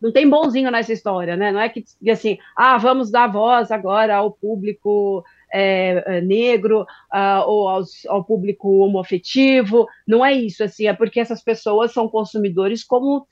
não 0.00 0.12
tem 0.12 0.28
bonzinho 0.28 0.70
nessa 0.70 0.92
história, 0.92 1.36
né? 1.36 1.50
Não 1.50 1.60
é 1.60 1.68
que 1.68 1.84
assim, 2.10 2.38
ah, 2.56 2.78
vamos 2.78 3.10
dar 3.10 3.26
voz 3.26 3.70
agora 3.70 4.16
ao 4.16 4.30
público 4.30 5.24
é, 5.52 6.02
é, 6.06 6.20
negro 6.20 6.82
uh, 6.82 7.46
ou 7.46 7.68
aos, 7.68 8.06
ao 8.06 8.24
público 8.24 8.68
homoafetivo. 8.78 9.86
Não 10.06 10.24
é 10.24 10.32
isso, 10.32 10.62
assim, 10.62 10.86
é 10.86 10.92
porque 10.92 11.20
essas 11.20 11.42
pessoas 11.42 11.92
são 11.92 12.08
consumidores 12.08 12.84
como 12.84 13.26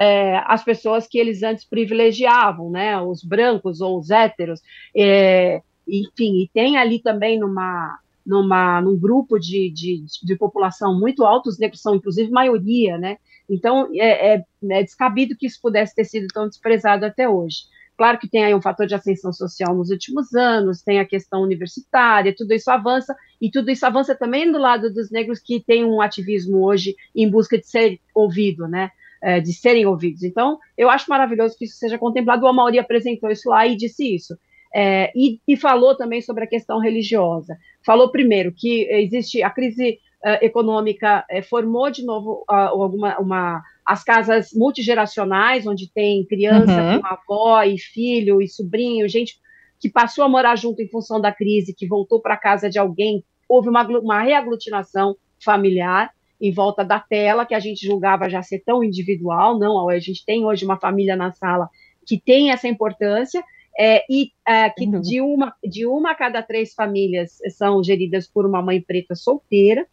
é, 0.00 0.40
as 0.46 0.64
pessoas 0.64 1.06
que 1.06 1.18
eles 1.18 1.42
antes 1.42 1.64
privilegiavam, 1.64 2.70
né? 2.70 3.00
Os 3.00 3.22
brancos 3.22 3.80
ou 3.80 3.98
os 3.98 4.10
héteros. 4.10 4.60
É, 4.96 5.60
enfim, 5.86 6.42
e 6.42 6.50
tem 6.52 6.76
ali 6.76 7.00
também 7.00 7.38
numa 7.38 7.98
numa, 8.26 8.80
num 8.80 8.98
grupo 8.98 9.38
de, 9.38 9.70
de, 9.70 10.04
de 10.22 10.36
população 10.36 10.98
muito 10.98 11.24
alto, 11.24 11.48
os 11.48 11.58
negros 11.58 11.80
são 11.80 11.94
inclusive 11.94 12.30
maioria, 12.30 12.98
né? 12.98 13.18
Então, 13.48 13.88
é, 13.94 14.34
é, 14.34 14.44
é, 14.70 14.82
descabido 14.82 15.36
que 15.36 15.46
isso 15.46 15.60
pudesse 15.62 15.94
ter 15.94 16.04
sido 16.04 16.26
tão 16.34 16.48
desprezado 16.48 17.06
até 17.06 17.28
hoje. 17.28 17.58
Claro 17.96 18.18
que 18.18 18.28
tem 18.28 18.44
aí 18.44 18.54
um 18.54 18.60
fator 18.60 18.86
de 18.86 18.94
ascensão 18.94 19.32
social 19.32 19.74
nos 19.74 19.90
últimos 19.90 20.34
anos, 20.34 20.82
tem 20.82 20.98
a 20.98 21.06
questão 21.06 21.40
universitária, 21.42 22.34
tudo 22.36 22.52
isso 22.52 22.70
avança, 22.70 23.16
e 23.40 23.50
tudo 23.50 23.70
isso 23.70 23.86
avança 23.86 24.14
também 24.14 24.50
do 24.50 24.58
lado 24.58 24.92
dos 24.92 25.10
negros 25.10 25.38
que 25.38 25.60
têm 25.60 25.84
um 25.84 26.02
ativismo 26.02 26.62
hoje 26.62 26.94
em 27.14 27.30
busca 27.30 27.56
de 27.56 27.66
ser 27.66 28.00
ouvido, 28.14 28.68
né? 28.68 28.90
É, 29.22 29.40
de 29.40 29.52
serem 29.52 29.86
ouvidos. 29.86 30.22
Então, 30.22 30.58
eu 30.76 30.90
acho 30.90 31.08
maravilhoso 31.08 31.56
que 31.56 31.64
isso 31.64 31.78
seja 31.78 31.96
contemplado. 31.96 32.44
O 32.44 32.48
Amauri 32.48 32.78
apresentou 32.78 33.30
isso 33.30 33.48
lá 33.48 33.66
e 33.66 33.74
disse 33.74 34.14
isso. 34.14 34.36
É, 34.78 35.10
e, 35.16 35.40
e, 35.48 35.56
falou 35.56 35.96
também 35.96 36.20
sobre 36.20 36.44
a 36.44 36.46
questão 36.46 36.78
religiosa. 36.78 37.56
Falou 37.82 38.10
primeiro 38.10 38.52
que 38.52 38.86
existe 38.90 39.42
a 39.42 39.48
crise 39.48 39.98
uh, 40.22 40.44
econômica 40.44 41.24
uh, 41.32 41.42
formou 41.44 41.90
de 41.90 42.04
novo 42.04 42.44
uh, 42.46 42.52
alguma 42.52 43.18
uma 43.18 43.62
as 43.86 44.04
casas 44.04 44.50
multigeracionais, 44.52 45.66
onde 45.66 45.90
tem 45.90 46.26
criança 46.26 46.82
uhum. 46.82 47.00
com 47.00 47.06
avó 47.06 47.62
e 47.62 47.78
filho 47.78 48.42
e 48.42 48.48
sobrinho, 48.48 49.08
gente 49.08 49.38
que 49.80 49.88
passou 49.88 50.24
a 50.24 50.28
morar 50.28 50.56
junto 50.56 50.82
em 50.82 50.88
função 50.90 51.20
da 51.22 51.32
crise, 51.32 51.74
que 51.74 51.86
voltou 51.86 52.20
para 52.20 52.36
casa 52.36 52.68
de 52.68 52.78
alguém, 52.78 53.24
houve 53.48 53.70
uma, 53.70 53.82
uma 53.86 54.20
reaglutinação 54.20 55.16
familiar 55.42 56.10
em 56.38 56.52
volta 56.52 56.84
da 56.84 57.00
tela, 57.00 57.46
que 57.46 57.54
a 57.54 57.60
gente 57.60 57.86
julgava 57.86 58.28
já 58.28 58.42
ser 58.42 58.58
tão 58.58 58.84
individual, 58.84 59.58
não, 59.58 59.88
a 59.88 59.98
gente 59.98 60.22
tem 60.26 60.44
hoje 60.44 60.66
uma 60.66 60.78
família 60.78 61.16
na 61.16 61.32
sala 61.32 61.70
que 62.06 62.20
tem 62.20 62.50
essa 62.50 62.68
importância, 62.68 63.42
é, 63.78 64.04
e 64.08 64.30
é, 64.46 64.70
que 64.70 64.86
de 64.86 65.20
uma, 65.20 65.54
de 65.62 65.86
uma 65.86 66.12
a 66.12 66.14
cada 66.14 66.42
três 66.42 66.74
famílias 66.74 67.38
são 67.56 67.82
geridas 67.82 68.26
por 68.26 68.46
uma 68.46 68.62
mãe 68.62 68.80
preta 68.80 69.14
solteira, 69.14 69.86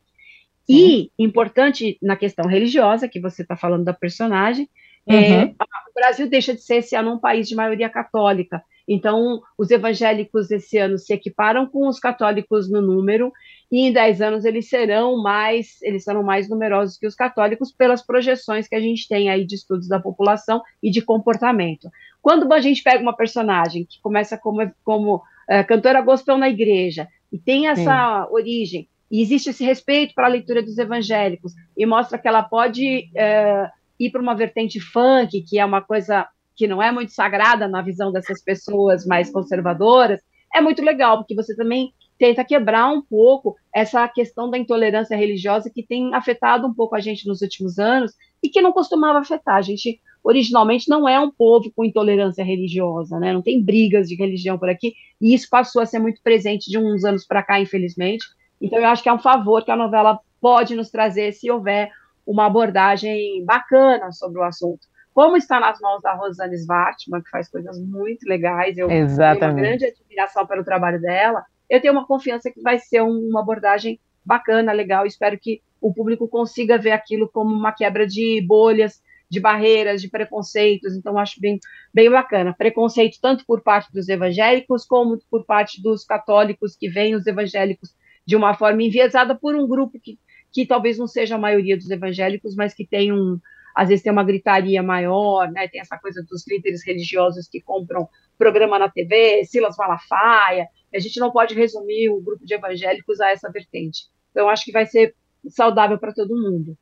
e, 0.68 1.12
importante 1.20 1.98
na 2.02 2.16
questão 2.16 2.46
religiosa, 2.48 3.08
que 3.08 3.20
você 3.20 3.42
está 3.42 3.56
falando 3.56 3.84
da 3.84 3.94
personagem, 3.94 4.70
é, 5.06 5.14
uhum. 5.14 5.22
é, 5.22 5.46
o 5.46 5.94
Brasil 5.94 6.30
deixa 6.30 6.54
de 6.54 6.62
ser 6.62 6.76
esse 6.76 6.96
ano 6.96 7.14
um 7.14 7.20
país 7.20 7.48
de 7.48 7.56
maioria 7.56 7.90
católica. 7.90 8.64
Então, 8.88 9.42
os 9.58 9.70
evangélicos 9.72 10.52
esse 10.52 10.78
ano 10.78 10.98
se 10.98 11.14
equiparam 11.14 11.66
com 11.68 11.88
os 11.88 12.00
católicos 12.00 12.70
no 12.70 12.82
número, 12.82 13.32
e 13.74 13.88
em 13.88 13.92
10 13.92 14.22
anos 14.22 14.46
eles 14.46 14.70
serão 14.70 15.20
mais, 15.20 15.82
eles 15.82 16.04
serão 16.04 16.22
mais 16.22 16.48
numerosos 16.48 16.96
que 16.96 17.08
os 17.08 17.16
católicos 17.16 17.72
pelas 17.72 18.06
projeções 18.06 18.68
que 18.68 18.76
a 18.76 18.80
gente 18.80 19.08
tem 19.08 19.32
aí 19.32 19.44
de 19.44 19.56
estudos 19.56 19.88
da 19.88 20.00
população 20.00 20.62
e 20.82 20.92
de 20.92 21.02
comportamento. 21.02 21.90
Quando 22.22 22.54
a 22.54 22.62
gente 22.62 22.84
pega 22.84 23.02
uma 23.02 23.18
personagem 23.18 23.84
que 23.84 24.00
começa 24.00 24.38
como, 24.38 24.72
como 24.84 25.24
é, 25.50 25.64
cantora 25.64 26.02
gospel 26.02 26.38
na 26.38 26.50
igreja 26.50 27.08
e 27.32 27.40
tem 27.40 27.66
essa 27.66 28.28
Sim. 28.28 28.34
origem 28.36 28.88
e 29.10 29.24
existe 29.24 29.50
esse 29.50 29.64
respeito 29.64 30.14
para 30.14 30.28
a 30.28 30.30
leitura 30.30 30.62
dos 30.62 30.78
evangélicos, 30.78 31.54
e 31.76 31.84
mostra 31.84 32.20
que 32.20 32.28
ela 32.28 32.44
pode 32.44 33.10
é, 33.16 33.70
ir 34.00 34.12
para 34.12 34.22
uma 34.22 34.36
vertente 34.36 34.80
funk, 34.80 35.42
que 35.42 35.58
é 35.58 35.66
uma 35.66 35.82
coisa 35.82 36.28
que 36.56 36.68
não 36.68 36.82
é 36.82 36.92
muito 36.92 37.12
sagrada 37.12 37.68
na 37.68 37.82
visão 37.82 38.12
dessas 38.12 38.44
pessoas 38.44 39.04
mais 39.04 39.32
conservadoras, 39.32 40.22
é 40.54 40.62
muito 40.62 40.84
legal, 40.84 41.18
porque 41.18 41.34
você 41.34 41.56
também 41.56 41.92
tenta 42.18 42.44
quebrar 42.44 42.90
um 42.90 43.02
pouco 43.02 43.56
essa 43.74 44.08
questão 44.08 44.50
da 44.50 44.58
intolerância 44.58 45.18
religiosa 45.18 45.70
que 45.70 45.84
tem 45.84 46.14
afetado 46.14 46.68
um 46.68 46.74
pouco 46.74 46.96
a 46.96 47.00
gente 47.00 47.28
nos 47.28 47.42
últimos 47.42 47.80
anos 47.80 48.14
e 48.42 48.50
que 48.50 48.62
não 48.62 48.72
costumava 48.72 49.20
afetar. 49.20 49.56
A 49.56 49.62
gente 49.62 50.00
originalmente 50.24 50.90
não 50.90 51.08
é 51.08 51.20
um 51.20 51.32
povo 51.32 51.72
com 51.76 51.84
intolerância 51.84 52.44
religiosa, 52.44 53.20
né? 53.20 53.34
Não 53.34 53.42
tem 53.42 53.62
brigas 53.62 54.08
de 54.08 54.16
religião 54.16 54.58
por 54.58 54.70
aqui, 54.70 54.94
e 55.20 55.34
isso 55.34 55.48
passou 55.50 55.82
a 55.82 55.86
ser 55.86 56.00
muito 56.00 56.22
presente 56.24 56.70
de 56.70 56.78
uns 56.78 57.04
anos 57.04 57.26
para 57.26 57.44
cá, 57.44 57.60
infelizmente. 57.60 58.24
Então, 58.62 58.80
eu 58.80 58.88
acho 58.88 59.04
que 59.04 59.10
é 59.10 59.14
um 59.14 59.20
favor 59.20 59.66
que 59.66 59.72
a 59.72 59.76
novela 59.76 60.18
pode 60.40 60.76
nos 60.76 60.90
trazer 60.90 61.34
se 61.34 61.52
houver 61.52 61.92
uma 62.26 62.46
abordagem 62.46 63.44
bacana 63.44 64.12
sobre 64.14 64.40
o 64.40 64.44
assunto. 64.44 64.88
Como 65.14 65.38
está 65.38 65.60
nas 65.60 65.80
mãos 65.80 66.02
da 66.02 66.14
Rosane 66.14 66.56
Svartman, 66.56 67.22
que 67.22 67.30
faz 67.30 67.50
coisas 67.50 67.78
muito 67.80 68.28
legais, 68.28 68.78
eu 68.78 68.90
Exatamente. 68.90 69.40
tenho 69.40 69.52
uma 69.52 69.62
grande 69.62 69.86
admiração 69.86 70.48
pelo 70.48 70.64
trabalho 70.64 71.00
dela, 71.00 71.44
eu 71.70 71.82
tenho 71.82 71.94
uma 71.94 72.06
confiança 72.06 72.52
que 72.52 72.62
vai 72.62 72.80
ser 72.80 73.02
uma 73.02 73.42
abordagem 73.42 74.00
bacana, 74.26 74.72
legal, 74.72 75.06
espero 75.06 75.38
que 75.40 75.62
o 75.82 75.94
público 75.94 76.28
consiga 76.28 76.78
ver 76.78 76.92
aquilo 76.92 77.28
como 77.28 77.54
uma 77.54 77.72
quebra 77.72 78.08
de 78.08 78.42
bolhas, 78.48 79.02
de 79.30 79.40
barreiras, 79.40 80.02
de 80.02 80.10
preconceitos, 80.10 80.96
então 80.96 81.18
acho 81.18 81.42
bem, 81.42 81.60
bem 81.94 82.10
bacana. 82.10 82.54
Preconceito 82.56 83.18
tanto 83.22 83.46
por 83.46 83.62
parte 83.62 83.92
dos 83.92 84.08
evangélicos, 84.08 84.86
como 84.86 85.18
por 85.30 85.44
parte 85.46 85.82
dos 85.82 86.06
católicos 86.06 86.76
que 86.76 86.88
veem 86.88 87.16
os 87.16 87.26
evangélicos 87.26 87.96
de 88.26 88.36
uma 88.36 88.54
forma 88.54 88.84
enviesada 88.84 89.36
por 89.36 89.56
um 89.56 89.68
grupo 89.68 90.00
que, 90.00 90.18
que 90.52 90.66
talvez 90.66 90.98
não 90.98 91.08
seja 91.08 91.36
a 91.36 91.40
maioria 91.40 91.76
dos 91.76 91.90
evangélicos, 91.90 92.56
mas 92.56 92.74
que 92.74 92.86
tem 92.86 93.12
um, 93.12 93.40
às 93.76 93.90
vezes 93.90 94.04
tem 94.04 94.12
uma 94.12 94.24
gritaria 94.24 94.84
maior, 94.84 95.52
né? 95.52 95.68
Tem 95.68 95.82
essa 95.82 95.98
coisa 95.98 96.24
dos 96.24 96.48
líderes 96.48 96.86
religiosos 96.86 97.48
que 97.48 97.60
compram 97.60 98.08
programa 98.38 98.80
na 98.80 98.90
TV, 98.90 99.44
Silas 99.46 99.76
Malafaia. 99.78 100.68
A 100.94 101.00
gente 101.00 101.20
não 101.20 101.32
pode 101.32 101.56
resumir 101.56 102.10
o 102.10 102.22
grupo 102.22 102.46
de 102.46 102.54
evangélicos 102.54 103.20
a 103.20 103.30
essa 103.30 103.52
vertente. 103.52 104.06
Então, 104.32 104.50
acho 104.50 104.66
que 104.66 104.72
vai 104.72 104.86
ser 104.86 105.16
saudável 105.50 105.98
para 105.98 106.14
todo 106.14 106.36
mundo. 106.36 106.78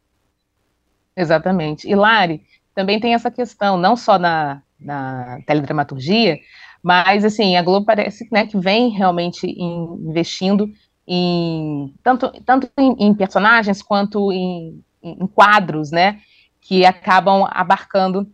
Exatamente. 1.16 1.89
E 1.89 1.95
Lari, 1.95 2.41
também 2.74 2.99
tem 2.99 3.14
essa 3.14 3.30
questão, 3.30 3.78
não 3.78 3.95
só 3.95 4.18
na, 4.18 4.62
na 4.80 5.39
teledramaturgia, 5.45 6.39
mas 6.82 7.24
assim, 7.24 7.56
a 7.56 7.62
Globo 7.62 7.86
parece 7.86 8.28
né, 8.32 8.47
que 8.47 8.58
vem 8.58 8.89
realmente 8.89 9.45
investindo 9.47 10.72
em 11.08 11.93
tanto, 12.04 12.32
tanto 12.45 12.70
em, 12.78 13.08
em 13.08 13.14
personagens 13.14 13.82
quanto 13.82 14.32
em, 14.32 14.84
em, 15.04 15.28
quadros, 15.28 15.91
né, 15.91 16.22
que 16.60 16.86
acabam 16.86 17.47
abarcando 17.52 18.28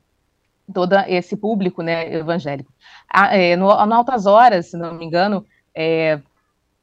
todo 0.74 0.96
esse 1.08 1.36
público, 1.36 1.82
né, 1.82 2.14
evangélico. 2.14 2.72
A, 3.10 3.36
é, 3.36 3.56
no, 3.56 3.68
no, 3.68 3.94
Altas 3.94 4.26
Horas, 4.26 4.68
se 4.68 4.78
não 4.78 4.94
me 4.94 5.06
engano, 5.06 5.46
é, 5.74 6.20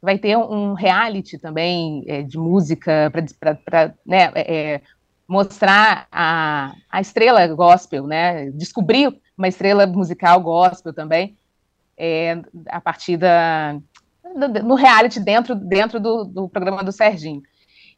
vai 0.01 0.18
ter 0.18 0.37
um 0.37 0.74
reality 0.74 1.39
também 1.39 2.05
é, 2.07 2.22
de 2.22 2.39
música 2.39 3.12
para 3.64 3.95
né, 4.07 4.30
é, 4.35 4.74
é, 4.74 4.80
mostrar 5.28 6.07
a, 6.11 6.72
a 6.91 7.01
estrela 7.01 7.47
gospel, 7.49 8.07
né, 8.07 8.51
descobrir 8.51 9.18
uma 9.37 9.49
estrela 9.49 9.87
musical 9.87 10.41
gospel 10.41 10.93
também, 10.93 11.37
é, 11.97 12.41
a 12.68 12.80
partir 12.80 13.16
da, 13.16 13.76
no 14.64 14.74
reality 14.74 15.20
dentro, 15.20 15.55
dentro 15.55 16.01
do, 16.01 16.24
do 16.24 16.49
programa 16.49 16.82
do 16.82 16.93
Serginho. 16.93 17.43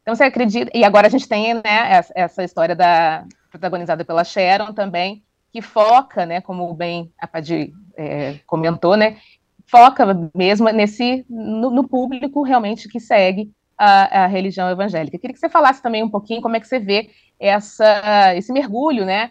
Então, 0.03 0.15
você 0.15 0.23
acredita. 0.23 0.71
E 0.73 0.85
agora 0.85 1.09
a 1.09 1.11
gente 1.11 1.27
tem 1.27 1.55
né, 1.55 2.03
essa, 2.15 2.45
história 2.45 2.77
da, 2.77 3.25
protagonizada 3.51 4.05
pela 4.05 4.23
Sharon 4.23 4.73
também, 4.73 5.23
que 5.57 5.63
foca, 5.63 6.27
né, 6.27 6.43
como 6.43 6.75
bem 6.75 7.11
a 7.19 7.27
é, 7.97 8.39
comentou, 8.47 8.95
né, 8.95 9.17
foca 9.67 10.05
mesmo 10.35 10.69
nesse 10.69 11.25
no, 11.31 11.71
no, 11.71 11.89
público 11.89 12.43
realmente 12.43 12.87
que 12.91 13.01
segue 13.01 13.51
a, 13.79 14.25
a, 14.25 14.27
religião 14.27 14.69
evangélica. 14.69 15.17
Eu 15.17 15.21
queria 15.21 15.33
que 15.33 15.41
você 15.41 15.49
falasse 15.49 15.81
também 15.83 16.03
um 16.03 16.11
pouquinho 16.11 16.43
como 16.43 16.57
é 16.57 16.61
que 16.61 16.69
você 16.69 16.79
vê 16.79 17.09
essa, 17.41 18.35
esse 18.37 18.53
mergulho, 18.53 19.07
né, 19.07 19.31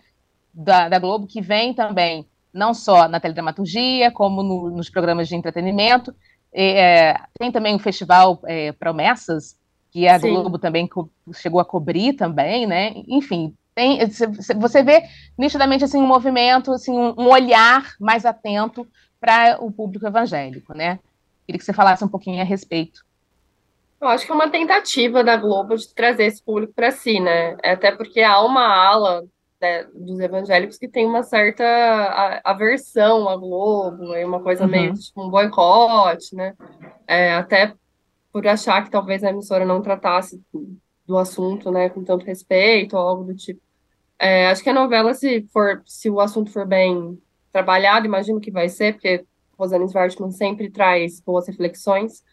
da, 0.52 0.90
da 0.90 0.98
Globo 0.98 1.28
que 1.28 1.42
vem 1.42 1.76
também 1.76 2.26
não 2.52 2.74
só 2.74 3.08
na 3.08 3.20
teledramaturgia, 3.20 4.10
como 4.10 4.42
no, 4.42 4.72
nos 4.72 4.90
programas 4.90 5.28
de 5.28 5.36
entretenimento. 5.36 6.12
É, 6.52 7.14
tem 7.38 7.52
também 7.52 7.76
o 7.76 7.80
Festival 7.80 8.40
é, 8.46 8.72
Promessas, 8.72 9.56
que 9.92 10.08
a 10.08 10.20
Sim. 10.20 10.32
Globo 10.32 10.58
também 10.58 10.90
chegou 11.36 11.60
a 11.60 11.66
cobrir 11.66 12.14
também, 12.14 12.66
né? 12.66 12.94
Enfim, 13.08 13.54
tem, 13.76 14.00
você 14.56 14.82
vê 14.82 15.04
nitidamente 15.38 15.84
assim, 15.84 15.98
um 15.98 16.08
movimento, 16.08 16.72
assim, 16.72 16.98
um 16.98 17.28
olhar 17.28 17.94
mais 18.00 18.26
atento 18.26 18.88
para 19.20 19.58
o 19.60 19.70
público 19.70 20.08
evangélico, 20.08 20.74
né? 20.74 20.98
Queria 21.46 21.60
que 21.60 21.66
você 21.66 21.74
falasse 21.74 22.04
um 22.04 22.08
pouquinho 22.08 22.42
a 22.42 22.46
respeito. 22.46 23.06
Eu 24.00 24.08
acho 24.08 24.26
que 24.26 24.32
é 24.32 24.36
uma 24.36 24.50
tentativa 24.50 25.24
da 25.24 25.36
Globo 25.36 25.76
de 25.76 25.94
trazer 25.94 26.26
esse 26.26 26.42
público 26.42 26.74
para 26.74 26.92
si, 26.92 27.20
né? 27.20 27.58
Até 27.64 27.92
porque 27.92 28.22
há 28.22 28.42
uma 28.42 28.66
ala 28.66 29.26
né, 29.60 29.84
dos 29.94 30.20
evangélicos 30.20 30.78
que 30.78 30.88
tem 30.88 31.06
uma 31.06 31.24
certa 31.24 32.42
aversão 32.44 33.28
à 33.28 33.36
Globo, 33.36 34.14
é 34.14 34.26
uma 34.26 34.42
coisa 34.42 34.64
uhum. 34.64 34.72
meio 34.72 34.94
tipo 34.94 35.22
um 35.22 35.30
boicote, 35.30 36.34
né? 36.34 36.54
É, 37.06 37.34
até 37.34 37.74
por 38.32 38.48
achar 38.48 38.84
que 38.84 38.92
talvez 38.92 39.24
a 39.24 39.30
emissora 39.30 39.66
não 39.66 39.82
tratasse 39.82 40.42
do 41.06 41.18
assunto, 41.18 41.72
né, 41.72 41.90
com 41.90 42.04
tanto 42.04 42.26
respeito 42.26 42.98
ou 42.98 43.08
algo 43.08 43.24
do 43.24 43.36
tipo. 43.36 43.65
É, 44.18 44.48
acho 44.48 44.64
que 44.64 44.70
a 44.70 44.74
novela, 44.74 45.14
se 45.14 45.46
for, 45.52 45.82
se 45.86 46.10
o 46.10 46.20
assunto 46.20 46.52
for 46.52 46.66
bem 46.66 47.22
trabalhado, 47.52 48.06
imagino 48.06 48.40
que 48.40 48.52
vai 48.52 48.70
ser, 48.70 48.94
porque 48.94 49.26
Rosane 49.58 49.86
Svartman 49.86 50.32
sempre 50.32 50.70
traz 50.70 51.22
boas 51.22 51.48
reflexões 51.48 52.24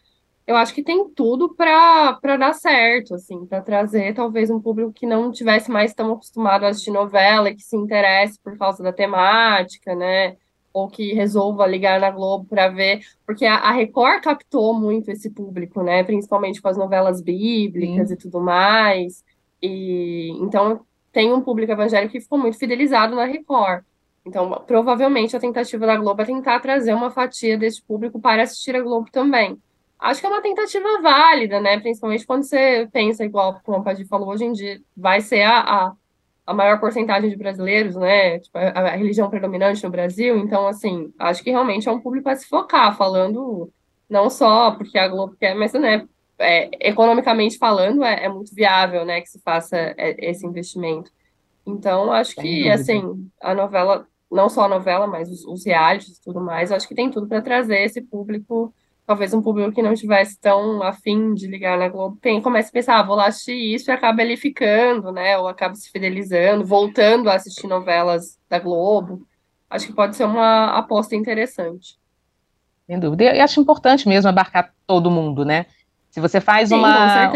eu 0.45 0.57
acho 0.57 0.73
que 0.73 0.83
tem 0.83 1.09
tudo 1.09 1.55
para 1.55 2.37
dar 2.37 2.53
certo, 2.53 3.15
assim, 3.15 3.45
para 3.45 3.61
trazer 3.61 4.13
talvez 4.13 4.49
um 4.49 4.59
público 4.59 4.91
que 4.91 5.05
não 5.05 5.31
tivesse 5.31 5.71
mais 5.71 5.93
tão 5.93 6.11
acostumado 6.11 6.65
a 6.65 6.69
assistir 6.69 6.91
novela 6.91 7.49
e 7.49 7.55
que 7.55 7.63
se 7.63 7.77
interesse 7.77 8.37
por 8.39 8.57
causa 8.57 8.83
da 8.83 8.91
temática, 8.91 9.95
né? 9.95 10.35
Ou 10.73 10.89
que 10.89 11.13
resolva 11.13 11.65
ligar 11.65 11.99
na 11.99 12.11
Globo 12.11 12.45
para 12.45 12.67
ver, 12.67 13.01
porque 13.25 13.45
a, 13.45 13.55
a, 13.55 13.71
Record 13.71 14.21
captou 14.21 14.73
muito 14.73 15.09
esse 15.11 15.29
público, 15.29 15.81
né? 15.81 16.03
Principalmente 16.03 16.61
com 16.61 16.67
as 16.67 16.77
novelas 16.77 17.21
bíblicas 17.21 18.09
Sim. 18.09 18.13
e 18.15 18.17
tudo 18.17 18.41
mais. 18.41 19.23
E 19.61 20.29
então 20.41 20.81
tem 21.13 21.31
um 21.31 21.41
público 21.41 21.71
evangélico 21.71 22.11
que 22.11 22.19
ficou 22.19 22.37
muito 22.37 22.59
fidelizado 22.59 23.15
na 23.15 23.25
Record. 23.25 23.85
Então, 24.25 24.49
provavelmente 24.67 25.35
a 25.35 25.39
tentativa 25.39 25.85
da 25.85 25.95
Globo 25.95 26.21
é 26.21 26.25
tentar 26.25 26.59
trazer 26.59 26.93
uma 26.93 27.11
fatia 27.11 27.57
desse 27.57 27.81
público 27.81 28.19
para 28.19 28.43
assistir 28.43 28.75
a 28.75 28.81
Globo 28.81 29.09
também 29.11 29.57
acho 30.03 30.19
que 30.19 30.27
é 30.27 30.29
uma 30.29 30.41
tentativa 30.41 31.01
válida, 31.01 31.59
né? 31.61 31.79
Principalmente 31.79 32.25
quando 32.25 32.43
você 32.43 32.87
pensa, 32.91 33.23
igual 33.23 33.59
como 33.63 33.77
a 33.77 33.81
Padir 33.81 34.05
falou, 34.05 34.29
hoje 34.29 34.43
em 34.43 34.51
dia 34.51 34.81
vai 34.95 35.21
ser 35.21 35.43
a, 35.43 35.59
a, 35.59 35.93
a 36.45 36.53
maior 36.53 36.79
porcentagem 36.79 37.29
de 37.29 37.37
brasileiros, 37.37 37.95
né? 37.95 38.39
Tipo, 38.39 38.57
a, 38.57 38.69
a, 38.69 38.95
religião 38.95 39.29
predominante 39.29 39.83
no 39.83 39.89
Brasil. 39.89 40.37
Então, 40.37 40.67
assim, 40.67 41.13
acho 41.17 41.41
que 41.41 41.51
realmente 41.51 41.87
é 41.87 41.91
um 41.91 42.01
público 42.01 42.29
a 42.29 42.35
se 42.35 42.47
focar, 42.47 42.95
falando 42.97 43.71
não 44.09 44.29
só 44.29 44.71
porque 44.71 44.97
a 44.97 45.07
Globo 45.07 45.35
quer, 45.39 45.55
mas, 45.55 45.71
né? 45.73 46.07
É, 46.39 46.69
economicamente 46.89 47.57
falando, 47.57 48.03
é, 48.03 48.25
é, 48.25 48.29
muito 48.29 48.53
viável, 48.53 49.05
né? 49.05 49.21
Que 49.21 49.29
se 49.29 49.39
faça 49.39 49.77
é, 49.77 50.29
esse 50.29 50.45
investimento. 50.45 51.11
Então, 51.65 52.11
acho 52.11 52.35
que, 52.35 52.69
assim, 52.69 53.29
a 53.41 53.53
novela, 53.53 54.07
não 54.29 54.49
só 54.49 54.65
a 54.65 54.69
novela, 54.69 55.07
mas 55.07 55.29
os, 55.29 55.45
os 55.45 55.65
realities 55.65 56.17
e 56.17 56.21
tudo 56.21 56.41
mais, 56.41 56.71
acho 56.71 56.87
que 56.87 56.95
tem 56.95 57.09
tudo 57.09 57.27
para 57.27 57.41
trazer 57.41 57.81
esse 57.83 58.01
público 58.01 58.73
talvez 59.05 59.33
um 59.33 59.41
público 59.41 59.73
que 59.73 59.81
não 59.81 59.93
estivesse 59.93 60.39
tão 60.39 60.81
afim 60.81 61.33
de 61.33 61.47
ligar 61.47 61.77
na 61.77 61.89
Globo 61.89 62.17
tem, 62.21 62.41
comece 62.41 62.69
a 62.69 62.71
pensar, 62.71 62.99
ah, 62.99 63.03
vou 63.03 63.15
lá 63.15 63.27
assistir 63.27 63.53
isso 63.53 63.89
e 63.89 63.93
acaba 63.93 64.21
ele 64.21 64.37
ficando, 64.37 65.11
né? 65.11 65.37
Ou 65.37 65.47
acaba 65.47 65.75
se 65.75 65.89
fidelizando, 65.89 66.65
voltando 66.65 67.29
a 67.29 67.35
assistir 67.35 67.67
novelas 67.67 68.39
da 68.49 68.59
Globo. 68.59 69.27
Acho 69.69 69.87
que 69.87 69.93
pode 69.93 70.15
ser 70.15 70.25
uma 70.25 70.77
aposta 70.77 71.15
interessante. 71.15 71.97
Sem 72.87 72.99
dúvida. 72.99 73.23
E 73.23 73.39
acho 73.39 73.59
importante 73.59 74.07
mesmo 74.07 74.29
abarcar 74.29 74.73
todo 74.85 75.11
mundo, 75.11 75.43
né? 75.43 75.65
Se 76.13 76.21
você 76.21 76.39
faz 76.39 76.69
Sim, 76.69 76.75
uma. 76.75 77.31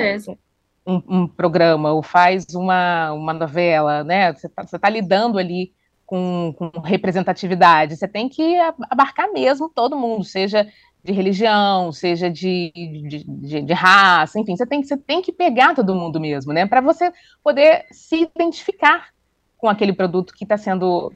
Um, 0.86 1.04
um, 1.10 1.28
programa 1.28 1.92
ou 1.92 2.02
faz 2.02 2.46
uma, 2.54 3.12
uma 3.12 3.34
novela, 3.34 4.04
né? 4.04 4.32
Você 4.32 4.46
está 4.46 4.64
tá 4.64 4.90
lidando 4.90 5.40
ali 5.40 5.74
com, 6.06 6.54
com 6.56 6.70
representatividade. 6.80 7.98
Você 7.98 8.08
tem 8.08 8.30
que 8.30 8.56
abarcar 8.90 9.34
mesmo 9.34 9.68
todo 9.68 9.98
mundo, 9.98 10.24
seja 10.24 10.66
de 11.04 11.12
religião, 11.12 11.92
seja 11.92 12.30
de, 12.30 12.72
de, 12.76 13.24
de, 13.26 13.62
de, 13.64 13.74
raça, 13.74 14.40
enfim, 14.40 14.56
você 14.56 14.66
tem, 14.66 14.84
você 14.84 14.96
tem 14.96 15.22
que 15.22 15.32
pegar 15.32 15.74
todo 15.74 15.96
mundo 15.96 16.20
mesmo, 16.20 16.54
né? 16.54 16.66
Para 16.66 16.80
você 16.80 17.12
poder 17.44 17.86
se 17.92 18.30
identificar 18.38 19.08
com 19.58 19.68
aquele 19.68 19.92
produto 19.92 20.34
que 20.34 20.44
está 20.44 20.58
sendo, 20.58 21.12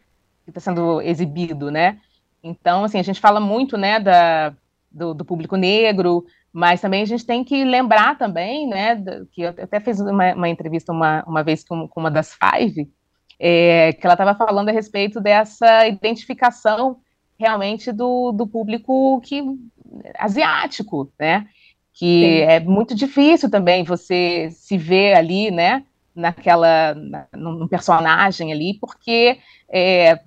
que 0.45 0.51
tá 0.51 0.59
sendo 0.59 0.99
exibido, 1.01 1.69
né? 1.69 1.99
Então, 2.43 2.85
assim, 2.85 2.99
a 2.99 3.03
gente 3.03 3.19
fala 3.19 3.39
muito, 3.39 3.77
né, 3.77 3.99
da, 3.99 4.53
do, 4.91 5.13
do, 5.13 5.23
público 5.23 5.55
negro, 5.55 6.25
mas 6.53 6.81
também 6.81 7.01
a 7.01 7.05
gente 7.05 7.25
tem 7.25 7.43
que 7.43 7.63
lembrar 7.63 8.17
também, 8.17 8.67
né, 8.67 9.01
que 9.31 9.41
eu 9.41 9.49
até 9.49 9.79
fiz 9.79 9.99
uma, 9.99 10.33
uma 10.33 10.49
entrevista 10.49 10.91
uma, 10.91 11.23
uma 11.25 11.43
vez 11.43 11.63
com, 11.63 11.87
com 11.87 11.99
uma 11.99 12.11
das 12.11 12.33
Five, 12.33 12.89
é, 13.39 13.93
que 13.93 14.05
ela 14.05 14.13
estava 14.13 14.35
falando 14.35 14.69
a 14.69 14.73
respeito 14.73 15.19
dessa 15.19 15.87
identificação 15.87 16.97
realmente 17.39 17.91
do, 17.91 18.31
do 18.31 18.45
público 18.45 19.19
que 19.21 19.41
asiático, 20.19 21.11
né? 21.19 21.47
Que 21.93 22.21
Sim. 22.21 22.41
é 22.41 22.59
muito 22.59 22.93
difícil 22.93 23.49
também 23.49 23.83
você 23.83 24.49
se 24.51 24.77
ver 24.77 25.15
ali, 25.15 25.49
né? 25.49 25.83
Naquela, 26.15 26.93
na, 26.93 27.25
num 27.33 27.67
personagem 27.67 28.51
ali, 28.51 28.77
porque 28.79 29.39
é, 29.69 30.19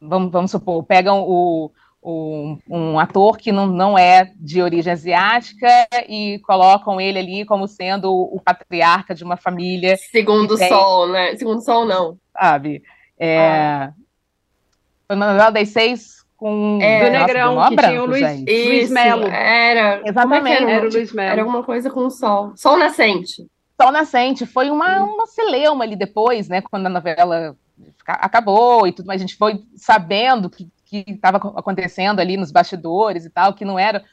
vamos, 0.00 0.30
vamos 0.30 0.50
supor, 0.50 0.84
pegam 0.84 1.22
o, 1.22 1.70
o, 2.02 2.56
um 2.68 2.98
ator 2.98 3.36
que 3.36 3.52
não, 3.52 3.66
não 3.66 3.98
é 3.98 4.32
de 4.36 4.62
origem 4.62 4.92
asiática 4.92 5.68
e 6.08 6.38
colocam 6.40 7.00
ele 7.00 7.18
ali 7.18 7.44
como 7.44 7.68
sendo 7.68 8.10
o 8.10 8.40
patriarca 8.42 9.14
de 9.14 9.22
uma 9.22 9.36
família. 9.36 9.96
Segundo 9.96 10.54
o 10.54 10.58
tem, 10.58 10.68
Sol, 10.68 11.08
né? 11.08 11.36
Segundo 11.36 11.58
o 11.58 11.62
Sol, 11.62 11.84
não. 11.84 12.16
Sabe? 12.32 12.82
É, 13.18 13.38
ah. 13.38 13.92
Foi 15.06 15.16
uma 15.16 15.26
novela 15.26 15.50
das 15.50 15.68
seis 15.68 16.20
com 16.36 16.78
é, 16.80 17.04
do 17.04 17.10
Negrão, 17.10 17.68
que 17.68 17.76
branco, 17.76 17.90
tinha 17.90 18.02
o 18.02 18.06
Luiz, 18.06 18.40
Luiz 18.46 18.90
Melo. 18.90 19.26
Era. 19.26 20.00
Exatamente. 20.06 20.62
Era, 20.62 20.70
era, 20.70 20.86
o 20.88 20.90
Luiz 20.90 21.12
Melo. 21.12 21.30
Era 21.32 21.42
alguma 21.42 21.62
coisa 21.62 21.90
com 21.90 22.06
o 22.06 22.10
sol. 22.10 22.52
Sol 22.56 22.78
nascente. 22.78 23.46
Sol 23.78 23.92
nascente. 23.92 24.46
Foi 24.46 24.70
uma, 24.70 25.02
uma 25.02 25.26
celeuma 25.26 25.84
ali 25.84 25.96
depois, 25.96 26.48
né? 26.48 26.62
Quando 26.62 26.86
a 26.86 26.90
novela 26.90 27.54
acabou 28.06 28.86
e 28.86 28.92
tudo 28.92 29.06
mais. 29.06 29.20
A 29.20 29.26
gente 29.26 29.36
foi 29.36 29.62
sabendo 29.76 30.48
que 30.48 30.66
que 30.90 31.04
estava 31.06 31.36
acontecendo 31.36 32.18
ali 32.18 32.36
nos 32.36 32.50
bastidores 32.50 33.24
e 33.24 33.30
tal, 33.30 33.54
que 33.54 33.64
não 33.64 33.78
era 33.78 34.04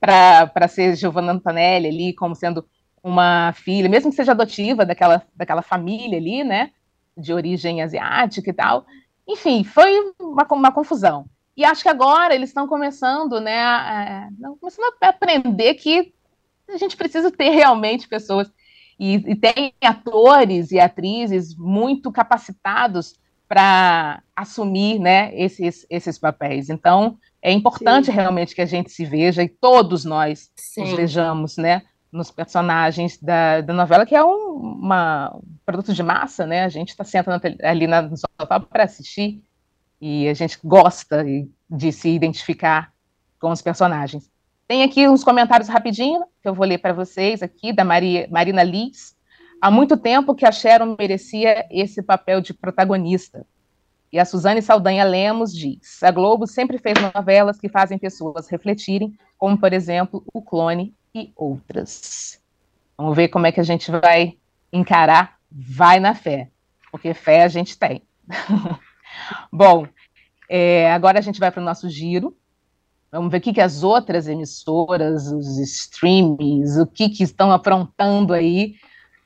para 0.00 0.66
ser 0.66 0.96
Giovanna 0.96 1.32
Antonelli 1.32 1.86
ali 1.86 2.12
como 2.12 2.34
sendo 2.34 2.66
uma 3.02 3.52
filha, 3.52 3.88
mesmo 3.88 4.10
que 4.10 4.16
seja 4.16 4.32
adotiva 4.32 4.84
daquela, 4.84 5.22
daquela 5.36 5.62
família 5.62 6.18
ali, 6.18 6.42
né, 6.42 6.72
de 7.16 7.32
origem 7.32 7.82
asiática 7.82 8.50
e 8.50 8.52
tal. 8.52 8.84
Enfim, 9.28 9.62
foi 9.62 10.12
uma, 10.18 10.46
uma 10.50 10.72
confusão. 10.72 11.26
E 11.56 11.64
acho 11.64 11.82
que 11.82 11.88
agora 11.88 12.34
eles 12.34 12.50
estão 12.50 12.66
começando, 12.66 13.40
né, 13.40 13.62
a, 13.62 14.24
a, 14.24 14.28
começando 14.60 14.92
a 15.00 15.08
aprender 15.08 15.74
que 15.74 16.12
a 16.68 16.76
gente 16.76 16.96
precisa 16.96 17.30
ter 17.30 17.50
realmente 17.50 18.08
pessoas 18.08 18.50
e, 18.98 19.14
e 19.14 19.36
tem 19.36 19.72
atores 19.82 20.72
e 20.72 20.80
atrizes 20.80 21.54
muito 21.54 22.10
capacitados 22.10 23.14
para 23.54 24.20
assumir, 24.34 24.98
né, 24.98 25.32
esses, 25.32 25.86
esses 25.88 26.18
papéis. 26.18 26.68
Então, 26.68 27.16
é 27.40 27.52
importante 27.52 28.06
Sim. 28.06 28.10
realmente 28.10 28.52
que 28.52 28.60
a 28.60 28.66
gente 28.66 28.90
se 28.90 29.04
veja 29.04 29.44
e 29.44 29.48
todos 29.48 30.04
nós 30.04 30.50
Sim. 30.56 30.80
nos 30.80 30.92
vejamos, 30.94 31.56
né, 31.56 31.82
nos 32.10 32.32
personagens 32.32 33.16
da, 33.16 33.60
da 33.60 33.72
novela, 33.72 34.04
que 34.04 34.16
é 34.16 34.24
um, 34.24 34.56
uma, 34.56 35.36
um 35.36 35.42
produto 35.64 35.94
de 35.94 36.02
massa, 36.02 36.44
né? 36.44 36.64
A 36.64 36.68
gente 36.68 36.88
está 36.88 37.04
sentando 37.04 37.40
ali 37.62 37.86
na, 37.86 38.02
no 38.02 38.16
sofá 38.16 38.58
para 38.58 38.82
assistir 38.82 39.40
e 40.00 40.28
a 40.28 40.34
gente 40.34 40.58
gosta 40.64 41.24
de 41.70 41.92
se 41.92 42.08
identificar 42.08 42.92
com 43.38 43.52
os 43.52 43.62
personagens. 43.62 44.28
Tem 44.66 44.82
aqui 44.82 45.06
uns 45.06 45.22
comentários 45.22 45.68
rapidinho, 45.68 46.24
que 46.42 46.48
eu 46.48 46.54
vou 46.54 46.66
ler 46.66 46.78
para 46.78 46.92
vocês 46.92 47.40
aqui, 47.40 47.72
da 47.72 47.84
Maria, 47.84 48.26
Marina 48.32 48.64
Liz. 48.64 49.14
Há 49.64 49.70
muito 49.70 49.96
tempo 49.96 50.34
que 50.34 50.44
a 50.44 50.52
Sharon 50.52 50.94
merecia 50.98 51.66
esse 51.70 52.02
papel 52.02 52.42
de 52.42 52.52
protagonista. 52.52 53.46
E 54.12 54.18
a 54.18 54.24
Suzane 54.26 54.60
Saldanha 54.60 55.04
Lemos 55.04 55.54
diz: 55.54 56.02
a 56.02 56.10
Globo 56.10 56.46
sempre 56.46 56.76
fez 56.76 56.98
novelas 57.00 57.58
que 57.58 57.70
fazem 57.70 57.96
pessoas 57.96 58.46
refletirem, 58.46 59.18
como, 59.38 59.56
por 59.56 59.72
exemplo, 59.72 60.22
O 60.34 60.42
Clone 60.42 60.94
e 61.14 61.32
outras. 61.34 62.42
Vamos 62.98 63.16
ver 63.16 63.28
como 63.28 63.46
é 63.46 63.52
que 63.52 63.58
a 63.58 63.64
gente 63.64 63.90
vai 63.90 64.36
encarar. 64.70 65.38
Vai 65.50 65.98
na 65.98 66.14
fé, 66.14 66.50
porque 66.92 67.14
fé 67.14 67.42
a 67.42 67.48
gente 67.48 67.78
tem. 67.78 68.02
Bom, 69.50 69.88
é, 70.46 70.92
agora 70.92 71.18
a 71.18 71.22
gente 71.22 71.40
vai 71.40 71.50
para 71.50 71.62
o 71.62 71.64
nosso 71.64 71.88
giro. 71.88 72.36
Vamos 73.10 73.30
ver 73.30 73.38
o 73.38 73.40
que, 73.40 73.54
que 73.54 73.62
as 73.62 73.82
outras 73.82 74.28
emissoras, 74.28 75.28
os 75.28 75.56
streams, 75.56 76.78
o 76.78 76.86
que, 76.86 77.08
que 77.08 77.22
estão 77.22 77.50
aprontando 77.50 78.34
aí 78.34 78.74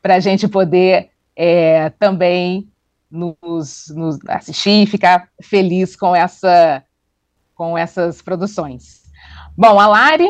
para 0.00 0.16
a 0.16 0.20
gente 0.20 0.48
poder 0.48 1.10
é, 1.34 1.90
também 1.90 2.68
nos, 3.10 3.88
nos, 3.94 4.18
assistir 4.28 4.82
e 4.82 4.86
ficar 4.86 5.28
feliz 5.42 5.96
com 5.96 6.14
essa 6.14 6.84
com 7.54 7.76
essas 7.76 8.22
produções. 8.22 9.02
Bom, 9.56 9.80
a 9.80 9.86
Lari 9.88 10.28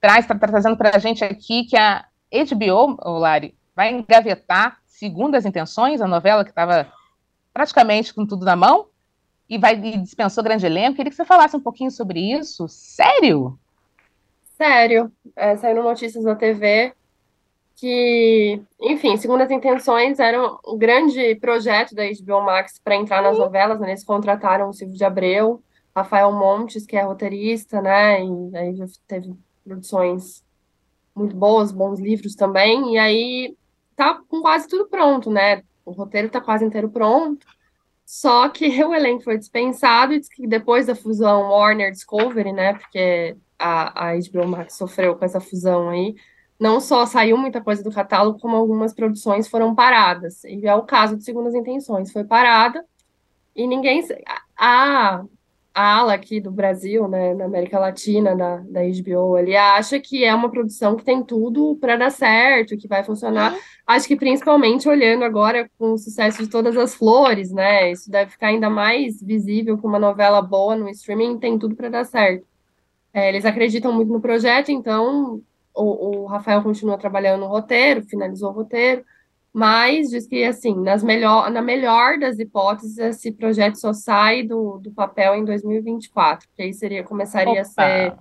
traz, 0.00 0.24
está 0.24 0.36
trazendo 0.36 0.76
para 0.76 0.96
a 0.96 0.98
gente 0.98 1.22
aqui 1.24 1.64
que 1.64 1.76
a 1.76 2.04
HBO, 2.32 2.98
o 3.04 3.18
Lari, 3.18 3.54
vai 3.76 3.92
engavetar, 3.92 4.78
segundo 4.84 5.36
as 5.36 5.44
intenções, 5.44 6.00
a 6.00 6.08
novela 6.08 6.44
que 6.44 6.50
estava 6.50 6.90
praticamente 7.54 8.12
com 8.12 8.26
tudo 8.26 8.44
na 8.44 8.56
mão, 8.56 8.88
e 9.48 9.56
vai 9.56 9.74
e 9.74 9.98
dispensou 9.98 10.42
grande 10.42 10.66
elenco. 10.66 10.96
Queria 10.96 11.10
que 11.10 11.16
você 11.16 11.24
falasse 11.24 11.56
um 11.56 11.60
pouquinho 11.60 11.90
sobre 11.90 12.20
isso. 12.20 12.68
Sério? 12.68 13.58
Sério. 14.56 15.12
É, 15.34 15.56
saíram 15.56 15.82
notícias 15.82 16.24
na 16.24 16.34
TV 16.34 16.92
que, 17.78 18.60
enfim, 18.80 19.16
segundo 19.16 19.42
as 19.42 19.50
intenções, 19.52 20.18
era 20.18 20.42
um 20.66 20.76
grande 20.76 21.36
projeto 21.36 21.94
da 21.94 22.02
HBO 22.04 22.42
Max 22.42 22.80
para 22.82 22.96
entrar 22.96 23.22
nas 23.22 23.38
novelas, 23.38 23.78
né? 23.78 23.90
Eles 23.90 24.04
contrataram 24.04 24.68
o 24.68 24.72
Silvio 24.72 24.96
de 24.96 25.04
Abreu, 25.04 25.62
Rafael 25.94 26.32
Montes, 26.32 26.84
que 26.84 26.96
é 26.96 27.02
roteirista, 27.02 27.80
né? 27.80 28.24
E 28.24 28.56
aí 28.56 28.74
já 28.74 28.84
teve 29.06 29.32
produções 29.64 30.42
muito 31.14 31.36
boas, 31.36 31.70
bons 31.70 32.00
livros 32.00 32.34
também. 32.34 32.94
E 32.94 32.98
aí 32.98 33.56
tá 33.94 34.20
com 34.28 34.40
quase 34.40 34.66
tudo 34.66 34.88
pronto, 34.88 35.30
né? 35.30 35.62
O 35.84 35.92
roteiro 35.92 36.28
tá 36.28 36.40
quase 36.40 36.64
inteiro 36.64 36.90
pronto. 36.90 37.46
Só 38.04 38.48
que 38.48 38.66
o 38.82 38.92
elenco 38.92 39.22
foi 39.22 39.38
dispensado 39.38 40.14
e 40.14 40.20
que 40.20 40.48
depois 40.48 40.86
da 40.86 40.96
fusão 40.96 41.50
Warner 41.50 41.92
Discovery, 41.92 42.52
né? 42.52 42.74
Porque 42.74 43.36
a, 43.56 44.08
a 44.08 44.14
HBO 44.16 44.48
Max 44.48 44.74
sofreu 44.74 45.14
com 45.14 45.24
essa 45.24 45.40
fusão 45.40 45.90
aí 45.90 46.16
não 46.58 46.80
só 46.80 47.06
saiu 47.06 47.36
muita 47.36 47.60
coisa 47.60 47.82
do 47.82 47.92
catálogo, 47.92 48.40
como 48.40 48.56
algumas 48.56 48.92
produções 48.92 49.48
foram 49.48 49.74
paradas. 49.74 50.42
E 50.44 50.66
é 50.66 50.74
o 50.74 50.82
caso 50.82 51.16
de 51.16 51.24
Segundas 51.24 51.54
Intenções, 51.54 52.12
foi 52.12 52.24
parada 52.24 52.84
e 53.54 53.66
ninguém. 53.66 54.02
A, 54.56 55.24
a 55.74 55.96
ala 55.98 56.14
aqui 56.14 56.40
do 56.40 56.50
Brasil, 56.50 57.06
né, 57.06 57.34
na 57.34 57.44
América 57.44 57.78
Latina, 57.78 58.34
da, 58.34 58.56
da 58.56 58.80
HBO, 58.82 59.38
ele 59.38 59.56
acha 59.56 60.00
que 60.00 60.24
é 60.24 60.34
uma 60.34 60.50
produção 60.50 60.96
que 60.96 61.04
tem 61.04 61.22
tudo 61.22 61.76
para 61.80 61.96
dar 61.96 62.10
certo, 62.10 62.76
que 62.76 62.88
vai 62.88 63.04
funcionar. 63.04 63.56
Acho 63.86 64.08
que 64.08 64.16
principalmente 64.16 64.88
olhando 64.88 65.22
agora 65.24 65.70
com 65.78 65.92
o 65.92 65.98
sucesso 65.98 66.42
de 66.42 66.50
Todas 66.50 66.76
as 66.76 66.96
Flores, 66.96 67.52
né? 67.52 67.92
Isso 67.92 68.10
deve 68.10 68.32
ficar 68.32 68.48
ainda 68.48 68.68
mais 68.68 69.22
visível 69.22 69.78
que 69.78 69.86
uma 69.86 70.00
novela 70.00 70.42
boa 70.42 70.74
no 70.74 70.88
streaming 70.88 71.38
tem 71.38 71.56
tudo 71.56 71.76
para 71.76 71.88
dar 71.88 72.04
certo. 72.04 72.44
É, 73.14 73.28
eles 73.28 73.44
acreditam 73.44 73.92
muito 73.92 74.12
no 74.12 74.20
projeto, 74.20 74.70
então 74.70 75.40
o, 75.82 76.22
o 76.22 76.26
Rafael 76.26 76.62
continua 76.62 76.98
trabalhando 76.98 77.40
no 77.40 77.46
roteiro, 77.46 78.02
finalizou 78.02 78.50
o 78.50 78.54
roteiro, 78.54 79.04
mas 79.52 80.10
diz 80.10 80.26
que, 80.26 80.44
assim, 80.44 80.74
nas 80.74 81.02
melhor, 81.02 81.50
na 81.50 81.62
melhor 81.62 82.18
das 82.18 82.38
hipóteses, 82.38 82.98
esse 82.98 83.32
projeto 83.32 83.76
só 83.76 83.92
sai 83.92 84.42
do, 84.42 84.78
do 84.78 84.90
papel 84.92 85.34
em 85.34 85.44
2024, 85.44 86.48
que 86.54 86.62
aí 86.62 86.74
seria, 86.74 87.02
começaria 87.02 87.52
Opa. 87.52 87.60
a 87.60 87.64
ser 87.64 88.14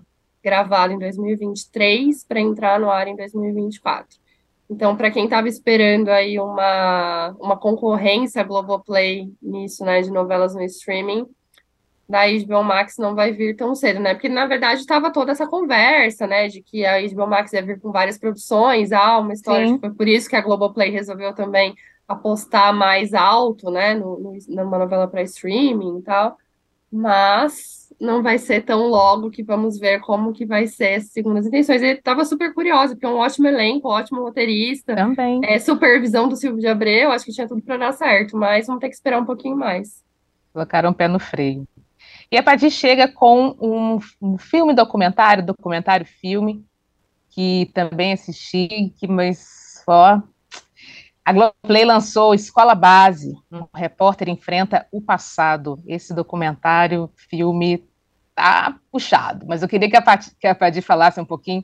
gravado 0.44 0.94
em 0.94 1.00
2023 1.00 2.24
para 2.24 2.40
entrar 2.40 2.80
no 2.80 2.90
ar 2.90 3.08
em 3.08 3.16
2024. 3.16 4.18
Então, 4.70 4.96
para 4.96 5.12
quem 5.12 5.26
estava 5.26 5.48
esperando 5.48 6.10
aí 6.10 6.40
uma, 6.40 7.36
uma 7.40 7.58
concorrência 7.58 8.44
Globoplay 8.44 9.32
nisso, 9.42 9.84
né, 9.86 10.02
de 10.02 10.12
novelas 10.12 10.56
no 10.56 10.64
streaming, 10.64 11.26
da 12.08 12.22
HBO 12.26 12.64
Max 12.64 12.98
não 12.98 13.14
vai 13.14 13.34
vir 13.34 13.56
tão 13.56 13.76
cedo, 13.76 14.00
né? 14.00 14.14
Porque, 14.14 14.30
na 14.30 14.46
verdade, 14.46 14.80
estava 14.80 15.12
toda 15.12 15.34
essa 15.34 15.46
conversa, 15.46 16.26
né? 16.26 16.48
De 16.48 16.62
que 16.62 16.86
a 16.86 17.02
HBO 17.02 17.28
Max 17.28 17.52
ia 17.52 17.62
vir 17.62 17.80
com 17.80 17.92
várias 17.92 18.18
produções, 18.18 18.92
ah, 18.94 19.20
uma 19.20 19.34
história. 19.34 19.78
Foi 19.78 19.92
por 19.92 20.08
isso 20.08 20.30
que 20.30 20.36
a 20.36 20.42
Globoplay 20.42 20.90
resolveu 20.90 21.34
também 21.34 21.76
apostar 22.08 22.74
mais 22.74 23.14
alto, 23.14 23.70
né? 23.70 23.94
No, 23.94 24.18
no, 24.20 24.38
numa 24.48 24.78
novela 24.78 25.08
para 25.08 25.22
streaming 25.24 26.00
e 26.00 26.02
tal. 26.02 26.38
Mas 26.90 27.94
não 28.00 28.24
vai 28.24 28.38
ser 28.38 28.62
tão 28.62 28.88
logo 28.88 29.30
que 29.30 29.44
vamos 29.44 29.78
ver 29.78 30.00
como 30.00 30.32
que 30.32 30.46
vai 30.46 30.66
ser 30.66 30.96
as 30.96 31.08
segundas 31.08 31.46
intenções. 31.46 31.82
Ele 31.82 32.00
estava 32.00 32.24
super 32.24 32.54
curioso, 32.54 32.94
porque 32.94 33.06
é 33.06 33.10
um 33.10 33.18
ótimo 33.18 33.48
elenco, 33.48 33.90
um 33.90 33.92
ótimo 33.92 34.22
roteirista. 34.22 34.96
Também. 34.96 35.42
É, 35.44 35.60
supervisão 35.60 36.30
do 36.30 36.38
Silvio 36.38 36.62
de 36.62 36.68
Abreu, 36.68 37.12
acho 37.12 37.26
que 37.26 37.34
tinha 37.34 37.48
tudo 37.50 37.62
para 37.62 37.76
dar 37.76 37.92
certo, 37.92 38.38
mas 38.38 38.68
vamos 38.68 38.80
ter 38.80 38.88
que 38.88 38.96
esperar 38.96 39.22
um 39.22 39.26
pouquinho 39.26 39.58
mais. 39.58 40.02
Colocaram 40.54 40.92
o 40.92 40.94
pé 40.94 41.10
no 41.10 41.20
freio. 41.20 41.68
E 42.30 42.38
a 42.38 42.44
Paty 42.44 42.70
chega 42.70 43.08
com 43.08 43.56
um, 43.60 44.00
um, 44.22 44.38
filme 44.38 44.74
documentário, 44.74 45.46
documentário 45.46 46.06
filme, 46.06 46.66
que 47.30 47.72
também 47.74 48.14
assisti, 48.14 48.94
que, 48.98 49.08
mas 49.08 49.82
só. 49.86 50.22
A 51.24 51.34
Globoplay 51.34 51.86
lançou 51.86 52.34
Escola 52.34 52.76
Base, 52.76 53.34
um 53.52 53.66
repórter 53.74 54.28
enfrenta 54.28 54.88
o 54.92 55.02
passado. 55.02 55.82
Esse 55.86 56.14
documentário, 56.14 57.10
filme, 57.16 57.86
tá 58.36 58.78
puxado, 58.92 59.46
mas 59.48 59.62
eu 59.62 59.68
queria 59.68 59.90
que 59.90 59.98
a 59.98 60.02
Paty, 60.02 60.32
que 60.40 60.48
a 60.48 60.82
falasse 60.82 61.20
um 61.20 61.26
pouquinho 61.26 61.64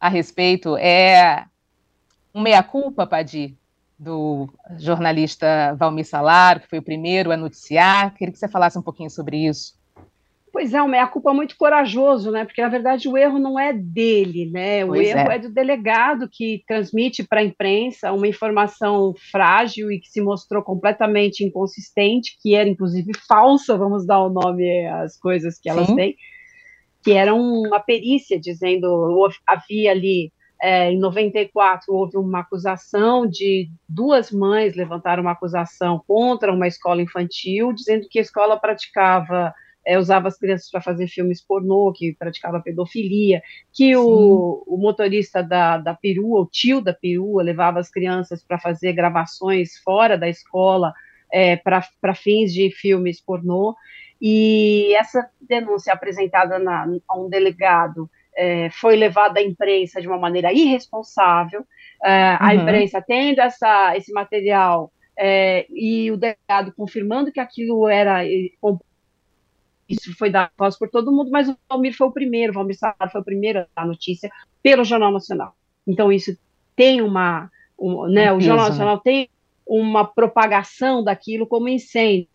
a 0.00 0.08
respeito. 0.08 0.76
É 0.78 1.46
um 2.34 2.40
meia-culpa, 2.40 3.06
Paty, 3.06 3.56
do 3.98 4.48
jornalista 4.78 5.76
Valmir 5.78 6.06
Salaro, 6.06 6.60
que 6.60 6.68
foi 6.68 6.78
o 6.78 6.82
primeiro 6.82 7.30
a 7.30 7.36
noticiar. 7.36 8.14
Queria 8.14 8.32
que 8.32 8.38
você 8.38 8.48
falasse 8.48 8.78
um 8.78 8.82
pouquinho 8.82 9.10
sobre 9.10 9.46
isso. 9.46 9.74
Pois 10.52 10.74
é, 10.74 10.82
uma 10.82 11.06
culpa 11.06 11.32
muito 11.32 11.56
corajoso, 11.56 12.30
né? 12.30 12.44
Porque 12.44 12.60
na 12.60 12.68
verdade 12.68 13.08
o 13.08 13.16
erro 13.16 13.38
não 13.38 13.58
é 13.58 13.72
dele, 13.72 14.50
né? 14.50 14.84
O 14.84 14.88
pois 14.88 15.08
erro 15.08 15.30
é. 15.30 15.36
é. 15.36 15.38
do 15.38 15.50
delegado 15.50 16.28
que 16.30 16.62
transmite 16.68 17.26
para 17.26 17.40
a 17.40 17.44
imprensa 17.44 18.12
uma 18.12 18.28
informação 18.28 19.14
frágil 19.30 19.90
e 19.90 19.98
que 19.98 20.10
se 20.10 20.20
mostrou 20.20 20.62
completamente 20.62 21.42
inconsistente, 21.42 22.36
que 22.42 22.54
era 22.54 22.68
inclusive 22.68 23.12
falsa, 23.26 23.78
vamos 23.78 24.06
dar 24.06 24.20
o 24.20 24.28
nome 24.28 24.86
às 24.88 25.18
coisas 25.18 25.58
que 25.58 25.70
elas 25.70 25.86
Sim. 25.86 25.96
têm, 25.96 26.16
que 27.02 27.12
era 27.12 27.32
uma 27.32 27.80
perícia 27.80 28.38
dizendo 28.38 29.26
havia 29.46 29.90
ali 29.90 30.30
é, 30.60 30.92
em 30.92 30.98
94 30.98 31.92
houve 31.92 32.18
uma 32.18 32.40
acusação 32.40 33.26
de 33.26 33.68
duas 33.88 34.30
mães 34.30 34.76
levantaram 34.76 35.22
uma 35.22 35.32
acusação 35.32 36.00
contra 36.06 36.52
uma 36.52 36.68
escola 36.68 37.00
infantil, 37.00 37.72
dizendo 37.72 38.06
que 38.08 38.18
a 38.18 38.22
escola 38.22 38.56
praticava 38.56 39.52
é, 39.84 39.98
usava 39.98 40.28
as 40.28 40.38
crianças 40.38 40.70
para 40.70 40.80
fazer 40.80 41.08
filmes 41.08 41.44
pornô, 41.44 41.92
que 41.92 42.14
praticava 42.14 42.60
pedofilia, 42.60 43.42
que 43.72 43.96
o, 43.96 44.62
o, 44.66 44.76
motorista 44.76 45.42
da, 45.42 45.78
da 45.78 45.94
perua, 45.94 46.42
o 46.42 46.46
tio 46.46 46.80
da 46.80 46.92
perua, 46.94 47.42
levava 47.42 47.80
as 47.80 47.90
crianças 47.90 48.44
para 48.44 48.58
fazer 48.58 48.92
gravações 48.92 49.78
fora 49.78 50.16
da 50.16 50.28
escola 50.28 50.92
é, 51.32 51.56
para 51.56 52.14
fins 52.14 52.52
de 52.52 52.70
filmes 52.70 53.20
pornô. 53.20 53.74
E 54.20 54.94
essa 54.94 55.28
denúncia 55.40 55.92
apresentada 55.92 56.58
na, 56.58 56.86
a 57.08 57.18
um 57.18 57.28
delegado 57.28 58.08
é, 58.36 58.70
foi 58.70 58.94
levada 58.94 59.40
à 59.40 59.42
imprensa 59.42 60.00
de 60.00 60.06
uma 60.06 60.18
maneira 60.18 60.52
irresponsável. 60.52 61.64
É, 62.04 62.36
a 62.38 62.48
uhum. 62.48 62.62
imprensa 62.62 63.02
tendo 63.02 63.40
essa, 63.40 63.96
esse 63.96 64.12
material 64.12 64.92
é, 65.18 65.66
e 65.70 66.10
o 66.10 66.16
delegado 66.16 66.72
confirmando 66.76 67.32
que 67.32 67.40
aquilo 67.40 67.88
era 67.88 68.24
isso 69.92 70.16
foi 70.16 70.30
dado 70.30 70.50
voz 70.56 70.78
por 70.78 70.88
todo 70.88 71.12
mundo, 71.12 71.30
mas 71.30 71.48
o 71.48 71.56
Valmir 71.68 71.96
foi 71.96 72.06
o 72.06 72.12
primeiro, 72.12 72.52
o 72.52 72.54
Valmir 72.54 72.76
Sarro 72.76 73.10
foi 73.10 73.20
o 73.20 73.24
primeiro 73.24 73.66
a 73.76 73.86
notícia 73.86 74.30
pelo 74.62 74.84
Jornal 74.84 75.12
Nacional. 75.12 75.54
Então, 75.86 76.12
isso 76.12 76.36
tem 76.74 77.02
uma. 77.02 77.50
Um, 77.78 78.06
né, 78.08 78.32
o 78.32 78.40
Jornal? 78.40 78.68
Nacional 78.68 78.98
tem 78.98 79.28
uma 79.66 80.04
propagação 80.04 81.02
daquilo 81.02 81.46
como 81.46 81.68
incêndio. 81.68 82.28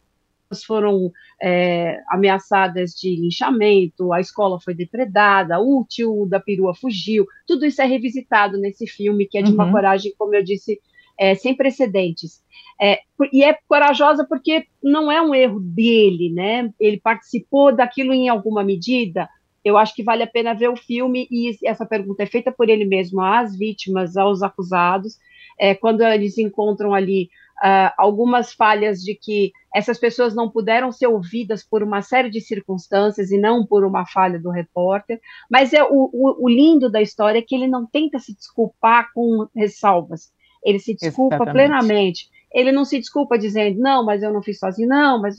Foram 0.66 1.12
é, 1.42 2.02
ameaçadas 2.10 2.92
de 2.92 3.14
linchamento, 3.18 4.14
a 4.14 4.22
escola 4.22 4.62
foi 4.62 4.74
depredada, 4.74 5.60
o 5.60 5.86
tio 5.88 6.26
da 6.26 6.40
perua 6.40 6.74
fugiu. 6.74 7.26
Tudo 7.46 7.66
isso 7.66 7.82
é 7.82 7.86
revisitado 7.86 8.58
nesse 8.58 8.88
filme, 8.88 9.26
que 9.26 9.38
é 9.38 9.42
de 9.42 9.52
uma 9.52 9.66
uhum. 9.66 9.72
coragem, 9.74 10.14
como 10.18 10.34
eu 10.34 10.44
disse, 10.44 10.80
é, 11.18 11.36
sem 11.36 11.56
precedentes. 11.56 12.42
É, 12.80 13.00
e 13.34 13.44
é 13.44 13.58
corajosa 13.68 14.26
porque 14.28 14.66
não 14.84 15.12
é 15.12 15.22
um 15.22 15.34
erro 15.34 15.60
dele, 15.60 16.32
né? 16.32 16.72
Ele 16.80 17.00
participou 17.00 17.76
daquilo 17.76 18.14
em 18.14 18.30
alguma 18.30 18.64
medida. 18.64 19.28
Eu 19.66 19.78
acho 19.78 19.96
que 19.96 20.04
vale 20.04 20.24
a 20.24 20.28
pena 20.28 20.54
ver 20.54 20.70
o 20.70 20.78
filme 20.78 21.28
e 21.32 21.58
essa 21.66 21.86
pergunta 21.86 22.24
é 22.24 22.28
feita 22.28 22.52
por 22.52 22.70
ele 22.70 22.86
mesmo 22.86 23.22
às 23.22 23.58
vítimas, 23.58 24.16
aos 24.16 24.44
acusados, 24.44 25.18
é, 25.60 25.74
quando 25.74 26.02
eles 26.02 26.38
encontram 26.38 26.94
ali 26.94 27.30
uh, 27.64 27.92
algumas 27.98 28.54
falhas 28.54 29.02
de 29.02 29.16
que 29.16 29.52
essas 29.74 29.98
pessoas 30.00 30.34
não 30.34 30.50
puderam 30.50 30.92
ser 30.92 31.08
ouvidas 31.08 31.64
por 31.64 31.84
uma 31.84 32.02
série 32.02 32.30
de 32.30 32.42
circunstâncias 32.42 33.32
e 33.32 33.38
não 33.38 33.66
por 33.66 33.84
uma 33.84 34.06
falha 34.06 34.40
do 34.40 34.50
repórter. 34.50 35.20
Mas 35.50 35.74
é 35.74 35.84
o, 35.84 36.10
o, 36.14 36.46
o 36.46 36.50
lindo 36.50 36.90
da 36.90 37.02
história 37.02 37.40
é 37.40 37.42
que 37.42 37.56
ele 37.56 37.68
não 37.68 37.86
tenta 37.86 38.20
se 38.20 38.36
desculpar 38.36 39.12
com 39.14 39.48
ressalvas. 39.56 40.32
Ele 40.64 40.80
se 40.80 40.96
desculpa 40.96 41.36
Exatamente. 41.36 41.54
plenamente 41.54 42.38
ele 42.54 42.72
não 42.72 42.86
se 42.86 42.98
desculpa 42.98 43.38
dizendo, 43.38 43.80
não, 43.80 44.06
mas 44.06 44.24
eu 44.24 44.32
não 44.32 44.42
fiz 44.42 44.58
sozinho, 44.58 44.88
não, 44.88 45.22
mas 45.22 45.36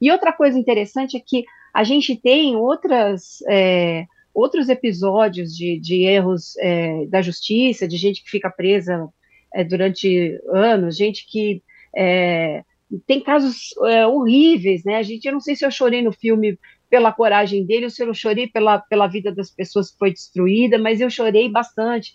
E 0.00 0.10
outra 0.10 0.32
coisa 0.32 0.58
interessante 0.58 1.16
é 1.16 1.20
que 1.20 1.44
a 1.74 1.82
gente 1.82 2.14
tem 2.14 2.54
outras, 2.56 3.42
é, 3.48 4.04
outros 4.34 4.68
episódios 4.68 5.56
de, 5.56 5.80
de 5.80 6.02
erros 6.02 6.56
é, 6.58 7.06
da 7.06 7.22
justiça, 7.22 7.88
de 7.88 7.96
gente 7.96 8.22
que 8.22 8.30
fica 8.30 8.50
presa 8.50 9.08
é, 9.54 9.64
durante 9.64 10.38
anos, 10.50 10.96
gente 10.96 11.26
que 11.28 11.62
é, 11.96 12.62
tem 13.06 13.20
casos 13.20 13.74
é, 13.86 14.06
horríveis, 14.06 14.84
né? 14.84 14.96
A 14.96 15.02
gente, 15.02 15.24
eu 15.24 15.32
não 15.32 15.40
sei 15.40 15.56
se 15.56 15.64
eu 15.64 15.70
chorei 15.70 16.02
no 16.02 16.12
filme 16.12 16.58
pela 16.90 17.10
coragem 17.10 17.64
dele, 17.64 17.86
eu 17.86 18.14
chorei 18.14 18.46
pela, 18.46 18.78
pela 18.78 19.06
vida 19.06 19.34
das 19.34 19.50
pessoas 19.50 19.90
que 19.90 19.98
foi 19.98 20.12
destruída, 20.12 20.78
mas 20.78 21.00
eu 21.00 21.08
chorei 21.08 21.48
bastante. 21.48 22.12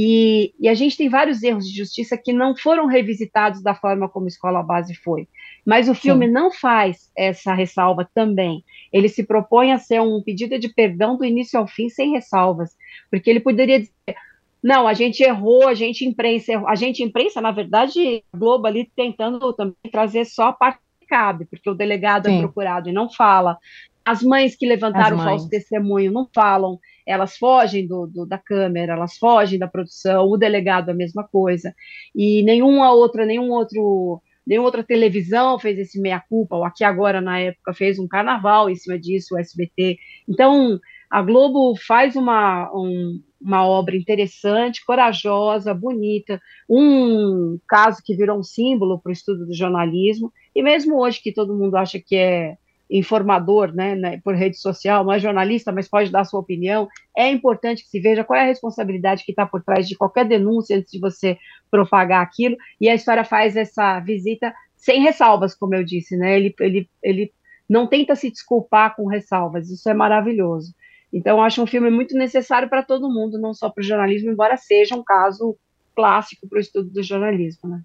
E, 0.00 0.54
e, 0.60 0.68
a 0.68 0.74
gente 0.74 0.96
tem 0.96 1.08
vários 1.08 1.42
erros 1.42 1.68
de 1.68 1.76
justiça 1.76 2.16
que 2.16 2.32
não 2.32 2.56
foram 2.56 2.86
revisitados 2.86 3.60
da 3.60 3.74
forma 3.74 4.08
como 4.08 4.28
Escola 4.28 4.62
Base 4.62 4.94
foi. 4.94 5.26
Mas 5.66 5.88
o 5.88 5.94
filme 5.94 6.26
Sim. 6.26 6.32
não 6.32 6.52
faz 6.52 7.10
essa 7.16 7.52
ressalva 7.52 8.08
também. 8.14 8.62
Ele 8.92 9.08
se 9.08 9.26
propõe 9.26 9.72
a 9.72 9.78
ser 9.78 10.00
um 10.00 10.22
pedido 10.22 10.56
de 10.56 10.68
perdão 10.68 11.16
do 11.16 11.24
início 11.24 11.58
ao 11.58 11.66
fim, 11.66 11.88
sem 11.88 12.12
ressalvas. 12.12 12.76
Porque 13.10 13.28
ele 13.28 13.40
poderia 13.40 13.80
dizer: 13.80 14.14
não, 14.62 14.86
a 14.86 14.94
gente 14.94 15.20
errou, 15.24 15.66
a 15.66 15.74
gente 15.74 16.04
imprensa, 16.04 16.62
a 16.68 16.76
gente 16.76 17.02
imprensa, 17.02 17.40
na 17.40 17.50
verdade, 17.50 18.22
a 18.32 18.38
Globo 18.38 18.68
ali 18.68 18.88
tentando 18.94 19.52
também 19.52 19.74
trazer 19.90 20.26
só 20.26 20.50
a 20.50 20.52
parte 20.52 20.78
que 21.00 21.08
cabe, 21.08 21.44
porque 21.44 21.68
o 21.68 21.74
delegado 21.74 22.28
é 22.28 22.30
Sim. 22.30 22.38
é 22.38 22.40
procurado 22.42 22.88
e 22.88 22.92
não 22.92 23.10
fala. 23.10 23.58
As 24.04 24.22
mães 24.22 24.54
que 24.54 24.64
levantaram 24.64 25.18
o 25.18 25.22
falso 25.24 25.50
testemunho 25.50 26.12
não 26.12 26.26
falam, 26.32 26.78
elas 27.08 27.38
fogem 27.38 27.86
do, 27.86 28.06
do, 28.06 28.26
da 28.26 28.36
câmera, 28.36 28.92
elas 28.92 29.16
fogem 29.16 29.58
da 29.58 29.66
produção, 29.66 30.26
o 30.26 30.36
delegado 30.36 30.90
a 30.90 30.94
mesma 30.94 31.24
coisa. 31.26 31.74
E 32.14 32.42
nenhuma 32.42 32.92
outra, 32.92 33.24
nenhum 33.24 33.50
outro, 33.50 34.20
nenhuma 34.46 34.66
outra 34.66 34.84
televisão 34.84 35.58
fez 35.58 35.78
esse 35.78 35.98
meia-culpa, 35.98 36.56
ou 36.56 36.64
aqui 36.64 36.84
agora, 36.84 37.22
na 37.22 37.40
época, 37.40 37.72
fez 37.72 37.98
um 37.98 38.06
carnaval 38.06 38.68
em 38.68 38.74
cima 38.74 38.98
disso, 38.98 39.34
o 39.34 39.38
SBT. 39.38 39.96
Então, 40.28 40.78
a 41.10 41.22
Globo 41.22 41.74
faz 41.76 42.14
uma, 42.14 42.70
um, 42.74 43.22
uma 43.40 43.66
obra 43.66 43.96
interessante, 43.96 44.84
corajosa, 44.84 45.72
bonita, 45.72 46.38
um 46.68 47.58
caso 47.66 48.02
que 48.04 48.14
virou 48.14 48.38
um 48.38 48.42
símbolo 48.42 49.00
para 49.00 49.08
o 49.08 49.12
estudo 49.14 49.46
do 49.46 49.54
jornalismo, 49.54 50.30
e 50.54 50.62
mesmo 50.62 51.00
hoje 51.00 51.22
que 51.22 51.32
todo 51.32 51.56
mundo 51.56 51.76
acha 51.76 51.98
que 51.98 52.16
é 52.16 52.58
informador, 52.90 53.74
né, 53.74 53.94
né, 53.94 54.20
por 54.24 54.34
rede 54.34 54.56
social, 54.56 55.04
não 55.04 55.12
é 55.12 55.18
jornalista, 55.18 55.70
mas 55.70 55.88
pode 55.88 56.10
dar 56.10 56.24
sua 56.24 56.40
opinião, 56.40 56.88
é 57.16 57.30
importante 57.30 57.82
que 57.82 57.90
se 57.90 58.00
veja 58.00 58.24
qual 58.24 58.38
é 58.38 58.42
a 58.42 58.46
responsabilidade 58.46 59.24
que 59.24 59.32
está 59.32 59.44
por 59.44 59.62
trás 59.62 59.86
de 59.86 59.96
qualquer 59.96 60.24
denúncia 60.24 60.76
antes 60.76 60.90
de 60.90 60.98
você 60.98 61.36
propagar 61.70 62.22
aquilo, 62.22 62.56
e 62.80 62.88
a 62.88 62.94
história 62.94 63.24
faz 63.24 63.56
essa 63.56 64.00
visita 64.00 64.54
sem 64.76 65.02
ressalvas, 65.02 65.54
como 65.54 65.74
eu 65.74 65.84
disse, 65.84 66.16
né, 66.16 66.36
ele, 66.36 66.54
ele, 66.60 66.90
ele 67.02 67.32
não 67.68 67.86
tenta 67.86 68.14
se 68.14 68.30
desculpar 68.30 68.96
com 68.96 69.06
ressalvas, 69.06 69.68
isso 69.70 69.88
é 69.88 69.94
maravilhoso. 69.94 70.74
Então, 71.12 71.42
acho 71.42 71.62
um 71.62 71.66
filme 71.66 71.90
muito 71.90 72.14
necessário 72.16 72.68
para 72.68 72.82
todo 72.82 73.12
mundo, 73.12 73.38
não 73.38 73.54
só 73.54 73.70
para 73.70 73.80
o 73.80 73.84
jornalismo, 73.84 74.30
embora 74.30 74.56
seja 74.56 74.94
um 74.94 75.02
caso 75.02 75.56
clássico 75.94 76.46
para 76.48 76.58
o 76.58 76.60
estudo 76.60 76.90
do 76.90 77.02
jornalismo, 77.02 77.68
né? 77.68 77.82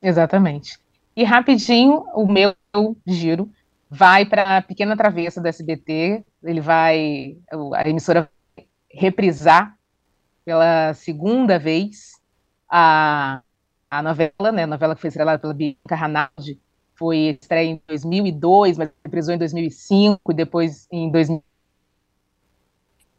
Exatamente. 0.00 0.78
E 1.16 1.24
rapidinho, 1.24 2.04
o 2.14 2.26
meu 2.26 2.54
giro 3.06 3.50
vai 3.90 4.24
para 4.24 4.58
a 4.58 4.62
Pequena 4.62 4.96
Travessa 4.96 5.40
do 5.40 5.48
SBT, 5.48 6.24
ele 6.42 6.60
vai, 6.60 7.36
a 7.74 7.88
emissora 7.88 8.28
vai 8.56 8.66
reprisar 8.90 9.76
pela 10.44 10.94
segunda 10.94 11.58
vez 11.58 12.12
a, 12.68 13.42
a 13.90 14.02
novela, 14.02 14.52
né, 14.52 14.64
a 14.64 14.66
novela 14.66 14.94
que 14.94 15.00
foi 15.00 15.08
estrelada 15.08 15.38
pela 15.38 15.54
Bianca 15.54 15.94
Ranaldi, 15.94 16.60
foi 16.94 17.38
estreia 17.40 17.70
em 17.70 17.82
2002, 17.86 18.78
mas 18.78 18.90
reprisou 19.04 19.34
em 19.34 19.38
2005 19.38 20.20
e 20.30 20.34
depois 20.34 20.86
em 20.92 21.10
2000 21.10 21.42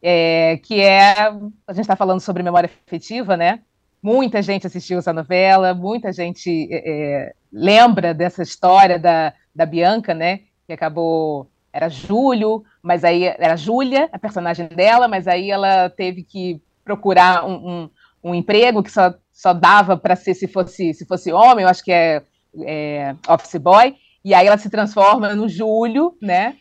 é, 0.07 0.57
que 0.57 0.81
é, 0.81 1.13
a 1.19 1.73
gente 1.73 1.81
está 1.81 1.95
falando 1.95 2.19
sobre 2.19 2.43
memória 2.43 2.69
afetiva, 2.85 3.35
né? 3.35 3.61
Muita 4.03 4.39
gente 4.39 4.67
assistiu 4.67 4.99
essa 4.99 5.11
novela, 5.11 5.73
muita 5.73 6.13
gente 6.13 6.69
é, 6.71 6.83
é, 6.85 7.33
lembra 7.51 8.13
dessa 8.13 8.43
história 8.43 8.99
da, 8.99 9.33
da 9.53 9.65
Bianca, 9.65 10.13
né? 10.13 10.41
Que 10.67 10.73
acabou, 10.73 11.49
era 11.71 11.89
Júlio, 11.89 12.63
mas 12.81 13.03
aí 13.03 13.25
era 13.25 13.55
Júlia, 13.55 14.09
a 14.11 14.19
personagem 14.19 14.67
dela, 14.67 15.07
mas 15.07 15.27
aí 15.27 15.51
ela 15.51 15.89
teve 15.89 16.23
que 16.23 16.61
procurar 16.83 17.45
um, 17.45 17.53
um, 17.53 17.89
um 18.23 18.35
emprego 18.35 18.83
que 18.83 18.91
só, 18.91 19.13
só 19.31 19.53
dava 19.53 19.97
para 19.97 20.15
ser 20.15 20.33
se 20.33 20.47
fosse, 20.47 20.93
se 20.93 21.05
fosse 21.05 21.31
homem, 21.31 21.63
eu 21.63 21.69
acho 21.69 21.83
que 21.83 21.91
é, 21.91 22.21
é 22.61 23.15
office 23.27 23.55
boy, 23.55 23.95
e 24.23 24.33
aí 24.33 24.47
ela 24.47 24.57
se 24.57 24.69
transforma 24.69 25.35
no 25.35 25.47
Júlio, 25.47 26.15
né? 26.21 26.55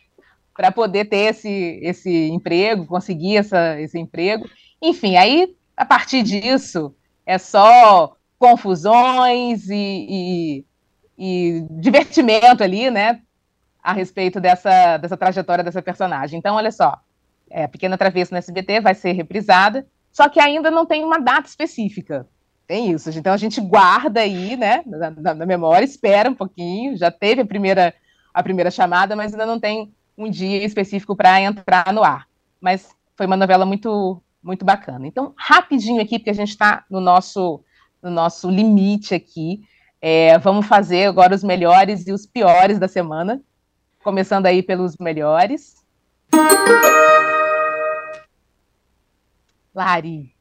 para 0.55 0.71
poder 0.71 1.05
ter 1.05 1.31
esse, 1.31 1.79
esse 1.83 2.27
emprego, 2.29 2.87
conseguir 2.87 3.37
essa, 3.37 3.79
esse 3.79 3.99
emprego. 3.99 4.49
Enfim, 4.81 5.17
aí, 5.17 5.53
a 5.75 5.85
partir 5.85 6.23
disso, 6.23 6.95
é 7.25 7.37
só 7.37 8.15
confusões 8.39 9.69
e, 9.69 10.07
e, 10.09 10.65
e 11.17 11.67
divertimento 11.69 12.63
ali, 12.63 12.89
né? 12.89 13.19
A 13.85 13.93
respeito 13.93 14.39
dessa, 14.39 14.97
dessa 14.97 15.15
trajetória 15.15 15.63
dessa 15.63 15.81
personagem. 15.81 16.39
Então, 16.39 16.55
olha 16.55 16.71
só, 16.71 16.99
é, 17.49 17.67
Pequena 17.67 17.97
Travessa 17.97 18.33
no 18.33 18.39
SBT 18.39 18.81
vai 18.81 18.95
ser 18.95 19.11
reprisada, 19.11 19.85
só 20.11 20.27
que 20.27 20.39
ainda 20.39 20.71
não 20.71 20.85
tem 20.85 21.03
uma 21.03 21.19
data 21.19 21.47
específica. 21.47 22.27
Tem 22.67 22.91
isso. 22.91 23.09
Então 23.11 23.33
a 23.33 23.37
gente 23.37 23.61
guarda 23.61 24.21
aí, 24.21 24.57
né, 24.57 24.81
na, 24.85 25.11
na, 25.11 25.33
na 25.35 25.45
memória, 25.45 25.85
espera 25.85 26.29
um 26.29 26.33
pouquinho. 26.33 26.97
Já 26.97 27.11
teve 27.11 27.41
a 27.41 27.45
primeira, 27.45 27.93
a 28.33 28.41
primeira 28.41 28.71
chamada, 28.71 29.15
mas 29.15 29.33
ainda 29.33 29.45
não 29.45 29.59
tem 29.59 29.93
um 30.17 30.29
dia 30.29 30.65
específico 30.65 31.15
para 31.15 31.41
entrar 31.41 31.93
no 31.93 32.03
ar. 32.03 32.27
Mas 32.59 32.89
foi 33.15 33.25
uma 33.25 33.37
novela 33.37 33.65
muito, 33.65 34.21
muito 34.41 34.65
bacana. 34.65 35.05
Então, 35.05 35.33
rapidinho 35.37 36.01
aqui, 36.01 36.17
porque 36.17 36.31
a 36.31 36.35
gente 36.35 36.49
está 36.49 36.83
no 36.89 36.99
nosso, 36.99 37.63
no 38.01 38.09
nosso 38.09 38.49
limite 38.49 39.13
aqui. 39.13 39.61
É, 40.01 40.37
vamos 40.39 40.65
fazer 40.65 41.05
agora 41.05 41.35
os 41.35 41.43
melhores 41.43 42.07
e 42.07 42.11
os 42.11 42.25
piores 42.25 42.79
da 42.79 42.87
semana. 42.87 43.41
Começando 44.05 44.45
aí 44.45 44.61
pelos 44.61 44.97
melhores. 44.97 45.83
Lari. 49.73 50.31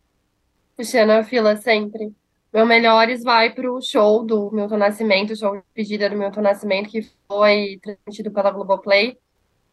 Puxando 0.76 1.12
a 1.12 1.24
fila 1.24 1.56
sempre. 1.56 2.14
Meu 2.52 2.66
melhores 2.66 3.22
vai 3.22 3.54
para 3.54 3.72
o 3.72 3.80
show 3.80 4.22
do 4.22 4.50
Milton 4.52 4.76
Nascimento, 4.76 5.32
o 5.32 5.36
show 5.36 5.56
de 5.56 5.62
pedida 5.72 6.10
do 6.10 6.16
Milton 6.18 6.42
Nascimento, 6.42 6.90
que 6.90 7.08
foi 7.26 7.80
transmitido 7.82 8.30
pela 8.30 8.50
Globoplay. 8.50 9.16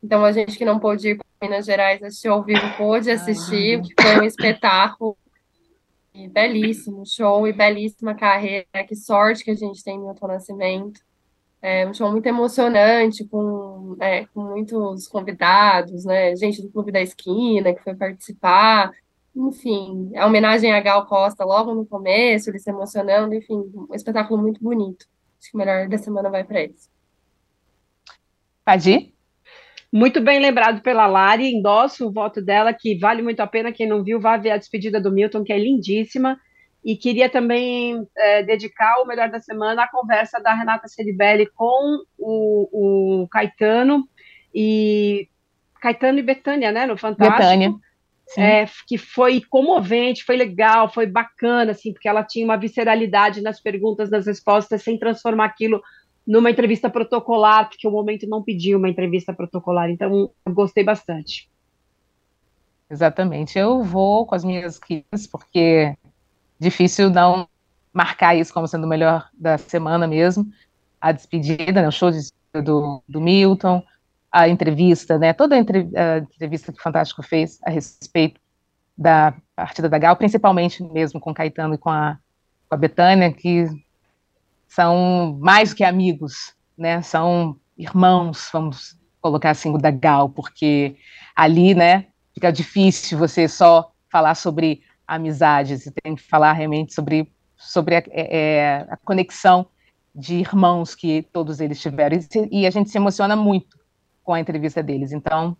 Então, 0.02 0.24
a 0.24 0.32
gente 0.32 0.58
que 0.58 0.64
não 0.64 0.80
pôde 0.80 1.10
ir 1.10 1.18
para 1.18 1.50
Minas 1.50 1.66
Gerais 1.66 2.02
assistir 2.02 2.30
ao 2.30 2.46
vivo 2.46 2.62
pôde 2.78 3.12
assistir, 3.12 3.82
que 3.82 4.02
foi 4.02 4.22
um 4.22 4.24
espetáculo 4.24 5.18
e 6.16 6.30
belíssimo 6.30 7.06
show 7.06 7.46
e 7.46 7.52
belíssima 7.52 8.16
carreira. 8.16 8.86
Que 8.88 8.96
sorte 8.96 9.44
que 9.44 9.52
a 9.52 9.56
gente 9.56 9.84
tem 9.84 10.00
no 10.00 10.06
Milton 10.06 10.28
Nascimento. 10.28 11.02
É 11.62 11.88
um 11.88 11.94
show 11.94 12.12
muito 12.12 12.26
emocionante, 12.26 13.24
com, 13.26 13.96
é, 14.00 14.26
com 14.34 14.42
muitos 14.42 15.08
convidados, 15.08 16.04
né? 16.06 16.36
Gente 16.36 16.62
do 16.62 16.72
Clube 16.72 16.92
da 16.92 17.02
Esquina 17.02 17.74
que 17.74 17.84
foi 17.84 17.96
participar. 17.96 18.92
Enfim, 19.36 20.12
a 20.16 20.26
homenagem 20.26 20.74
a 20.74 20.82
Gal 20.82 21.06
Costa 21.06 21.46
logo 21.46 21.74
no 21.74 21.86
começo, 21.86 22.50
ele 22.50 22.60
se 22.60 22.70
emocionando, 22.70 23.34
enfim, 23.36 23.64
um 23.76 23.94
espetáculo 23.94 24.42
muito 24.42 24.62
bonito. 24.62 25.06
Acho 25.40 25.52
que 25.52 25.56
o 25.56 25.60
melhor 25.60 25.88
da 25.88 25.98
semana 25.98 26.30
vai 26.30 26.44
para 26.44 26.62
eles. 26.62 26.90
Padi? 28.66 29.14
Muito 29.92 30.22
bem 30.22 30.40
lembrado 30.40 30.82
pela 30.82 31.06
Lari, 31.06 31.54
endosso 31.54 32.08
o 32.08 32.12
voto 32.12 32.42
dela, 32.42 32.74
que 32.74 32.98
vale 32.98 33.22
muito 33.22 33.40
a 33.42 33.48
pena. 33.48 33.72
Quem 33.72 33.88
não 33.88 34.04
viu, 34.04 34.20
vá 34.20 34.38
ver 34.38 34.52
a 34.52 34.58
despedida 34.58 35.02
do 35.02 35.12
Milton, 35.12 35.44
que 35.44 35.52
é 35.52 35.58
lindíssima. 35.58 36.40
E 36.84 36.96
queria 36.96 37.30
também 37.30 38.08
é, 38.18 38.44
dedicar 38.44 39.02
o 39.02 39.06
melhor 39.06 39.30
da 39.30 39.40
semana 39.40 39.84
à 39.84 39.88
conversa 39.88 40.40
da 40.40 40.54
Renata 40.54 40.88
Ceribelli 40.88 41.46
com 41.46 42.04
o, 42.18 43.22
o 43.24 43.28
Caetano 43.28 44.08
e 44.54 45.28
Caetano 45.80 46.20
e 46.20 46.24
Betânia, 46.24 46.72
né? 46.72 46.86
No 46.86 46.98
Fantástico. 46.98 47.38
Betânia. 47.38 47.76
É, 48.38 48.66
que 48.88 48.98
foi 48.98 49.42
comovente, 49.42 50.24
foi 50.24 50.38
legal, 50.38 50.92
foi 50.92 51.06
bacana, 51.06 51.72
assim, 51.72 51.92
porque 51.92 52.08
ela 52.08 52.24
tinha 52.24 52.46
uma 52.46 52.56
visceralidade 52.56 53.42
nas 53.42 53.60
perguntas, 53.60 54.10
nas 54.10 54.26
respostas, 54.26 54.84
sem 54.84 54.98
transformar 54.98 55.46
aquilo 55.46 55.82
numa 56.26 56.50
entrevista 56.50 56.90
protocolar, 56.90 57.68
porque 57.68 57.86
o 57.86 57.92
momento 57.92 58.28
não 58.30 58.42
pediu 58.42 58.78
uma 58.78 58.88
entrevista 58.88 59.34
protocolar, 59.34 59.90
então 59.90 60.32
gostei 60.48 60.84
bastante. 60.84 61.50
Exatamente. 62.90 63.58
Eu 63.58 63.82
vou 63.84 64.26
com 64.26 64.36
as 64.36 64.44
minhas 64.44 64.78
queridas, 64.78 65.28
porque 65.28 65.96
difícil 66.62 67.10
não 67.10 67.48
marcar 67.92 68.36
isso 68.36 68.54
como 68.54 68.68
sendo 68.68 68.86
o 68.86 68.90
melhor 68.90 69.28
da 69.34 69.58
semana 69.58 70.08
mesmo. 70.08 70.46
A 71.00 71.12
despedida, 71.12 71.82
né, 71.82 71.88
o 71.88 71.92
show 71.92 72.12
de, 72.12 72.20
do, 72.62 73.02
do 73.10 73.20
Milton, 73.20 73.84
a 74.32 74.48
entrevista, 74.48 75.18
né, 75.18 75.34
toda 75.34 75.56
a, 75.56 76.18
entrevista 76.20 76.72
que 76.72 76.80
o 76.80 76.82
Fantástico 76.82 77.24
fez 77.24 77.60
a 77.66 77.72
respeito 77.72 78.40
da 78.96 79.34
partida 79.56 79.90
da 79.90 79.98
Gal, 79.98 80.16
principalmente 80.16 80.84
mesmo 80.84 81.20
com 81.20 81.34
Caetano 81.34 81.74
e 81.74 81.78
com 81.78 81.90
a, 81.90 82.18
com 82.70 82.76
a 82.76 82.78
Betânia, 82.78 83.34
que 83.34 83.66
são 84.68 85.38
mais 85.42 85.74
que 85.74 85.84
amigos, 85.84 86.54
né? 86.78 87.02
São 87.02 87.58
irmãos, 87.78 88.50
vamos 88.54 88.98
colocar 89.20 89.50
assim, 89.50 89.74
o 89.74 89.78
da 89.78 89.92
Gal, 89.92 90.30
porque 90.30 90.96
ali, 91.36 91.74
né, 91.74 92.08
fica 92.34 92.52
difícil 92.52 93.18
você 93.18 93.48
só 93.48 93.92
falar 94.10 94.36
sobre 94.36 94.84
amizade, 95.16 95.78
você 95.78 95.92
tem 96.04 96.16
que 96.16 96.24
falar 96.24 96.54
realmente 96.54 96.94
sobre, 96.94 97.32
sobre 97.56 97.96
a, 97.96 98.04
é, 98.10 98.38
é 98.38 98.88
a 98.90 98.98
conexão 98.98 99.66
de 100.14 100.36
irmãos 100.36 100.94
que 100.96 101.22
todos 101.34 101.60
eles 101.60 101.80
tiveram, 101.82 102.18
e, 102.18 102.62
e 102.62 102.68
a 102.68 102.70
gente 102.70 102.90
se 102.90 102.98
emociona 102.98 103.36
muito 103.36 103.80
com 104.24 104.34
a 104.34 104.40
entrevista 104.40 104.84
deles, 104.84 105.12
então 105.12 105.58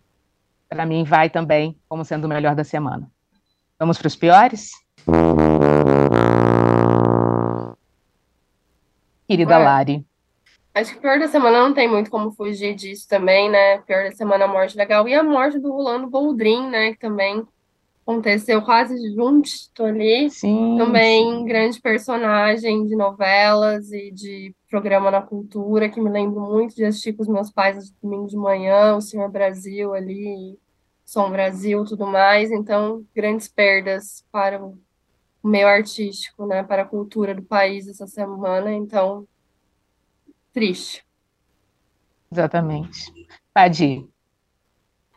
para 0.72 0.86
mim, 0.86 1.04
vai 1.04 1.30
também 1.30 1.78
como 1.90 2.06
sendo 2.06 2.24
o 2.24 2.30
melhor 2.30 2.56
da 2.56 2.64
semana. 2.64 3.12
Vamos 3.78 3.98
para 3.98 4.08
os 4.08 4.16
piores? 4.16 4.72
Querida 9.28 9.58
Lari. 9.58 10.06
Acho 10.74 10.94
que 10.94 11.00
o 11.00 11.02
pior 11.02 11.20
da 11.20 11.28
semana 11.28 11.60
não 11.60 11.74
tem 11.74 11.90
muito 11.90 12.10
como 12.10 12.32
fugir 12.32 12.74
disso 12.74 13.06
também, 13.06 13.50
né? 13.50 13.80
Pior 13.80 14.06
da 14.06 14.16
semana 14.16 14.46
a 14.46 14.48
morte 14.48 14.78
legal. 14.78 15.06
E 15.10 15.14
a 15.14 15.22
morte 15.22 15.60
do 15.60 15.74
Rolando 15.74 16.08
Boldrin, 16.08 16.70
né? 16.70 16.94
Que 16.94 17.00
também 17.00 17.46
aconteceu 18.02 18.62
quase 18.62 18.96
junto 19.14 19.50
ali. 19.84 20.30
Sim, 20.30 20.76
também 20.78 21.24
sim. 21.24 21.46
grande 21.46 21.82
personagem 21.82 22.86
de 22.86 22.96
novelas 22.96 23.92
e 23.92 24.12
de 24.12 24.56
programa 24.70 25.12
na 25.12 25.22
cultura, 25.22 25.90
que 25.90 26.02
me 26.02 26.10
lembro 26.10 26.40
muito 26.42 26.76
de 26.76 26.86
assistir 26.86 27.14
com 27.14 27.24
os 27.24 27.30
meus 27.30 27.52
pais 27.52 27.78
no 27.78 27.96
domingo 28.02 28.28
de 28.28 28.38
manhã, 28.38 28.96
o 28.96 29.02
Senhor 29.02 29.30
Brasil 29.30 29.94
ali, 29.94 30.58
Som 31.06 31.30
Brasil, 31.30 31.84
tudo 31.86 32.08
mais. 32.08 32.52
Então, 32.52 33.06
grandes 33.14 33.48
perdas 33.48 34.26
para 34.32 34.64
o 34.64 34.78
meio 35.44 35.68
artístico, 35.68 36.46
né, 36.46 36.64
para 36.64 36.84
a 36.84 36.88
cultura 36.88 37.34
do 37.36 37.42
país 37.42 37.88
essa 37.88 38.08
semana. 38.08 38.72
Então, 38.72 39.28
triste. 40.54 41.06
Exatamente. 42.32 43.12
Padi. 43.54 44.08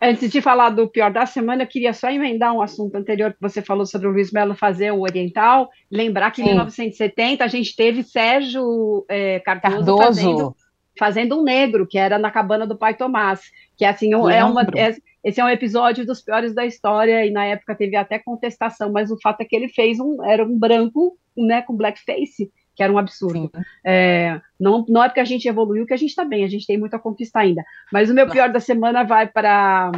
Antes 0.06 0.30
de 0.30 0.42
falar 0.42 0.68
do 0.68 0.86
pior 0.86 1.10
da 1.10 1.24
semana, 1.24 1.62
eu 1.62 1.66
queria 1.66 1.94
só 1.94 2.10
emendar 2.10 2.52
um 2.52 2.60
assunto 2.60 2.94
anterior 2.94 3.32
que 3.32 3.40
você 3.40 3.62
falou 3.62 3.86
sobre 3.86 4.06
o 4.06 4.10
Luiz 4.10 4.30
Melo 4.30 4.54
fazer 4.54 4.92
o 4.92 5.00
Oriental. 5.00 5.70
Lembrar 5.90 6.30
que 6.30 6.42
Sim. 6.42 6.42
em 6.42 6.46
1970 6.48 7.42
a 7.42 7.48
gente 7.48 7.74
teve 7.74 8.02
Sérgio 8.02 9.06
é, 9.08 9.40
Cardoso, 9.40 9.76
Cardoso. 9.76 9.96
Fazendo, 9.96 10.56
fazendo, 10.98 11.40
um 11.40 11.42
negro, 11.42 11.86
que 11.86 11.96
era 11.96 12.18
na 12.18 12.30
cabana 12.30 12.66
do 12.66 12.76
pai 12.76 12.94
Tomás. 12.94 13.40
Que 13.78 13.86
assim, 13.86 14.12
é 14.12 14.44
uma, 14.44 14.62
é, 14.76 14.94
esse 15.24 15.40
é 15.40 15.44
um 15.44 15.48
episódio 15.48 16.04
dos 16.04 16.20
piores 16.20 16.54
da 16.54 16.66
história, 16.66 17.24
e 17.24 17.30
na 17.30 17.46
época 17.46 17.74
teve 17.74 17.96
até 17.96 18.18
contestação, 18.18 18.92
mas 18.92 19.10
o 19.10 19.18
fato 19.22 19.40
é 19.40 19.44
que 19.46 19.56
ele 19.56 19.68
fez 19.68 19.98
um. 19.98 20.22
Era 20.22 20.44
um 20.44 20.58
branco 20.58 21.16
né, 21.34 21.62
com 21.62 21.74
blackface 21.74 22.52
que 22.74 22.82
era 22.82 22.92
um 22.92 22.98
absurdo. 22.98 23.50
É, 23.84 24.40
não, 24.58 24.84
não 24.88 25.02
é 25.02 25.08
porque 25.08 25.20
a 25.20 25.24
gente 25.24 25.48
evoluiu 25.48 25.86
que 25.86 25.94
a 25.94 25.96
gente 25.96 26.10
está 26.10 26.24
bem, 26.24 26.44
a 26.44 26.48
gente 26.48 26.66
tem 26.66 26.78
muito 26.78 26.94
a 26.94 26.98
conquistar 26.98 27.40
ainda. 27.40 27.64
Mas 27.92 28.10
o 28.10 28.14
meu 28.14 28.28
pior 28.28 28.50
da 28.50 28.60
semana 28.60 29.04
vai 29.04 29.26
para 29.26 29.92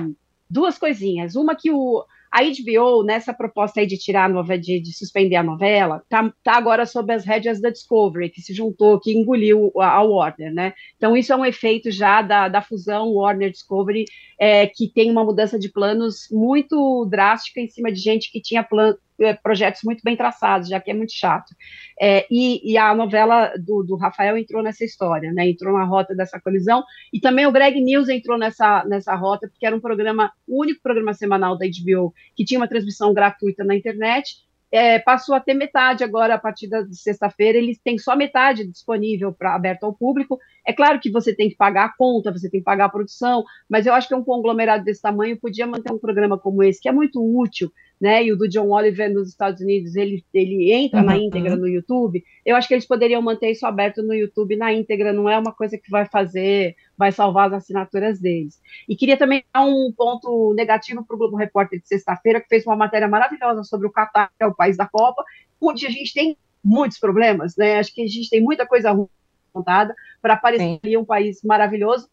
duas 0.49 0.79
coisinhas. 0.79 1.35
Uma 1.35 1.57
que 1.57 1.70
o, 1.70 2.05
a 2.31 2.43
HBO, 2.43 3.03
nessa 3.03 3.33
proposta 3.33 3.81
aí 3.81 3.87
de 3.87 3.97
tirar 3.97 4.24
a 4.24 4.29
novela, 4.29 4.61
de, 4.61 4.81
de, 4.81 4.93
suspender 4.93 5.37
a 5.37 5.43
novela, 5.43 6.03
tá, 6.09 6.33
tá 6.45 6.53
agora 6.53 6.85
sob 6.85 7.12
as 7.12 7.24
rédeas 7.24 7.61
da 7.61 7.70
Discovery, 7.70 8.29
que 8.31 8.43
se 8.43 8.53
juntou, 8.53 9.01
que 9.01 9.12
engoliu 9.12 9.72
a, 9.79 9.89
a 9.97 10.03
Warner, 10.03 10.53
né? 10.53 10.74
Então, 10.97 11.16
isso 11.16 11.33
é 11.33 11.37
um 11.37 11.47
efeito 11.47 11.91
já 11.91 12.20
da, 12.20 12.49
da 12.49 12.61
fusão 12.61 13.12
Warner-Discovery, 13.14 14.05
é, 14.39 14.66
que 14.66 14.89
tem 14.89 15.11
uma 15.11 15.24
mudança 15.24 15.59
de 15.59 15.70
planos 15.70 16.29
muito 16.31 17.07
drástica 17.07 17.61
em 17.61 17.68
cima 17.68 17.91
de 17.91 18.01
gente 18.01 18.31
que 18.31 18.41
tinha 18.41 18.62
plan, 18.62 18.91
é, 18.91 18.97
projetos 19.43 19.83
muito 19.85 20.03
bem 20.05 20.17
traçados, 20.17 20.69
já 20.69 20.81
que 20.81 20.91
é 20.91 20.95
muito 20.95 21.12
chato. 21.12 21.55
É, 22.01 22.27
e, 22.31 22.73
e, 22.73 22.77
a 22.77 22.95
novela 22.95 23.53
do, 23.59 23.83
do, 23.83 23.97
Rafael 23.97 24.37
entrou 24.37 24.62
nessa 24.62 24.85
história, 24.85 25.33
né? 25.33 25.49
Entrou 25.49 25.77
na 25.77 25.85
rota 25.85 26.14
dessa 26.14 26.41
colisão. 26.41 26.85
E 27.12 27.21
também 27.21 27.47
o 27.47 27.53
Greg 27.53 27.81
News 27.81 28.09
entrou 28.09 28.39
nessa, 28.39 28.85
nessa 28.85 29.14
rota, 29.14 29.49
porque 29.49 29.67
era 29.67 29.75
um 29.75 29.81
programa, 29.81 30.33
o 30.47 30.61
único 30.62 30.83
programa 30.83 31.14
semanal 31.14 31.57
da 31.57 31.67
HBO 31.67 32.12
que 32.35 32.45
tinha 32.45 32.61
uma 32.61 32.69
transmissão 32.69 33.14
gratuita 33.14 33.64
na 33.64 33.75
internet. 33.75 34.47
É, 34.71 34.99
passou 34.99 35.35
a 35.35 35.41
ter 35.41 35.55
metade 35.55 36.03
agora 36.03 36.35
a 36.35 36.39
partir 36.39 36.69
de 36.69 36.97
sexta-feira, 36.97 37.57
eles 37.57 37.79
têm 37.79 37.97
só 37.99 38.17
metade 38.17 38.67
disponível 38.67 39.33
para 39.33 39.55
aberto 39.55 39.85
ao 39.85 39.95
público. 39.95 40.39
É 40.67 40.73
claro 40.73 40.99
que 40.99 41.11
você 41.11 41.35
tem 41.35 41.49
que 41.49 41.57
pagar 41.57 41.85
a 41.85 41.93
conta, 41.97 42.33
você 42.33 42.51
tem 42.51 42.61
que 42.61 42.64
pagar 42.64 42.87
a 42.87 42.91
produção, 42.91 43.45
mas 43.71 43.87
eu 43.87 43.95
acho 43.95 44.09
que 44.09 44.14
um 44.14 44.25
conglomerado 44.25 44.85
desse 44.85 45.01
tamanho 45.01 45.39
podia 45.39 45.67
manter 45.67 45.93
um 45.93 45.99
programa 45.99 46.37
como 46.37 46.62
esse, 46.64 46.81
que 46.81 46.89
é 46.89 46.93
muito 46.93 47.23
útil, 47.23 47.73
né? 48.01 48.24
E 48.24 48.32
o 48.32 48.36
do 48.36 48.49
John 48.49 48.70
Oliver 48.70 49.12
nos 49.12 49.28
Estados 49.28 49.61
Unidos, 49.61 49.97
ele, 49.97 50.24
ele 50.32 50.72
entra 50.72 51.01
uhum. 51.01 51.07
na 51.07 51.16
íntegra 51.16 51.57
no 51.57 51.66
YouTube. 51.66 52.22
Eu 52.44 52.57
acho 52.57 52.68
que 52.68 52.74
eles 52.74 52.86
poderiam 52.86 53.22
manter 53.22 53.51
isso 53.51 53.66
aberto 53.66 54.03
no 54.03 54.14
YouTube 54.14 54.57
na 54.57 54.72
íntegra, 54.72 55.12
não 55.12 55.28
é 55.28 55.38
uma 55.38 55.53
coisa 55.53 55.78
que 55.78 55.90
vai 55.90 56.07
fazer, 56.07 56.76
vai 56.97 57.11
salvar 57.11 57.49
as 57.49 57.55
assinaturas 57.55 58.20
deles. 58.20 58.61
E 58.88 58.94
queria 58.94 59.16
também 59.16 59.44
dar 59.53 59.64
um 59.64 59.92
ponto 59.97 60.55
negativo 60.55 61.05
para 61.05 61.14
o 61.14 61.18
Globo 61.18 61.36
Repórter 61.36 61.80
de 61.80 61.88
sexta-feira, 61.88 62.40
que 62.40 62.49
fez 62.49 62.66
uma 62.66 62.76
matéria 62.76 63.09
maravilhosa 63.09 63.64
sobre 63.64 63.86
o 63.86 63.92
Catar, 63.92 64.30
que 64.36 64.44
é 64.44 64.47
o 64.47 64.55
país 64.55 64.76
da 64.76 64.86
Copa, 64.86 65.24
onde 65.61 65.86
a 65.86 65.90
gente 65.90 66.12
tem 66.12 66.36
muitos 66.62 66.99
problemas, 66.99 67.57
né? 67.57 67.78
Acho 67.78 67.94
que 67.94 68.03
a 68.03 68.07
gente 68.07 68.28
tem 68.28 68.42
muita 68.42 68.66
coisa 68.66 68.90
ruim 68.90 69.09
contada 69.53 69.94
para 70.20 70.36
parecer 70.36 70.99
um 70.99 71.05
país 71.05 71.40
maravilhoso, 71.42 72.09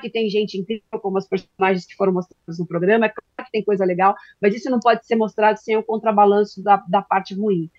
que 0.00 0.10
tem 0.10 0.28
gente 0.28 0.58
incrível, 0.58 1.00
como 1.00 1.18
as 1.18 1.28
personagens 1.28 1.86
que 1.86 1.94
foram 1.94 2.12
mostradas 2.12 2.58
no 2.58 2.66
programa, 2.66 3.06
é 3.06 3.08
claro 3.08 3.46
que 3.46 3.52
tem 3.52 3.64
coisa 3.64 3.84
legal, 3.84 4.14
mas 4.40 4.54
isso 4.54 4.70
não 4.70 4.80
pode 4.80 5.06
ser 5.06 5.16
mostrado 5.16 5.58
sem 5.58 5.76
o 5.76 5.82
contrabalanço 5.82 6.62
da, 6.62 6.82
da 6.88 7.02
parte 7.02 7.34
ruim. 7.34 7.70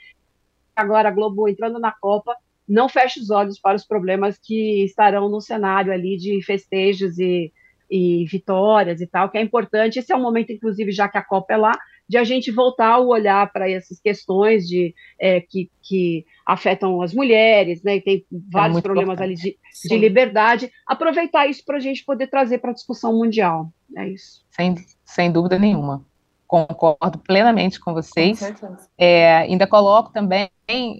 Agora, 0.75 1.09
a 1.09 1.11
Globo 1.11 1.47
entrando 1.47 1.79
na 1.79 1.91
Copa, 1.91 2.35
não 2.67 2.89
feche 2.89 3.19
os 3.19 3.29
olhos 3.29 3.59
para 3.59 3.75
os 3.75 3.85
problemas 3.85 4.37
que 4.37 4.83
estarão 4.83 5.29
no 5.29 5.39
cenário 5.39 5.93
ali 5.93 6.17
de 6.17 6.41
festejos 6.43 7.19
e, 7.19 7.53
e 7.89 8.25
vitórias 8.25 9.01
e 9.01 9.07
tal, 9.07 9.29
que 9.29 9.37
é 9.37 9.41
importante. 9.41 9.99
Esse 9.99 10.11
é 10.11 10.15
um 10.15 10.21
momento, 10.21 10.51
inclusive, 10.51 10.91
já 10.91 11.07
que 11.07 11.17
a 11.17 11.23
Copa 11.23 11.53
é 11.53 11.57
lá, 11.57 11.77
de 12.07 12.17
a 12.17 12.23
gente 12.23 12.51
voltar 12.51 12.93
a 12.93 12.99
olhar 12.99 13.51
para 13.51 13.69
essas 13.69 13.99
questões 13.99 14.67
de, 14.67 14.93
é, 15.19 15.41
que, 15.41 15.69
que 15.81 16.25
afetam 16.45 17.01
as 17.01 17.13
mulheres, 17.13 17.81
né? 17.83 17.95
E 17.95 18.01
tem 18.01 18.25
vários 18.31 18.77
é 18.77 18.81
problemas 18.81 19.15
importante. 19.15 19.41
ali 19.41 19.57
de, 19.81 19.89
de, 19.89 19.97
liberdade. 19.97 20.71
Aproveitar 20.85 21.47
isso 21.47 21.63
para 21.65 21.77
a 21.77 21.79
gente 21.79 22.05
poder 22.05 22.27
trazer 22.27 22.59
para 22.59 22.71
a 22.71 22.73
discussão 22.73 23.13
mundial. 23.13 23.71
É 23.97 24.07
isso. 24.07 24.45
Sem, 24.51 24.75
sem 25.03 25.31
dúvida 25.31 25.57
nenhuma. 25.57 26.05
Concordo 26.47 27.17
plenamente 27.17 27.79
com 27.79 27.93
vocês. 27.93 28.39
Com 28.39 28.75
é, 28.97 29.37
ainda 29.37 29.65
coloco 29.65 30.13
também, 30.13 30.49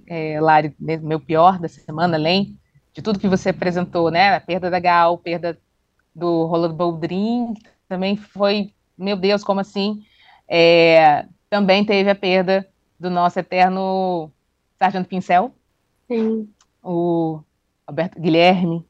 é, 0.07 0.41
Lari, 0.41 0.75
meu 0.79 1.19
pior 1.19 1.59
da 1.59 1.67
semana, 1.67 2.17
além 2.17 2.57
de 2.93 3.01
tudo 3.01 3.19
que 3.19 3.27
você 3.27 3.49
apresentou, 3.49 4.09
né? 4.09 4.35
A 4.35 4.39
perda 4.39 4.71
da 4.71 4.79
Gal, 4.79 5.17
perda 5.19 5.59
do 6.15 6.45
Rolando 6.45 6.73
Boldrin, 6.73 7.53
também 7.87 8.15
foi, 8.15 8.71
meu 8.97 9.17
Deus, 9.17 9.43
como 9.43 9.59
assim? 9.59 10.01
É, 10.47 11.25
também 11.49 11.85
teve 11.85 12.09
a 12.09 12.15
perda 12.15 12.67
do 12.99 13.09
nosso 13.09 13.39
eterno 13.39 14.31
Sargento 14.77 15.07
Pincel, 15.07 15.51
Sim. 16.07 16.49
o 16.83 17.41
Alberto 17.85 18.19
Guilherme, 18.19 18.85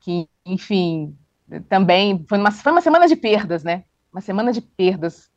que, 0.00 0.28
enfim, 0.44 1.16
também 1.68 2.24
foi 2.28 2.38
uma, 2.38 2.50
foi 2.50 2.72
uma 2.72 2.80
semana 2.80 3.06
de 3.06 3.16
perdas, 3.16 3.64
né? 3.64 3.84
Uma 4.12 4.20
semana 4.20 4.52
de 4.52 4.60
perdas, 4.60 5.30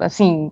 assim, 0.00 0.50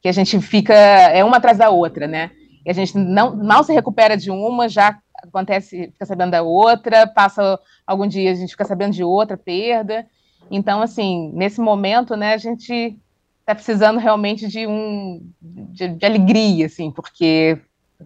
que 0.00 0.08
a 0.08 0.12
gente 0.12 0.40
fica, 0.40 0.74
é 0.74 1.24
uma 1.24 1.38
atrás 1.38 1.58
da 1.58 1.70
outra, 1.70 2.06
né? 2.06 2.30
E 2.64 2.70
a 2.70 2.72
gente 2.72 2.96
não, 2.96 3.36
mal 3.36 3.62
se 3.64 3.72
recupera 3.72 4.16
de 4.16 4.30
uma, 4.30 4.68
já 4.68 4.98
acontece, 5.22 5.90
fica 5.92 6.06
sabendo 6.06 6.32
da 6.32 6.42
outra, 6.42 7.06
passa 7.06 7.58
algum 7.86 8.06
dia 8.06 8.30
a 8.30 8.34
gente 8.34 8.50
fica 8.50 8.64
sabendo 8.64 8.92
de 8.92 9.04
outra 9.04 9.36
perda. 9.36 10.06
Então, 10.50 10.80
assim, 10.80 11.30
nesse 11.32 11.60
momento, 11.60 12.16
né, 12.16 12.34
a 12.34 12.38
gente 12.38 12.98
está 13.46 13.54
precisando 13.54 14.00
realmente 14.00 14.48
de 14.48 14.66
um 14.66 15.24
de, 15.40 15.88
de, 15.90 16.04
alegria, 16.04 16.66
assim, 16.66 16.90
porque 16.90 17.56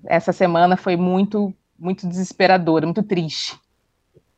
essa 0.04 0.32
semana 0.32 0.76
foi 0.76 0.96
muito 0.96 1.54
muito 1.78 2.06
desesperadora, 2.06 2.84
muito 2.84 3.02
triste. 3.02 3.58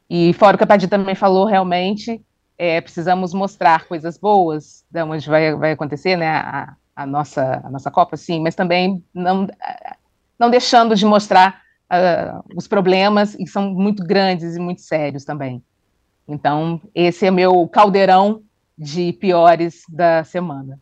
E 0.09 0.32
fora 0.34 0.55
o 0.55 0.59
que 0.59 0.62
a 0.62 0.66
Padir 0.66 0.88
também 0.88 1.16
falou, 1.16 1.44
realmente 1.44 2.24
é, 2.57 2.80
precisamos 2.80 3.34
mostrar 3.34 3.88
coisas 3.88 4.16
boas, 4.16 4.84
da 4.88 5.05
onde 5.05 5.28
vai, 5.28 5.53
vai 5.57 5.72
acontecer, 5.72 6.16
né, 6.16 6.28
a, 6.28 6.76
a, 6.94 7.05
nossa 7.05 7.61
a 7.64 7.68
nossa 7.68 7.90
Copa, 7.90 8.16
sim, 8.16 8.40
mas 8.40 8.55
também 8.55 9.03
não 9.12 9.48
não 10.38 10.50
deixando 10.50 10.94
de 10.94 11.05
mostrar 11.05 11.62
uh, 11.90 12.44
os 12.55 12.68
problemas 12.68 13.34
e 13.40 13.46
são 13.48 13.74
muito 13.74 14.05
grandes 14.05 14.55
e 14.55 14.61
muito 14.61 14.82
sérios 14.82 15.24
também. 15.24 15.61
Então 16.28 16.80
esse 16.94 17.26
é 17.26 17.30
meu 17.32 17.66
caldeirão 17.66 18.42
de 18.78 19.12
piores 19.14 19.82
da 19.88 20.22
semana. 20.22 20.78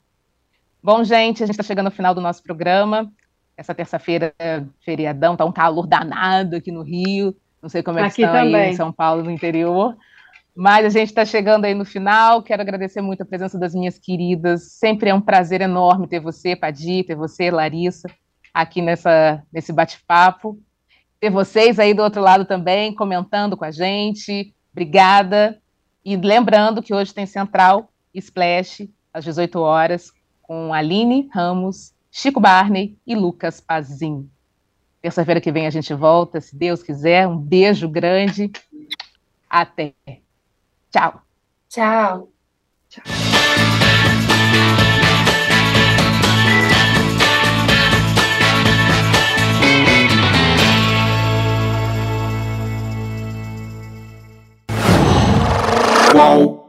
Bom, 0.83 1.05
gente, 1.05 1.43
a 1.43 1.47
gente 1.47 1.55
está 1.55 1.63
chegando 1.63 1.87
ao 1.87 1.93
final 1.93 2.15
do 2.15 2.23
nosso 2.23 2.43
programa. 2.43 3.13
Essa 3.55 3.75
terça-feira 3.75 4.35
é 4.39 4.63
feriadão, 4.83 5.37
tá 5.37 5.45
um 5.45 5.53
calor 5.53 5.87
danado 5.87 6.57
aqui 6.57 6.73
no 6.73 6.83
Rio. 6.83 7.37
Não 7.61 7.69
sei 7.69 7.83
como 7.83 7.99
é 7.99 8.09
que 8.09 8.23
estão 8.23 8.35
aí 8.35 8.71
em 8.71 8.75
São 8.75 8.91
Paulo, 8.91 9.23
no 9.23 9.31
interior. 9.31 9.95
Mas 10.57 10.87
a 10.87 10.89
gente 10.89 11.09
está 11.09 11.23
chegando 11.25 11.67
aí 11.67 11.75
no 11.75 11.85
final. 11.85 12.43
Quero 12.43 12.63
agradecer 12.63 13.03
muito 13.03 13.23
a 13.23 13.27
presença 13.27 13.59
das 13.59 13.75
minhas 13.75 13.99
queridas. 13.99 14.73
Sempre 14.73 15.11
é 15.11 15.15
um 15.15 15.21
prazer 15.21 15.61
enorme 15.61 16.09
ter 16.09 16.21
você, 16.21 16.57
Padi, 16.57 17.05
ter 17.05 17.15
você, 17.15 17.51
Larissa, 17.51 18.09
aqui 18.55 18.81
nessa, 18.81 19.43
nesse 19.53 19.75
bate-papo. 19.75 20.59
Ter 21.21 21.29
vocês 21.29 21.79
aí 21.79 21.93
do 21.93 22.03
outro 22.03 22.23
lado 22.23 22.47
também, 22.47 22.95
comentando 22.95 23.55
com 23.55 23.67
a 23.67 23.71
gente. 23.71 24.55
Obrigada. 24.73 25.61
E 26.03 26.17
lembrando 26.17 26.83
que 26.83 26.95
hoje 26.95 27.13
tem 27.13 27.27
Central 27.27 27.93
Splash, 28.15 28.89
às 29.13 29.25
18 29.25 29.61
horas, 29.61 30.13
com 30.51 30.75
Aline 30.75 31.31
Ramos, 31.33 31.95
Chico 32.11 32.41
Barney 32.41 32.99
e 33.07 33.15
Lucas 33.15 33.61
Pazin. 33.61 34.29
Terça-feira 35.01 35.41
que 35.41 35.53
vem 35.53 35.65
a 35.65 35.71
gente 35.71 35.95
volta, 35.95 36.41
se 36.41 36.57
Deus 36.57 36.83
quiser. 36.83 37.29
Um 37.29 37.39
beijo 37.39 37.89
grande. 37.89 38.51
Até. 39.49 39.95
Tchau. 40.91 41.23
Tchau. 41.69 42.33
Tchau. 42.89 43.05
Qual? 56.11 56.60